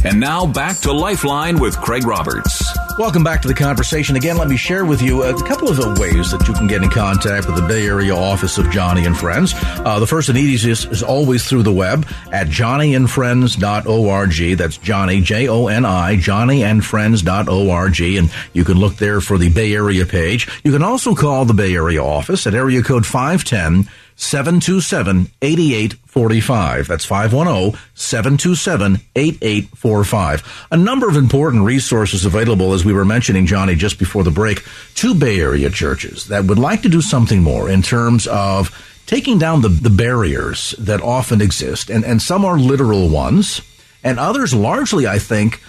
And 0.06 0.22
now 0.22 0.46
back 0.46 0.78
to 0.80 0.94
Lifeline 0.94 1.60
with 1.60 1.76
Craig 1.82 2.06
Roberts. 2.08 2.69
Welcome 2.98 3.24
back 3.24 3.42
to 3.44 3.48
the 3.48 3.54
conversation. 3.54 4.18
Again, 4.18 4.36
let 4.38 4.50
me 4.50 4.58
share 4.58 4.84
with 4.84 5.02
you 5.02 5.24
a 5.24 5.34
couple 5.48 5.70
of 5.70 5.78
ways 6.00 6.32
that 6.32 6.46
you 6.48 6.54
can 6.54 6.68
get 6.68 6.84
in 6.84 6.90
contact 6.90 7.46
with 7.46 7.56
the 7.56 7.66
Bay 7.66 7.88
Area 7.88 8.14
office 8.14 8.58
of 8.58 8.66
Joni 8.66 9.06
and 9.06 9.18
Friends. 9.18 9.54
Uh, 9.56 10.00
the 10.00 10.08
first 10.08 10.28
and 10.28 10.38
easiest 10.38 10.92
is 10.92 11.02
always 11.02 11.48
through 11.48 11.64
the 11.64 11.72
web 11.72 12.06
at 12.34 12.48
joniandfriends.org. 12.48 14.58
That's 14.58 14.78
Joni, 14.80 15.24
J-O-N-I, 15.24 16.18
joniandfriends.org. 16.18 18.02
And 18.02 18.30
you 18.54 18.66
can 18.66 18.78
look 18.78 18.98
there 18.98 19.22
for 19.22 19.38
the 19.38 19.48
Bay 19.50 19.74
Area 19.74 20.06
page. 20.06 20.50
You 20.66 20.74
can 20.74 20.84
also 20.84 21.16
call 21.16 21.46
the 21.46 21.54
Bay 21.54 21.76
Area 21.76 22.04
office 22.04 22.46
at 22.48 22.54
area 22.54 22.84
code 22.84 23.06
510 23.06 23.90
727 24.20 25.32
8845. 25.42 26.88
That's 26.88 27.06
510 27.06 27.80
727 27.96 29.00
8845. 29.16 30.68
A 30.72 30.78
number 30.78 31.08
of 31.08 31.16
important 31.16 31.64
resources 31.64 32.26
available, 32.26 32.74
as 32.74 32.84
we 32.84 32.92
were 32.92 33.06
mentioning, 33.06 33.48
Joni, 33.48 33.78
just 33.78 33.98
before 33.98 34.26
the 34.26 34.30
break, 34.30 34.66
to 34.96 35.16
Bay 35.16 35.40
Area 35.40 35.70
churches 35.70 36.28
that 36.28 36.44
would 36.46 36.60
like 36.60 36.82
to 36.82 36.90
do 36.90 37.00
something 37.00 37.42
more 37.42 37.70
in 37.70 37.82
terms 37.82 38.28
of 38.28 38.76
taking 39.06 39.40
down 39.40 39.62
the, 39.62 39.70
the 39.70 39.90
barriers 39.90 40.76
that 40.78 41.02
often 41.02 41.40
exist. 41.40 41.90
And, 41.90 42.04
and 42.04 42.22
some 42.22 42.44
are 42.44 42.60
literal 42.60 43.08
ones, 43.08 43.62
and 44.04 44.20
others 44.20 44.54
largely, 44.54 45.08
I 45.08 45.18
think, 45.18 45.62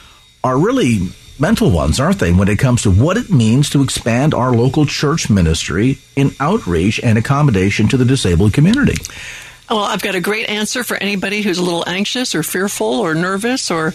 are 0.42 0.58
really 0.58 0.98
mental 1.40 1.70
ones, 1.70 1.98
aren't 1.98 2.18
they, 2.18 2.33
when 2.33 2.48
it 2.48 2.59
comes 2.59 2.83
to 2.83 2.90
what 2.90 3.16
it 3.16 3.31
means 3.31 3.70
to 3.70 3.83
expand 3.83 4.35
our 4.35 4.53
local 4.53 4.87
church 4.87 5.31
ministry 5.31 5.98
in 6.16 6.33
outreach 6.38 7.00
and 7.00 7.18
accommodation 7.18 7.88
to 7.88 7.96
the 7.96 8.05
disabled 8.05 8.53
community? 8.53 8.96
Well, 9.70 9.79
I've 9.79 10.03
got 10.03 10.16
a 10.16 10.20
great 10.20 10.48
answer 10.48 10.83
for 10.83 10.96
anybody 10.96 11.42
who's 11.42 11.59
a 11.59 11.62
little 11.62 11.88
anxious 11.88 12.35
or 12.35 12.42
fearful 12.42 12.88
or 12.88 13.14
nervous 13.14 13.70
or 13.70 13.94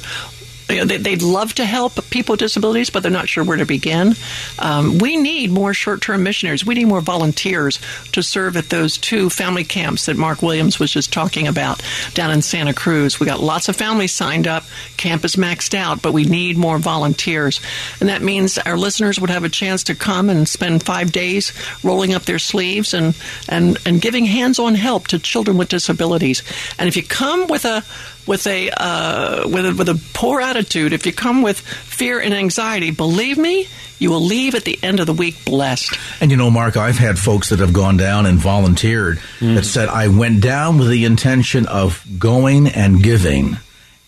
you 0.69 0.77
know, 0.77 0.85
they, 0.85 1.11
would 1.11 1.21
love 1.21 1.53
to 1.55 1.65
help 1.65 2.09
people 2.09 2.33
with 2.33 2.39
disabilities, 2.39 2.89
but 2.89 3.03
they're 3.03 3.11
not 3.11 3.29
sure 3.29 3.43
where 3.43 3.57
to 3.57 3.65
begin. 3.65 4.15
Um, 4.57 4.97
we 4.97 5.17
need 5.17 5.51
more 5.51 5.73
short 5.73 6.01
term 6.01 6.23
missionaries. 6.23 6.65
We 6.65 6.75
need 6.75 6.85
more 6.85 7.01
volunteers 7.01 7.79
to 8.13 8.23
serve 8.23 8.57
at 8.57 8.69
those 8.69 8.97
two 8.97 9.29
family 9.29 9.63
camps 9.63 10.07
that 10.07 10.17
Mark 10.17 10.41
Williams 10.41 10.79
was 10.79 10.91
just 10.91 11.13
talking 11.13 11.47
about 11.47 11.83
down 12.13 12.31
in 12.31 12.41
Santa 12.41 12.73
Cruz. 12.73 13.19
We 13.19 13.25
got 13.25 13.39
lots 13.39 13.69
of 13.69 13.75
families 13.75 14.13
signed 14.13 14.47
up. 14.47 14.63
Camp 14.97 15.23
is 15.23 15.35
maxed 15.35 15.75
out, 15.75 16.01
but 16.01 16.13
we 16.13 16.23
need 16.23 16.57
more 16.57 16.79
volunteers. 16.79 17.61
And 17.99 18.09
that 18.09 18.21
means 18.21 18.57
our 18.57 18.77
listeners 18.77 19.19
would 19.19 19.29
have 19.29 19.43
a 19.43 19.49
chance 19.49 19.83
to 19.83 19.95
come 19.95 20.29
and 20.29 20.47
spend 20.47 20.83
five 20.83 21.11
days 21.11 21.53
rolling 21.83 22.13
up 22.13 22.23
their 22.23 22.39
sleeves 22.39 22.93
and, 22.93 23.15
and, 23.47 23.77
and 23.85 24.01
giving 24.01 24.25
hands 24.25 24.57
on 24.57 24.75
help 24.75 25.07
to 25.07 25.19
children 25.19 25.57
with 25.57 25.69
disabilities. 25.69 26.41
And 26.79 26.87
if 26.87 26.97
you 26.97 27.03
come 27.03 27.47
with 27.47 27.65
a 27.65 27.83
with 28.25 28.47
a 28.47 28.69
uh, 28.71 29.47
with 29.47 29.65
a, 29.65 29.73
with 29.73 29.89
a 29.89 30.01
poor 30.13 30.41
attitude, 30.41 30.93
if 30.93 31.05
you 31.05 31.13
come 31.13 31.41
with 31.41 31.59
fear 31.59 32.19
and 32.19 32.33
anxiety, 32.33 32.91
believe 32.91 33.37
me, 33.37 33.67
you 33.99 34.09
will 34.09 34.21
leave 34.21 34.55
at 34.55 34.63
the 34.63 34.77
end 34.83 34.99
of 34.99 35.07
the 35.07 35.13
week 35.13 35.45
blessed. 35.45 35.97
And 36.21 36.31
you 36.31 36.37
know, 36.37 36.51
Mark, 36.51 36.77
I've 36.77 36.97
had 36.97 37.17
folks 37.17 37.49
that 37.49 37.59
have 37.59 37.73
gone 37.73 37.97
down 37.97 38.25
and 38.25 38.37
volunteered 38.37 39.17
mm. 39.39 39.55
that 39.55 39.63
said, 39.63 39.89
I 39.89 40.07
went 40.07 40.41
down 40.41 40.77
with 40.77 40.89
the 40.89 41.05
intention 41.05 41.65
of 41.65 42.03
going 42.17 42.67
and 42.67 43.01
giving, 43.01 43.57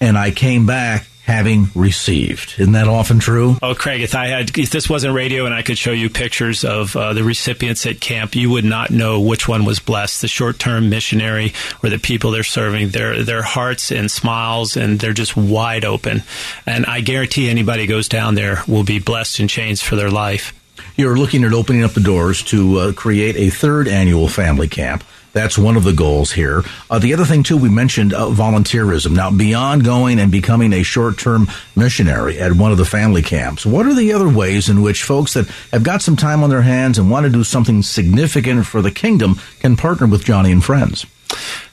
and 0.01 0.18
I 0.18 0.32
came 0.32 0.65
back 0.65 1.07
having 1.28 1.67
received. 1.75 2.55
Isn't 2.57 2.71
that 2.71 2.88
often 2.88 3.19
true? 3.19 3.57
Oh, 3.61 3.75
Craig, 3.75 4.01
if 4.01 4.15
I 4.15 4.28
had, 4.28 4.57
if 4.57 4.69
this 4.69 4.89
wasn't 4.89 5.13
radio 5.13 5.45
and 5.45 5.53
I 5.53 5.61
could 5.61 5.78
show 5.78 5.91
you 5.91 6.09
pictures 6.09 6.63
of 6.63 6.95
uh, 6.95 7.11
the 7.11 7.23
recipients 7.23 7.86
at 7.86 7.99
camp, 7.99 8.34
you 8.34 8.49
would 8.49 8.63
not 8.63 8.91
know 8.91 9.19
which 9.19 9.45
one 9.45 9.65
was 9.65 9.80
blessed. 9.80 10.21
The 10.21 10.30
short-term 10.30 10.89
missionary 10.89 11.53
or 11.84 11.89
the 11.89 11.99
people 11.99 12.32
they're 12.32 12.43
serving, 12.43 12.89
their 12.89 13.23
their 13.23 13.43
hearts 13.43 13.91
and 13.91 14.09
smiles, 14.09 14.78
and 14.78 14.99
they're 14.99 15.11
just 15.11 15.36
wide 15.36 15.84
open. 15.84 16.23
And 16.65 16.86
I 16.86 17.01
guarantee 17.01 17.49
anybody 17.49 17.88
goes 17.88 18.07
down 18.07 18.36
there 18.36 18.63
will 18.65 18.86
be 18.86 18.99
blessed 18.99 19.41
and 19.41 19.49
changed 19.49 19.84
for 19.84 19.97
their 19.97 20.09
life. 20.09 20.53
You're 20.95 21.17
looking 21.17 21.43
at 21.43 21.53
opening 21.53 21.84
up 21.84 21.91
the 21.91 21.99
doors 21.99 22.41
to 22.43 22.80
uh, 22.80 22.91
create 22.93 23.36
a 23.36 23.49
third 23.49 23.89
annual 23.89 24.30
family 24.30 24.69
camp. 24.69 25.03
That's 25.38 25.55
one 25.55 25.77
of 25.77 25.83
the 25.83 25.93
goals 25.93 26.31
here. 26.31 26.63
Uh, 26.89 26.97
the 26.97 27.13
other 27.13 27.23
thing, 27.23 27.43
too, 27.43 27.57
we 27.57 27.69
mentioned 27.69 28.11
uh, 28.11 28.25
volunteerism. 28.29 29.11
Now, 29.11 29.29
beyond 29.29 29.83
going 29.83 30.17
and 30.17 30.31
becoming 30.31 30.73
a 30.73 30.81
short 30.81 31.19
term 31.19 31.47
missionary 31.75 32.39
at 32.39 32.53
one 32.53 32.71
of 32.71 32.79
the 32.79 32.85
family 32.85 33.21
camps, 33.21 33.63
what 33.63 33.85
are 33.85 33.93
the 33.93 34.13
other 34.13 34.27
ways 34.27 34.67
in 34.67 34.81
which 34.81 35.03
folks 35.03 35.35
that 35.35 35.47
have 35.71 35.83
got 35.83 36.01
some 36.01 36.15
time 36.15 36.41
on 36.41 36.49
their 36.49 36.63
hands 36.63 36.97
and 36.97 37.11
want 37.11 37.27
to 37.27 37.31
do 37.31 37.43
something 37.43 37.83
significant 37.83 38.65
for 38.65 38.81
the 38.81 38.89
kingdom 38.89 39.39
can 39.59 39.77
partner 39.77 40.07
with 40.07 40.25
Joni 40.25 40.51
and 40.51 40.65
Friends? 40.65 41.05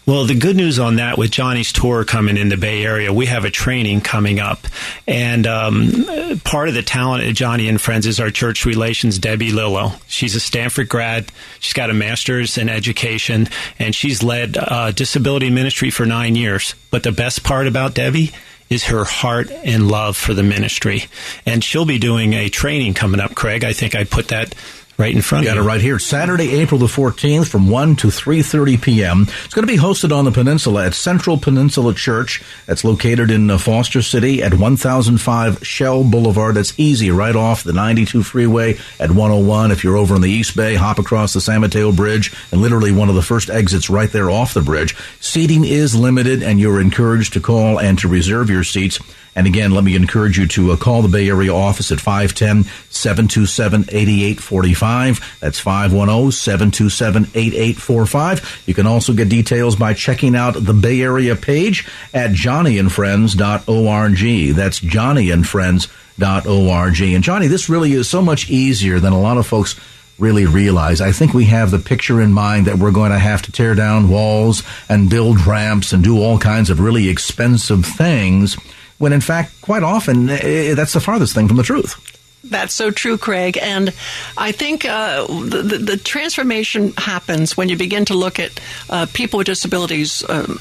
Well, 0.06 0.26
the 0.26 0.34
good 0.34 0.54
news 0.54 0.78
on 0.78 0.96
that 0.96 1.16
with 1.16 1.30
Joni's 1.30 1.72
tour 1.72 2.04
coming 2.04 2.36
in 2.36 2.50
the 2.50 2.58
Bay 2.58 2.84
Area, 2.84 3.10
we 3.10 3.24
have 3.24 3.46
a 3.46 3.50
training 3.50 4.02
coming 4.02 4.38
up. 4.38 4.58
And 5.06 5.46
um, 5.46 6.40
part 6.44 6.68
of 6.68 6.74
the 6.74 6.82
talent 6.82 7.24
at 7.24 7.34
Joni 7.34 7.70
and 7.70 7.80
Friends 7.80 8.06
is 8.06 8.20
our 8.20 8.30
church 8.30 8.66
relations, 8.66 9.18
Debbie 9.18 9.50
Lillo. 9.50 9.92
She's 10.06 10.34
a 10.34 10.40
Stanford 10.40 10.90
grad. 10.90 11.32
She's 11.58 11.72
got 11.72 11.88
a 11.88 11.94
master's 11.94 12.58
in 12.58 12.68
education, 12.68 13.48
and 13.78 13.94
she's 13.94 14.22
led 14.22 14.58
uh, 14.58 14.90
disability 14.90 15.48
ministry 15.48 15.88
for 15.88 16.04
nine 16.04 16.36
years. 16.36 16.74
But 16.90 17.02
the 17.02 17.12
best 17.12 17.42
part 17.42 17.66
about 17.66 17.94
Debbie 17.94 18.32
is 18.68 18.84
her 18.84 19.04
heart 19.04 19.50
and 19.50 19.88
love 19.88 20.18
for 20.18 20.34
the 20.34 20.42
ministry. 20.42 21.04
And 21.46 21.64
she'll 21.64 21.86
be 21.86 21.98
doing 21.98 22.34
a 22.34 22.50
training 22.50 22.92
coming 22.92 23.20
up, 23.20 23.34
Craig. 23.34 23.64
I 23.64 23.72
think 23.72 23.94
I 23.94 24.04
put 24.04 24.28
that 24.28 24.54
right 24.98 25.14
in 25.14 25.22
front 25.22 25.44
you 25.44 25.50
of 25.50 25.56
you. 25.56 25.60
Got 25.60 25.64
it 25.64 25.68
right 25.68 25.80
here. 25.80 25.98
Saturday, 25.98 26.52
April 26.60 26.78
the 26.78 26.86
14th 26.86 27.48
from 27.48 27.68
1 27.68 27.96
to 27.96 28.08
3.30 28.08 28.82
p.m. 28.82 29.22
It's 29.44 29.54
going 29.54 29.66
to 29.66 29.72
be 29.72 29.78
hosted 29.78 30.16
on 30.16 30.24
the 30.24 30.30
peninsula 30.30 30.86
at 30.86 30.94
Central 30.94 31.38
Peninsula 31.38 31.94
Church. 31.94 32.42
That's 32.66 32.84
located 32.84 33.30
in 33.30 33.50
uh, 33.50 33.58
Foster 33.58 34.02
City 34.02 34.42
at 34.42 34.54
1005 34.54 35.66
Shell 35.66 36.04
Boulevard. 36.04 36.54
That's 36.56 36.78
easy 36.78 37.10
right 37.10 37.34
off 37.36 37.64
the 37.64 37.72
92 37.72 38.22
freeway 38.22 38.78
at 38.98 39.10
101. 39.10 39.70
If 39.70 39.84
you're 39.84 39.96
over 39.96 40.16
in 40.16 40.22
the 40.22 40.30
East 40.30 40.56
Bay, 40.56 40.74
hop 40.74 40.98
across 40.98 41.32
the 41.32 41.40
San 41.40 41.60
Mateo 41.60 41.92
Bridge 41.92 42.34
and 42.52 42.60
literally 42.60 42.92
one 42.92 43.08
of 43.08 43.14
the 43.14 43.22
first 43.22 43.50
exits 43.50 43.90
right 43.90 44.10
there 44.10 44.30
off 44.30 44.54
the 44.54 44.62
bridge. 44.62 44.96
Seating 45.20 45.64
is 45.64 45.94
limited 45.94 46.42
and 46.42 46.60
you're 46.60 46.80
encouraged 46.80 47.32
to 47.34 47.40
call 47.40 47.78
and 47.78 47.98
to 47.98 48.08
reserve 48.08 48.50
your 48.50 48.64
seats. 48.64 48.98
And 49.36 49.46
again, 49.46 49.72
let 49.72 49.84
me 49.84 49.96
encourage 49.96 50.38
you 50.38 50.46
to 50.48 50.72
uh, 50.72 50.76
call 50.76 51.00
the 51.02 51.08
Bay 51.08 51.28
Area 51.28 51.52
office 51.52 51.90
at 51.90 52.00
510 52.00 52.70
727 52.90 53.82
8845. 53.88 55.38
That's 55.40 55.58
510 55.58 56.32
727 56.32 57.24
8845. 57.34 58.62
You 58.66 58.74
can 58.74 58.86
also 58.86 59.12
get 59.12 59.28
details 59.28 59.74
by 59.76 59.94
checking 59.94 60.36
out 60.36 60.54
the 60.54 60.74
Bay 60.74 61.02
Area 61.02 61.34
page 61.34 61.88
at 62.12 62.30
joniandfriends.org. 62.30 64.56
That's 64.56 64.80
joniandfriends.org. 64.80 67.00
And 67.00 67.24
Joni, 67.24 67.48
this 67.48 67.68
really 67.68 67.92
is 67.92 68.08
so 68.08 68.22
much 68.22 68.48
easier 68.48 69.00
than 69.00 69.12
a 69.12 69.20
lot 69.20 69.36
of 69.36 69.46
folks 69.46 69.74
really 70.16 70.46
realize. 70.46 71.00
I 71.00 71.10
think 71.10 71.34
we 71.34 71.46
have 71.46 71.72
the 71.72 71.80
picture 71.80 72.20
in 72.20 72.32
mind 72.32 72.66
that 72.66 72.78
we're 72.78 72.92
going 72.92 73.10
to 73.10 73.18
have 73.18 73.42
to 73.42 73.52
tear 73.52 73.74
down 73.74 74.08
walls 74.08 74.62
and 74.88 75.10
build 75.10 75.44
ramps 75.44 75.92
and 75.92 76.04
do 76.04 76.22
all 76.22 76.38
kinds 76.38 76.70
of 76.70 76.78
really 76.78 77.08
expensive 77.08 77.84
things 77.84 78.56
when 79.04 79.12
in 79.12 79.20
fact, 79.20 79.60
quite 79.60 79.82
often, 79.82 80.30
eh, 80.30 80.72
that's 80.72 80.94
the 80.94 81.00
farthest 81.00 81.34
thing 81.34 81.46
from 81.46 81.58
the 81.58 81.62
truth. 81.62 82.13
That's 82.44 82.74
so 82.74 82.90
true, 82.90 83.16
Craig. 83.16 83.58
And 83.60 83.92
I 84.36 84.52
think 84.52 84.84
uh, 84.84 85.26
the, 85.26 85.78
the, 85.82 85.96
transformation 85.96 86.92
happens 86.98 87.56
when 87.56 87.70
you 87.70 87.76
begin 87.76 88.04
to 88.06 88.14
look 88.14 88.38
at 88.38 88.60
uh, 88.90 89.06
people 89.14 89.38
with 89.38 89.46
disabilities, 89.46 90.22
um, 90.28 90.58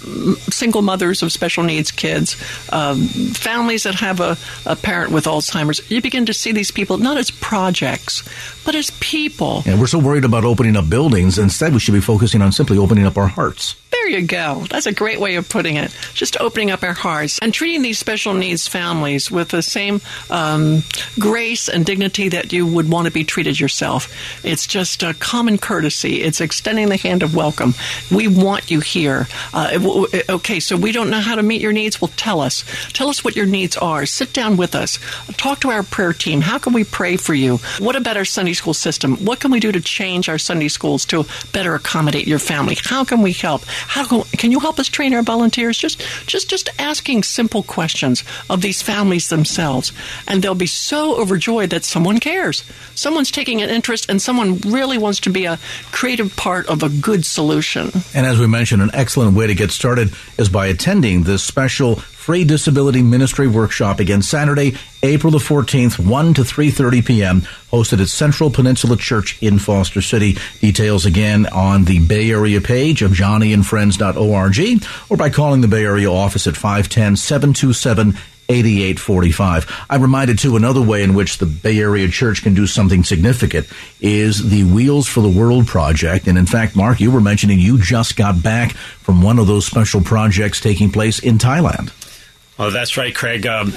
single 0.50 0.82
mothers 0.82 1.22
of 1.22 1.32
special 1.32 1.64
needs 1.64 1.92
kids, 1.92 2.38
um, 2.72 3.08
families 3.08 3.84
that 3.84 3.96
have 3.96 4.22
a, 4.22 4.38
a, 4.66 4.78
parent 4.78 5.12
with 5.12 5.26
Alzheimer's. 5.26 5.90
You 5.92 6.02
begin 6.02 6.26
to 6.28 6.34
see 6.34 6.54
these 6.54 6.72
people 6.72 6.98
not 6.98 7.18
as 7.18 7.30
projects, 7.30 8.24
but 8.64 8.76
as 8.76 8.90
people. 9.02 9.64
And 9.66 9.80
we're 9.80 9.88
so 9.88 10.00
worried 10.00 10.26
about 10.26 10.46
opening 10.46 10.78
up 10.78 10.90
buildings. 10.90 11.38
Instead, 11.38 11.74
we 11.74 11.80
should 11.80 11.94
be 11.94 12.02
focusing 12.02 12.42
on 12.42 12.54
simply 12.54 12.78
opening 12.78 13.06
up 13.06 13.18
our 13.18 13.28
hearts. 13.28 13.76
There 14.04 14.20
you 14.20 14.28
go. 14.28 14.66
That's 14.70 14.86
a 14.86 14.92
great 14.92 15.20
way 15.22 15.36
of 15.36 15.48
putting 15.48 15.78
it. 15.78 15.96
Just 16.14 16.36
opening 16.42 16.72
up 16.72 16.84
our 16.84 16.94
hearts 16.94 17.40
and 17.40 17.54
treating 17.54 17.84
these 17.84 18.00
special 18.00 18.34
needs 18.34 18.68
families 18.68 19.32
with 19.32 19.50
the 19.50 19.62
same 19.62 20.02
um, 20.30 20.84
grace 21.20 21.70
and 21.74 21.86
dignity 21.86 22.30
that 22.30 22.54
you 22.54 22.66
would 22.66 22.90
want 22.90 23.06
to 23.06 23.12
be 23.12 23.24
treated 23.24 23.60
yourself. 23.60 24.14
It's 24.46 24.68
just 24.68 25.04
a 25.04 25.14
common 25.14 25.58
courtesy. 25.58 26.22
It's 26.22 26.42
extending 26.42 26.90
the 26.90 26.98
hand 26.98 27.24
of 27.24 27.36
welcome. 27.36 27.74
We 28.12 28.28
want 28.28 28.72
you 28.72 28.80
here. 28.80 29.28
Uh, 29.54 30.08
okay, 30.30 30.60
so 30.60 30.78
we 30.78 30.92
don't 30.92 31.10
know 31.10 31.20
how 31.20 31.36
to 31.36 31.44
meet 31.44 31.62
your 31.62 31.74
needs. 31.74 32.00
Well, 32.00 32.12
tell 32.16 32.40
us. 32.40 32.64
Tell 32.94 33.10
us 33.10 33.24
what 33.24 33.36
your 33.36 33.46
needs 33.46 33.76
are. 33.78 34.06
Sit 34.06 34.34
down 34.34 34.58
with 34.58 34.76
us. 34.76 35.00
Talk 35.38 35.62
to 35.62 35.72
our 35.72 35.84
prayer 35.84 36.14
team. 36.14 36.42
How 36.42 36.58
can 36.58 36.74
we 36.74 36.84
pray 36.84 37.18
for 37.18 37.34
you? 37.34 37.58
What 37.80 37.96
about 37.96 38.18
our 38.18 38.26
Sunday 38.26 38.54
school 38.54 38.74
system? 38.74 39.18
What 39.18 39.40
can 39.40 39.52
we 39.52 39.60
do 39.60 39.72
to 39.72 39.82
change 39.82 40.30
our 40.30 40.38
Sunday 40.38 40.68
schools 40.68 41.06
to 41.06 41.26
better 41.52 41.76
accommodate 41.76 42.28
your 42.28 42.40
family? 42.40 42.78
How 42.84 43.04
can 43.04 43.22
we 43.22 43.34
help? 43.34 43.66
How 43.66 44.06
can, 44.06 44.24
can 44.38 44.52
you 44.52 44.60
help 44.60 44.80
us 44.80 44.88
train 44.88 45.14
our 45.14 45.24
volunteers? 45.24 45.78
Just, 45.78 46.02
just, 46.28 46.50
just 46.50 46.70
asking 46.80 47.24
simple 47.24 47.64
questions 47.64 48.24
of 48.50 48.62
these 48.62 48.82
families 48.82 49.30
themselves, 49.30 49.92
and 50.28 50.42
they'll 50.42 50.56
be 50.56 50.68
so 50.68 51.20
overjoyed 51.20 51.63
that 51.72 51.84
someone 51.84 52.20
cares. 52.20 52.64
Someone's 52.96 53.32
taking 53.32 53.62
an 53.62 53.70
interest, 53.70 54.10
and 54.10 54.22
someone 54.22 54.58
really 54.60 54.98
wants 54.98 55.20
to 55.22 55.30
be 55.30 55.46
a 55.46 55.60
creative 55.92 56.36
part 56.36 56.68
of 56.68 56.84
a 56.84 56.90
good 56.90 57.26
solution. 57.26 57.92
And 58.14 58.26
as 58.26 58.40
we 58.40 58.48
mentioned, 58.48 58.82
an 58.82 58.92
excellent 58.94 59.36
way 59.36 59.48
to 59.48 59.56
get 59.56 59.72
started 59.72 60.14
is 60.38 60.50
by 60.50 60.68
attending 60.68 61.24
this 61.24 61.44
special 61.44 61.96
free 62.24 62.46
disability 62.46 63.02
ministry 63.02 63.48
workshop 63.48 64.00
again 64.00 64.22
Saturday, 64.22 64.78
April 65.04 65.32
the 65.32 65.40
14th, 65.40 66.00
1 66.00 66.34
to 66.36 66.42
3.30 66.44 67.06
p.m., 67.06 67.42
hosted 67.70 68.02
at 68.02 68.08
Central 68.08 68.50
Peninsula 68.50 68.96
Church 68.96 69.38
in 69.42 69.60
Foster 69.60 70.02
City. 70.02 70.38
Details 70.62 71.06
again 71.06 71.46
on 71.48 71.84
the 71.84 72.00
Bay 72.00 72.32
Area 72.32 72.62
page 72.62 73.02
of 73.02 73.12
joniandfriends.org 73.12 74.88
or 75.10 75.18
by 75.18 75.30
calling 75.30 75.60
the 75.60 75.68
Bay 75.68 75.84
Area 75.84 76.10
office 76.10 76.48
at 76.48 76.56
510 76.56 77.18
727 77.18 78.18
8845. 78.50 79.86
I'm 79.90 80.02
reminded 80.02 80.40
too 80.40 80.56
another 80.56 80.82
way 80.82 81.04
in 81.04 81.14
which 81.14 81.38
the 81.38 81.46
Bay 81.46 81.80
Area 81.80 82.08
Church 82.08 82.44
can 82.44 82.54
do 82.54 82.68
something 82.68 83.04
significant 83.04 83.68
is 84.02 84.50
the 84.50 84.64
Wheels 84.64 85.08
for 85.08 85.22
the 85.22 85.30
World 85.30 85.68
project. 85.68 86.28
And 86.28 86.38
in 86.38 86.46
fact, 86.46 86.76
Mark, 86.76 87.00
you 87.00 87.12
were 87.12 87.22
mentioning 87.22 87.60
you 87.60 87.80
just 87.80 88.16
got 88.16 88.44
back 88.44 88.74
from 88.74 89.22
one 89.22 89.40
of 89.40 89.48
those 89.48 89.66
special 89.66 90.02
projects 90.02 90.60
taking 90.60 90.92
place 90.92 91.20
in 91.20 91.38
Thailand. 91.38 91.92
Oh, 92.60 92.70
that's 92.70 92.98
right, 92.98 93.16
Craig. 93.16 93.48
Um, 93.48 93.74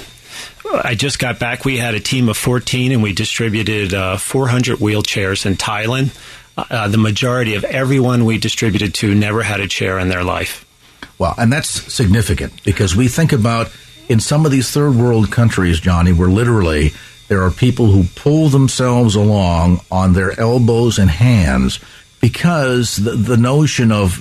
I 0.83 0.95
just 0.95 1.19
got 1.19 1.39
back. 1.39 1.65
We 1.65 1.77
had 1.77 1.95
a 1.95 1.99
team 1.99 2.29
of 2.29 2.37
14 2.37 2.91
and 2.91 3.01
we 3.01 3.13
distributed 3.13 3.93
uh, 3.93 4.17
400 4.17 4.77
wheelchairs 4.77 5.45
in 5.45 5.55
Thailand. 5.55 6.15
Uh, 6.57 6.87
the 6.87 6.97
majority 6.97 7.55
of 7.55 7.63
everyone 7.63 8.25
we 8.25 8.37
distributed 8.37 8.93
to 8.95 9.13
never 9.13 9.43
had 9.43 9.59
a 9.59 9.67
chair 9.67 9.99
in 9.99 10.09
their 10.09 10.23
life. 10.23 10.65
Well, 11.19 11.33
and 11.37 11.51
that's 11.51 11.69
significant 11.93 12.63
because 12.63 12.95
we 12.95 13.07
think 13.07 13.31
about 13.31 13.71
in 14.09 14.19
some 14.19 14.45
of 14.45 14.51
these 14.51 14.71
third 14.71 14.95
world 14.95 15.31
countries, 15.31 15.81
Joni, 15.81 16.15
where 16.15 16.29
literally 16.29 16.93
there 17.27 17.43
are 17.43 17.51
people 17.51 17.87
who 17.87 18.05
pull 18.15 18.49
themselves 18.49 19.15
along 19.15 19.81
on 19.91 20.13
their 20.13 20.39
elbows 20.39 20.97
and 20.97 21.09
hands 21.09 21.79
because 22.19 22.97
the, 22.97 23.11
the 23.11 23.37
notion 23.37 23.91
of 23.91 24.17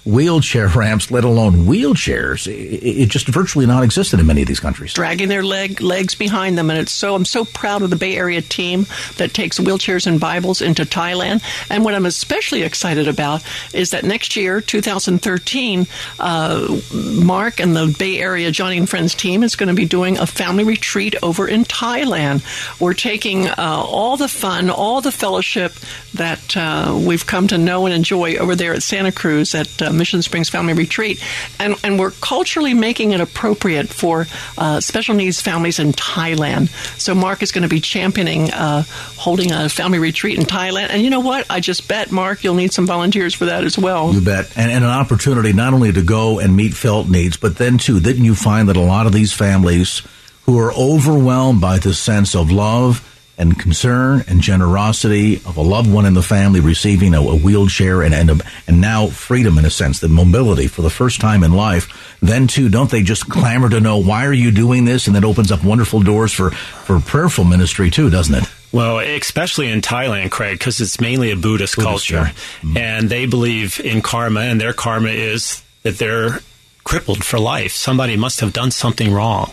wheelchair 0.04 0.68
ramps, 0.68 1.10
let 1.10 1.24
alone 1.24 1.66
wheelchairs, 1.66 2.46
it, 2.46 2.84
it, 2.84 3.08
just 3.08 3.26
virtually 3.28 3.66
non-existent 3.66 4.20
in 4.20 4.26
many 4.26 4.42
of 4.42 4.48
these 4.48 4.60
countries. 4.60 4.92
Dragging 4.92 5.28
their 5.28 5.42
leg 5.42 5.80
legs 5.80 6.14
behind 6.14 6.58
them, 6.58 6.70
and 6.70 6.78
it's 6.78 6.92
so 6.92 7.14
I'm 7.14 7.24
so 7.24 7.44
proud 7.44 7.82
of 7.82 7.90
the 7.90 7.96
Bay 7.96 8.16
Area 8.16 8.42
team 8.42 8.86
that 9.16 9.32
takes 9.32 9.58
wheelchairs 9.58 10.06
and 10.06 10.20
Bibles 10.20 10.60
into 10.60 10.84
Thailand. 10.84 11.42
And 11.70 11.84
what 11.84 11.94
I'm 11.94 12.06
especially 12.06 12.62
excited 12.62 13.08
about 13.08 13.42
is 13.72 13.90
that 13.90 14.04
next 14.04 14.36
year, 14.36 14.60
2013, 14.60 15.86
uh, 16.18 16.80
Mark 16.92 17.60
and 17.60 17.74
the 17.74 17.94
Bay 17.98 18.18
Area 18.18 18.50
Joni 18.50 18.78
and 18.78 18.88
Friends 18.88 19.14
team 19.14 19.42
is 19.42 19.56
going 19.56 19.68
to 19.68 19.74
be 19.74 19.86
doing 19.86 20.18
a 20.18 20.26
family 20.26 20.64
retreat 20.64 21.14
over 21.22 21.48
in 21.48 21.64
Thailand. 21.64 22.42
We're 22.80 22.94
taking 22.94 23.48
uh, 23.48 23.54
all 23.58 24.16
the 24.16 24.28
fun, 24.28 24.68
all 24.68 25.00
the 25.00 25.12
fellowship 25.12 25.72
that 26.14 26.56
uh, 26.56 27.00
we 27.04 27.13
we've 27.14 27.26
come 27.26 27.46
to 27.46 27.56
know 27.56 27.86
and 27.86 27.94
enjoy 27.94 28.34
over 28.38 28.56
there 28.56 28.74
at 28.74 28.82
Santa 28.82 29.12
Cruz 29.12 29.54
at 29.54 29.80
uh, 29.80 29.92
Mission 29.92 30.20
Springs 30.20 30.48
Family 30.48 30.72
Retreat. 30.72 31.22
And, 31.60 31.76
and 31.84 31.96
we're 31.96 32.10
culturally 32.10 32.74
making 32.74 33.12
it 33.12 33.20
appropriate 33.20 33.88
for 33.88 34.26
uh, 34.58 34.80
special 34.80 35.14
needs 35.14 35.40
families 35.40 35.78
in 35.78 35.92
Thailand. 35.92 36.70
So 36.98 37.14
Mark 37.14 37.44
is 37.44 37.52
going 37.52 37.62
to 37.62 37.68
be 37.68 37.80
championing 37.80 38.52
uh, 38.52 38.82
holding 39.16 39.52
a 39.52 39.68
family 39.68 40.00
retreat 40.00 40.40
in 40.40 40.44
Thailand. 40.44 40.88
And 40.90 41.02
you 41.02 41.10
know 41.10 41.20
what? 41.20 41.46
I 41.48 41.60
just 41.60 41.86
bet, 41.86 42.10
Mark, 42.10 42.42
you'll 42.42 42.56
need 42.56 42.72
some 42.72 42.84
volunteers 42.84 43.32
for 43.32 43.44
that 43.44 43.62
as 43.62 43.78
well. 43.78 44.12
You 44.12 44.20
bet. 44.20 44.50
And, 44.56 44.72
and 44.72 44.82
an 44.82 44.90
opportunity 44.90 45.52
not 45.52 45.72
only 45.72 45.92
to 45.92 46.02
go 46.02 46.40
and 46.40 46.56
meet 46.56 46.74
felt 46.74 47.08
needs, 47.08 47.36
but 47.36 47.58
then, 47.58 47.78
too, 47.78 48.00
didn't 48.00 48.24
you 48.24 48.34
find 48.34 48.68
that 48.68 48.76
a 48.76 48.80
lot 48.80 49.06
of 49.06 49.12
these 49.12 49.32
families 49.32 50.02
who 50.46 50.58
are 50.58 50.72
overwhelmed 50.74 51.60
by 51.60 51.78
the 51.78 51.94
sense 51.94 52.34
of 52.34 52.50
love, 52.50 53.08
and 53.36 53.58
concern 53.58 54.24
and 54.28 54.40
generosity 54.40 55.36
of 55.46 55.56
a 55.56 55.60
loved 55.60 55.90
one 55.90 56.06
in 56.06 56.14
the 56.14 56.22
family 56.22 56.60
receiving 56.60 57.14
a, 57.14 57.20
a 57.20 57.36
wheelchair 57.36 58.02
and, 58.02 58.14
and, 58.14 58.30
a, 58.30 58.36
and 58.66 58.80
now 58.80 59.08
freedom 59.08 59.58
in 59.58 59.64
a 59.64 59.70
sense, 59.70 60.00
the 60.00 60.08
mobility 60.08 60.66
for 60.66 60.82
the 60.82 60.90
first 60.90 61.20
time 61.20 61.42
in 61.42 61.52
life, 61.52 62.16
then 62.20 62.46
too, 62.46 62.68
don't 62.68 62.90
they 62.90 63.02
just 63.02 63.28
clamor 63.28 63.68
to 63.68 63.80
know 63.80 63.98
why 63.98 64.26
are 64.26 64.32
you 64.32 64.50
doing 64.50 64.84
this? 64.84 65.06
And 65.06 65.16
that 65.16 65.24
opens 65.24 65.50
up 65.50 65.64
wonderful 65.64 66.00
doors 66.00 66.32
for, 66.32 66.50
for 66.50 67.00
prayerful 67.00 67.44
ministry 67.44 67.90
too, 67.90 68.10
doesn't 68.10 68.34
it? 68.34 68.44
Well, 68.72 68.98
especially 68.98 69.70
in 69.70 69.82
Thailand, 69.82 70.32
Craig, 70.32 70.58
because 70.58 70.80
it's 70.80 71.00
mainly 71.00 71.30
a 71.30 71.36
Buddhist, 71.36 71.76
Buddhist 71.76 72.08
culture. 72.08 72.14
Yeah. 72.14 72.28
Mm-hmm. 72.30 72.76
And 72.76 73.08
they 73.08 73.26
believe 73.26 73.78
in 73.80 74.02
karma, 74.02 74.40
and 74.40 74.60
their 74.60 74.72
karma 74.72 75.10
is 75.10 75.62
that 75.84 75.98
they're 75.98 76.40
crippled 76.84 77.24
for 77.24 77.38
life. 77.38 77.72
Somebody 77.72 78.16
must 78.16 78.40
have 78.40 78.52
done 78.52 78.70
something 78.70 79.12
wrong. 79.12 79.52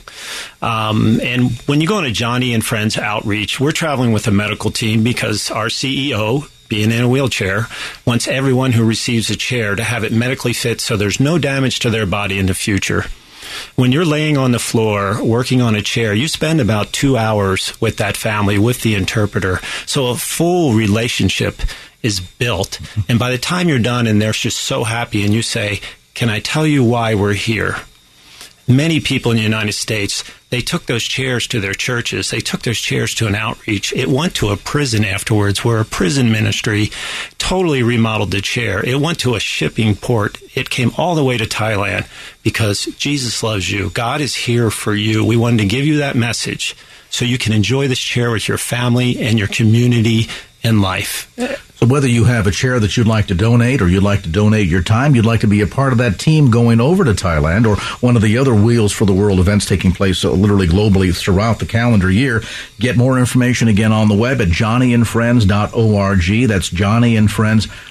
Um, 0.62 1.20
and 1.22 1.52
when 1.66 1.82
you 1.82 1.88
go 1.88 1.98
on 1.98 2.06
a 2.06 2.10
Joni 2.10 2.54
and 2.54 2.64
Friends 2.64 2.98
outreach, 2.98 3.60
we're 3.60 3.72
traveling 3.72 4.12
with 4.12 4.28
a 4.28 4.32
medical 4.32 4.70
team 4.70 5.04
because 5.04 5.50
our 5.50 5.68
CEO, 5.68 6.50
being 6.68 6.92
in 6.92 7.04
a 7.04 7.10
wheelchair, 7.10 7.68
wants 8.06 8.28
everyone 8.28 8.74
who 8.74 8.84
receives 8.84 9.30
a 9.30 9.36
chair 9.36 9.76
to 9.76 9.84
have 9.84 10.04
it 10.04 10.12
medically 10.12 10.54
fit 10.54 10.82
so 10.82 10.96
there's 10.96 11.20
no 11.20 11.38
damage 11.38 11.80
to 11.80 11.90
their 11.90 12.06
body 12.06 12.38
in 12.38 12.46
the 12.46 12.54
future. 12.54 13.06
When 13.76 13.92
you're 13.92 14.06
laying 14.06 14.38
on 14.38 14.52
the 14.52 14.60
floor 14.60 15.24
working 15.24 15.62
on 15.62 15.76
a 15.76 15.82
chair, 15.82 16.14
you 16.14 16.28
spend 16.28 16.62
about 16.62 16.94
two 16.94 17.18
hours 17.18 17.80
with 17.82 17.98
that 17.98 18.16
family, 18.16 18.58
with 18.58 18.82
the 18.82 18.96
interpreter. 18.96 19.60
So 19.86 20.08
a 20.08 20.16
full 20.16 20.74
relationship 20.74 21.62
is 22.02 22.20
built. 22.20 22.80
And 23.10 23.20
by 23.20 23.32
the 23.32 23.38
time 23.38 23.70
you're 23.70 23.80
done 23.80 24.08
and 24.08 24.22
they're 24.22 24.32
just 24.32 24.60
so 24.60 24.84
happy 24.84 25.24
and 25.24 25.34
you 25.34 25.42
say, 25.42 25.82
can 26.14 26.30
I 26.30 26.40
tell 26.40 26.68
you 26.68 26.84
why 26.84 27.16
we're 27.16 27.34
here? 27.34 27.78
Many 28.68 29.00
people 29.00 29.32
in 29.32 29.38
the 29.38 29.44
United 29.44 29.74
States, 29.74 30.24
they 30.50 30.62
took 30.62 30.86
those 30.86 31.04
chairs 31.04 31.48
to 31.48 31.60
their 31.60 31.74
churches. 31.74 32.30
They 32.30 32.40
took 32.40 32.62
those 32.62 32.80
chairs 32.80 33.14
to 33.16 33.28
an 33.28 33.36
outreach. 33.36 33.92
It 33.94 34.08
went 34.08 34.36
to 34.36 34.50
a 34.50 34.58
prison 34.58 35.04
afterwards 35.04 35.66
where 35.66 35.80
a 35.80 35.86
prison 35.86 36.32
ministry 36.32 36.92
totally 37.38 37.84
remodeled 37.84 38.32
the 38.32 38.42
chair. 38.42 38.86
It 38.86 39.00
went 39.00 39.20
to 39.22 39.36
a 39.36 39.40
shipping 39.40 39.96
port. 39.96 40.38
It 40.56 40.70
came 40.70 40.92
all 40.98 41.16
the 41.16 41.24
way 41.24 41.38
to 41.38 41.46
Thailand 41.46 42.08
because 42.44 42.86
Jesus 42.98 43.44
loves 43.44 43.70
you. 43.70 43.90
God 43.90 44.22
is 44.22 44.36
here 44.36 44.70
for 44.70 44.96
you. 44.96 45.26
We 45.26 45.38
wanted 45.38 45.60
to 45.60 45.68
give 45.68 45.86
you 45.86 45.98
that 45.98 46.16
message 46.16 46.76
so 47.10 47.26
you 47.26 47.38
can 47.38 47.54
enjoy 47.54 47.88
this 47.88 48.00
chair 48.00 48.32
with 48.32 48.48
your 48.48 48.58
family 48.58 49.20
and 49.20 49.38
your 49.38 49.50
community 49.50 50.28
and 50.64 50.82
life. 50.82 51.34
Uh, 51.38 51.56
Whether 51.84 52.08
you 52.08 52.26
have 52.26 52.46
a 52.46 52.52
chair 52.52 52.80
that 52.80 52.96
you'd 52.96 53.08
like 53.08 53.26
to 53.28 53.34
donate 53.34 53.82
or 53.82 53.88
you'd 53.88 54.04
like 54.04 54.22
to 54.22 54.30
donate 54.30 54.68
your 54.68 54.84
time, 54.84 55.16
you'd 55.16 55.26
like 55.26 55.40
to 55.40 55.48
be 55.48 55.62
a 55.62 55.68
part 55.68 55.94
of 55.94 55.98
that 55.98 56.20
team 56.20 56.52
going 56.52 56.80
over 56.80 57.04
to 57.04 57.14
Thailand 57.14 57.66
or 57.66 57.76
one 58.06 58.16
of 58.16 58.22
the 58.22 58.38
other 58.38 58.54
Wheels 58.54 58.92
for 58.92 59.06
the 59.06 59.14
World 59.14 59.40
events 59.40 59.66
taking 59.66 59.92
place 59.92 60.24
uh, 60.24 60.30
literally 60.30 60.68
globally 60.68 61.12
throughout 61.16 61.58
the 61.58 61.66
calendar 61.66 62.12
year, 62.12 62.44
get 62.80 62.98
more 62.98 63.18
information 63.18 63.68
again 63.68 63.92
on 63.92 64.10
the 64.10 64.16
web 64.16 64.42
at 64.42 64.50
joniandfriends.org. 64.50 66.48
That's 66.48 66.70
joniandfriends.org. 66.70 67.91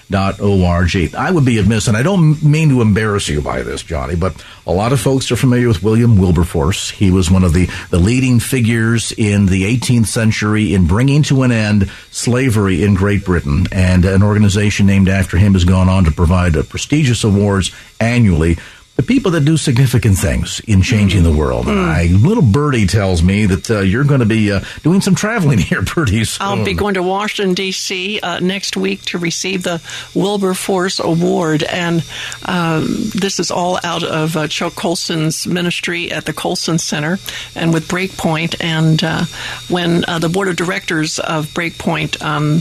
I 1.14 1.30
would 1.30 1.44
be 1.44 1.58
amiss, 1.58 1.88
and 1.88 1.96
I 1.96 2.02
don't 2.02 2.42
mean 2.42 2.68
to 2.70 2.82
embarrass 2.82 3.28
you 3.28 3.40
by 3.40 3.62
this, 3.62 3.82
Joni, 3.82 4.18
but 4.18 4.44
a 4.66 4.72
lot 4.72 4.92
of 4.92 5.00
folks 5.00 5.30
are 5.30 5.36
familiar 5.36 5.68
with 5.68 5.82
William 5.82 6.18
Wilberforce. 6.18 6.90
He 6.90 7.10
was 7.10 7.30
one 7.30 7.44
of 7.44 7.52
the, 7.52 7.66
the 7.90 7.98
leading 7.98 8.40
figures 8.40 9.12
in 9.12 9.46
the 9.46 9.62
18th 9.62 10.06
century 10.06 10.74
in 10.74 10.86
bringing 10.86 11.22
to 11.24 11.42
an 11.42 11.52
end 11.52 11.90
slavery 12.10 12.82
in 12.82 12.94
Great 12.94 13.24
Britain 13.24 13.66
and 13.72 14.04
an 14.04 14.22
organization 14.22 14.86
named 14.86 15.08
after 15.08 15.36
him 15.36 15.52
has 15.52 15.64
gone 15.64 15.88
on 15.88 16.04
to 16.04 16.10
provide 16.10 16.54
prestigious 16.68 17.22
awards 17.24 17.70
annually 18.00 18.56
the 19.00 19.06
people 19.06 19.30
that 19.30 19.46
do 19.46 19.56
significant 19.56 20.18
things 20.18 20.60
in 20.66 20.82
changing 20.82 21.22
the 21.22 21.32
world. 21.32 21.64
Mm. 21.64 21.88
I, 21.88 22.06
little 22.08 22.42
birdie 22.42 22.86
tells 22.86 23.22
me 23.22 23.46
that 23.46 23.70
uh, 23.70 23.80
you're 23.80 24.04
going 24.04 24.20
to 24.20 24.26
be 24.26 24.52
uh, 24.52 24.60
doing 24.82 25.00
some 25.00 25.14
traveling 25.14 25.56
here 25.70 25.82
pretty 25.82 26.22
soon. 26.24 26.46
I'll 26.46 26.64
be 26.66 26.74
going 26.74 26.92
to 26.94 27.02
Washington 27.02 27.54
D.C. 27.54 28.20
Uh, 28.20 28.40
next 28.40 28.76
week 28.76 29.00
to 29.06 29.16
receive 29.16 29.62
the 29.62 29.80
Wilberforce 30.14 31.00
Award, 31.00 31.62
and 31.62 32.04
um, 32.44 32.84
this 33.14 33.40
is 33.40 33.50
all 33.50 33.78
out 33.82 34.02
of 34.02 34.36
uh, 34.36 34.48
Chuck 34.48 34.74
Colson's 34.74 35.46
ministry 35.46 36.12
at 36.12 36.26
the 36.26 36.34
Colson 36.34 36.76
Center 36.76 37.18
and 37.54 37.72
with 37.72 37.88
Breakpoint. 37.88 38.56
And 38.60 39.02
uh, 39.02 39.24
when 39.70 40.04
uh, 40.08 40.18
the 40.18 40.28
board 40.28 40.48
of 40.48 40.56
directors 40.56 41.18
of 41.18 41.46
Breakpoint 41.54 42.20
um, 42.22 42.60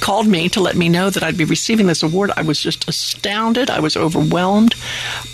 called 0.00 0.26
me 0.26 0.50
to 0.50 0.60
let 0.60 0.76
me 0.76 0.90
know 0.90 1.08
that 1.08 1.22
I'd 1.22 1.38
be 1.38 1.46
receiving 1.46 1.86
this 1.86 2.02
award, 2.02 2.30
I 2.36 2.42
was 2.42 2.60
just 2.60 2.86
astounded. 2.90 3.70
I 3.70 3.80
was 3.80 3.96
overwhelmed. 3.96 4.74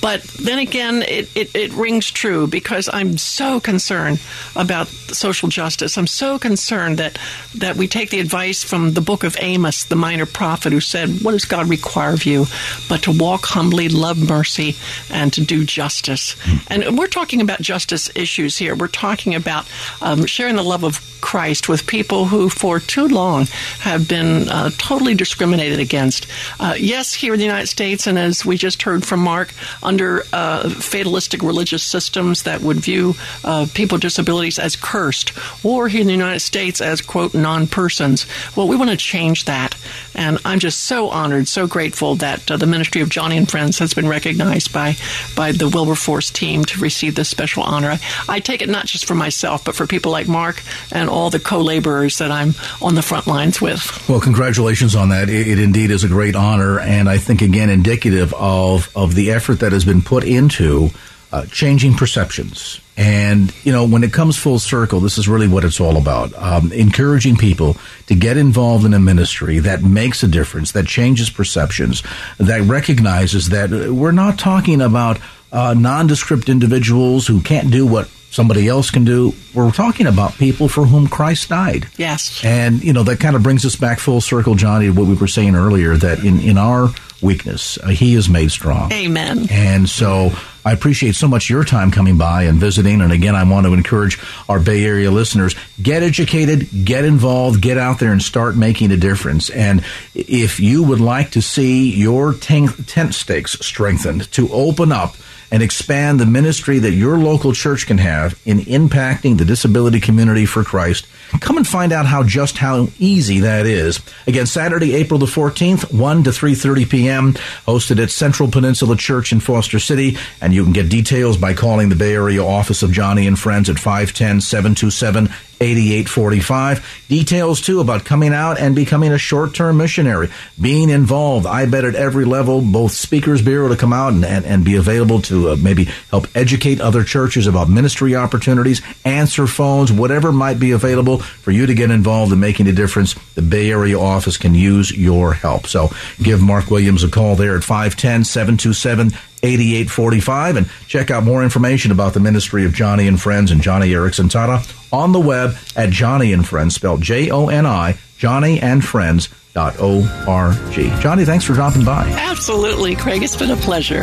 But 0.01 0.23
then 0.23 0.59
again, 0.59 1.03
it, 1.03 1.35
it, 1.37 1.55
it, 1.55 1.73
rings 1.73 2.11
true 2.11 2.47
because 2.47 2.89
I'm 2.93 3.19
so 3.19 3.61
concerned 3.61 4.21
about 4.57 4.89
social 4.89 5.49
justice. 5.49 5.97
I'm 5.97 6.07
so 6.07 6.39
concerned 6.39 6.99
that, 6.99 7.19
that 7.57 7.77
we 7.77 7.87
take 7.87 8.11
the 8.11 8.21
advice 8.21 8.63
from 8.63 8.95
the 8.95 9.01
book 9.01 9.25
of 9.25 9.37
Amos, 9.41 9.85
the 9.85 9.97
minor 9.97 10.27
prophet, 10.27 10.73
who 10.73 10.81
said, 10.81 11.23
What 11.23 11.33
does 11.33 11.45
God 11.45 11.69
require 11.69 12.13
of 12.13 12.25
you? 12.25 12.47
But 12.89 13.03
to 13.05 13.13
walk 13.13 13.47
humbly, 13.47 13.89
love 13.89 14.19
mercy, 14.19 14.77
and 15.11 15.33
to 15.33 15.41
do 15.41 15.65
justice. 15.65 16.37
And 16.69 16.99
we're 16.99 17.07
talking 17.07 17.41
about 17.41 17.61
justice 17.61 18.11
issues 18.15 18.57
here. 18.57 18.75
We're 18.75 18.89
talking 18.89 19.35
about 19.35 19.67
um, 20.01 20.27
sharing 20.27 20.57
the 20.57 20.63
love 20.63 20.85
of 20.85 21.01
Christ 21.21 21.69
with 21.69 21.87
people 21.87 22.27
who, 22.27 22.49
for 22.49 22.81
too 22.81 23.07
long, 23.07 23.47
have 23.81 24.09
been 24.09 24.49
uh, 24.49 24.71
totally 24.79 25.15
discriminated 25.15 25.79
against. 25.79 26.27
Uh, 26.59 26.75
yes, 26.79 27.15
here 27.15 27.35
in 27.35 27.39
the 27.39 27.45
United 27.45 27.67
States, 27.67 28.07
and 28.07 28.19
as 28.19 28.45
we 28.45 28.57
just 28.57 28.83
heard 28.83 29.05
from 29.05 29.21
Mark, 29.21 29.53
under 29.83 30.25
uh, 30.33 30.69
fatalistic 30.71 31.43
religious 31.43 31.83
systems 31.83 32.43
that 32.45 32.61
would 32.61 32.79
view 32.79 33.15
uh, 33.45 33.67
people 33.75 33.97
with 33.97 34.03
disabilities 34.03 34.59
as 34.59 34.77
cursed, 34.77 35.33
or 35.65 35.89
here 35.89 36.01
in 36.01 36.07
the 36.07 36.13
United 36.13 36.41
States 36.41 36.81
as, 36.81 37.01
quote, 37.01 37.35
non 37.35 37.67
persons. 37.67 38.27
Well, 38.57 38.69
we 38.69 38.77
want 38.77 38.91
to 38.91 38.97
change 38.97 39.45
that. 39.45 39.70
And 40.15 40.39
I'm 40.45 40.59
just 40.59 40.85
so 40.85 41.09
honored, 41.09 41.49
so 41.49 41.67
grateful 41.67 42.17
that 42.17 42.51
uh, 42.51 42.57
the 42.57 42.67
Ministry 42.67 43.01
of 43.01 43.09
Joni 43.09 43.37
and 43.37 43.51
Friends 43.51 43.79
has 43.79 43.95
been 43.95 44.09
recognized 44.09 44.73
by, 44.73 44.97
by 45.37 45.53
the 45.53 45.69
Wilberforce 45.69 46.31
team 46.31 46.65
to 46.67 46.81
receive 46.81 47.15
this 47.15 47.29
special 47.29 47.63
honor. 47.63 47.91
I, 47.91 48.01
I 48.29 48.41
take 48.41 48.63
it 48.63 48.69
not 48.69 48.87
just 48.87 49.07
for 49.07 49.15
myself, 49.15 49.65
but 49.65 49.75
for 49.75 49.87
people 49.87 50.13
like 50.13 50.29
Mark 50.29 50.63
and 50.93 51.09
all 51.09 51.31
the 51.31 51.41
co 51.41 51.61
laborers 51.61 52.19
that 52.19 52.31
I'm 52.31 52.55
on 52.83 52.95
the 52.95 53.03
front 53.03 53.27
lines 53.27 53.61
with. 53.61 54.09
Well, 54.09 54.21
congratulations 54.21 54.95
on 54.95 55.11
that. 55.11 55.29
It, 55.29 55.49
it 55.49 55.59
indeed 55.59 55.91
is 55.91 56.05
a 56.05 56.09
great 56.09 56.37
honor, 56.37 56.81
and 56.81 57.09
I 57.09 57.19
think, 57.19 57.43
again, 57.43 57.71
indicative 57.71 58.33
of, 58.35 58.95
of 58.97 59.15
the 59.15 59.33
effort 59.33 59.61
that 59.61 59.73
has 59.73 59.85
been 59.85 60.03
put 60.03 60.25
into 60.25 60.91
uh, 61.33 61.47
changing 61.47 61.95
perceptions. 61.95 62.81
And, 62.97 63.55
you 63.65 63.73
know, 63.73 63.87
when 63.87 64.05
it 64.05 64.13
comes 64.13 64.37
full 64.37 64.59
circle, 64.59 65.01
this 65.01 65.17
is 65.17 65.27
really 65.27 65.49
what 65.49 65.65
it's 65.65 65.81
all 65.81 65.97
about. 65.97 66.35
Um, 66.35 66.71
encouraging 66.73 67.37
people 67.37 67.77
to 68.09 68.15
get 68.15 68.37
involved 68.37 68.85
in 68.85 68.93
a 68.93 68.99
ministry 68.99 69.59
that 69.61 69.83
makes 69.83 70.23
a 70.23 70.29
difference, 70.29 70.73
that 70.73 70.87
changes 70.87 71.31
perceptions, 71.31 72.03
that 72.39 72.61
recognizes 72.63 73.49
that 73.51 73.71
we're 73.71 74.13
not 74.13 74.39
talking 74.39 74.83
about 74.83 75.19
uh, 75.51 75.75
nondescript 75.75 76.49
individuals 76.49 77.27
who 77.27 77.41
can't 77.41 77.71
do 77.71 77.87
what 77.87 78.09
somebody 78.31 78.69
else 78.69 78.91
can 78.91 79.05
do. 79.05 79.33
We're 79.55 79.73
talking 79.73 80.07
about 80.07 80.35
people 80.35 80.69
for 80.69 80.85
whom 80.85 81.09
Christ 81.09 81.49
died. 81.49 81.89
Yes. 81.97 82.45
And, 82.45 82.85
you 82.85 82.93
know, 82.93 83.03
that 83.05 83.19
kind 83.19 83.35
of 83.35 83.43
brings 83.43 83.65
us 83.65 83.77
back 83.77 83.99
full 83.99 84.21
circle, 84.21 84.55
Joni, 84.55 84.83
to 84.83 84.91
what 84.91 85.09
we 85.09 85.15
were 85.15 85.27
saying 85.27 85.57
earlier, 85.57 85.97
that 85.97 86.21
in, 86.21 86.39
in 86.41 86.59
our 86.59 86.91
weakness, 87.23 87.79
uh, 87.79 87.89
He 87.89 88.15
is 88.15 88.29
made 88.29 88.51
strong. 88.51 88.93
Amen. 88.93 89.47
And 89.51 89.89
so 89.89 90.31
I 90.65 90.73
appreciate 90.73 91.15
so 91.15 91.29
much 91.29 91.51
your 91.51 91.65
time 91.65 91.91
coming 91.91 92.19
by 92.19 92.45
and 92.45 92.59
visiting. 92.59 93.01
And 93.01 93.13
again, 93.13 93.35
I 93.35 93.45
want 93.45 93.67
to 93.67 93.73
encourage 93.73 94.19
our 94.49 94.61
Bay 94.61 94.85
Area 94.85 95.11
listeners, 95.11 95.55
get 95.83 96.03
educated, 96.03 96.85
get 96.85 97.05
involved, 97.05 97.61
get 97.63 97.79
out 97.79 97.99
there 97.99 98.13
and 98.13 98.23
start 98.23 98.57
making 98.57 98.93
a 98.93 98.97
difference. 98.97 99.51
And 99.51 99.85
if 100.15 100.61
you 100.61 100.83
would 100.83 101.01
like 101.01 101.31
to 101.33 101.43
see 101.43 101.91
your 101.91 102.35
tent 102.35 103.15
stakes 103.15 103.53
strengthened 103.61 104.31
to 104.33 104.53
open 104.53 104.93
up 104.93 105.17
and 105.51 105.63
expand 105.63 106.21
the 106.21 106.27
ministry 106.27 106.79
that 106.79 106.93
your 106.93 107.19
local 107.19 107.53
church 107.53 107.87
can 107.87 107.99
have 107.99 108.41
in 108.45 108.59
impacting 108.61 109.37
the 109.37 109.45
disability 109.45 110.01
community 110.01 110.47
for 110.47 110.63
Christ. 110.63 111.07
Come 111.41 111.57
and 111.57 111.67
find 111.67 111.93
out 111.93 112.07
how 112.07 112.23
just 112.23 112.59
how 112.59 112.89
easy 112.99 113.41
that 113.41 113.67
is. 113.67 114.01
Again, 114.27 114.47
Saturday, 114.47 114.95
April 114.95 115.19
the 115.19 115.27
14th, 115.27 115.93
1 115.93 116.25
to 116.25 116.31
3:30 116.31 116.91
p.m., 116.91 117.33
hosted 117.67 118.03
at 118.03 118.11
Central 118.11 118.49
Peninsula 118.49 118.97
Church 118.97 119.33
in 119.33 119.41
Foster 119.41 119.79
City, 119.79 120.17
and 120.41 120.50
you 120.53 120.65
can 120.65 120.73
get 120.73 120.89
details 120.89 121.37
by 121.37 121.55
calling 121.55 121.89
the 121.89 121.97
Bay 121.97 122.15
Area 122.15 122.45
office 122.45 122.83
of 122.83 122.91
Joni 122.91 123.27
and 123.27 123.39
Friends 123.39 123.69
at 123.69 123.79
510 123.79 124.41
727 124.41 125.29
8845. 125.61 127.05
Details 127.09 127.61
too 127.61 127.81
about 127.81 128.05
coming 128.05 128.33
out 128.33 128.59
and 128.59 128.75
becoming 128.75 129.13
a 129.13 129.19
short-term 129.19 129.77
missionary, 129.77 130.31
being 130.59 130.89
involved. 130.89 131.47
I 131.47 131.67
bet 131.67 131.85
at 131.85 131.95
every 131.95 132.25
level, 132.25 132.63
both 132.63 132.93
speakers 132.93 133.47
able 133.47 133.69
to 133.69 133.77
come 133.77 133.93
out 133.93 134.15
and, 134.15 134.25
and, 134.25 134.47
and 134.47 134.65
be 134.65 134.77
available 134.77 135.21
to 135.23 135.51
uh, 135.51 135.57
maybe 135.57 135.85
help 136.11 136.29
educate 136.35 136.81
other 136.81 137.05
churches 137.05 137.47
about 137.47 137.69
ministry 137.69 138.17
opportunities, 138.17 138.81
answer 139.05 139.47
phones, 139.47 139.93
whatever 139.93 140.33
might 140.33 140.59
be 140.59 140.71
available 140.71 141.19
for 141.19 141.51
you 141.51 141.67
to 141.67 141.75
get 141.75 141.91
involved 141.91 142.33
in 142.33 142.41
making 142.41 142.67
a 142.67 142.73
difference. 142.73 143.15
The 143.35 143.43
Bay 143.43 143.71
Area 143.71 143.99
office 143.99 144.39
can 144.39 144.55
use 144.55 144.97
your 144.97 145.35
help. 145.35 145.67
So 145.67 145.91
give 146.23 146.41
Mark 146.41 146.71
Williams 146.71 147.05
a 147.05 147.11
call 147.11 147.37
there 147.37 147.57
at 147.57 147.65
510 147.65 148.25
727 148.25 149.11
8845 149.43 150.57
and 150.57 150.71
check 150.87 151.11
out 151.11 151.25
more 151.25 151.43
information 151.43 151.93
about 151.93 152.15
the 152.15 152.21
ministry 152.21 152.65
of 152.65 152.73
Joni 152.73 153.09
and 153.09 153.21
Friends 153.21 153.51
and 153.51 153.61
Joni 153.61 153.89
Eareckson 153.89 154.31
Tada 154.31 154.93
on 154.93 155.13
the 155.13 155.21
web 155.21 155.55
at 155.77 155.91
Joni 155.91 156.35
and 156.35 156.47
Friends, 156.47 156.75
spelled 156.75 157.03
J 157.03 157.31
O 157.31 157.49
N 157.49 157.67
I, 157.67 157.95
Joni 158.19 158.63
and 158.63 158.85
Friends. 158.85 159.29
Dot 159.53 159.75
O-R-G. 159.81 160.91
Joni, 161.01 161.27
thanks 161.27 161.45
for 161.45 161.55
dropping 161.55 161.85
by. 161.85 162.07
Absolutely, 162.11 162.95
Craig. 162.95 163.25
It's 163.25 163.35
been 163.35 163.51
a 163.51 163.57
pleasure. 163.57 164.03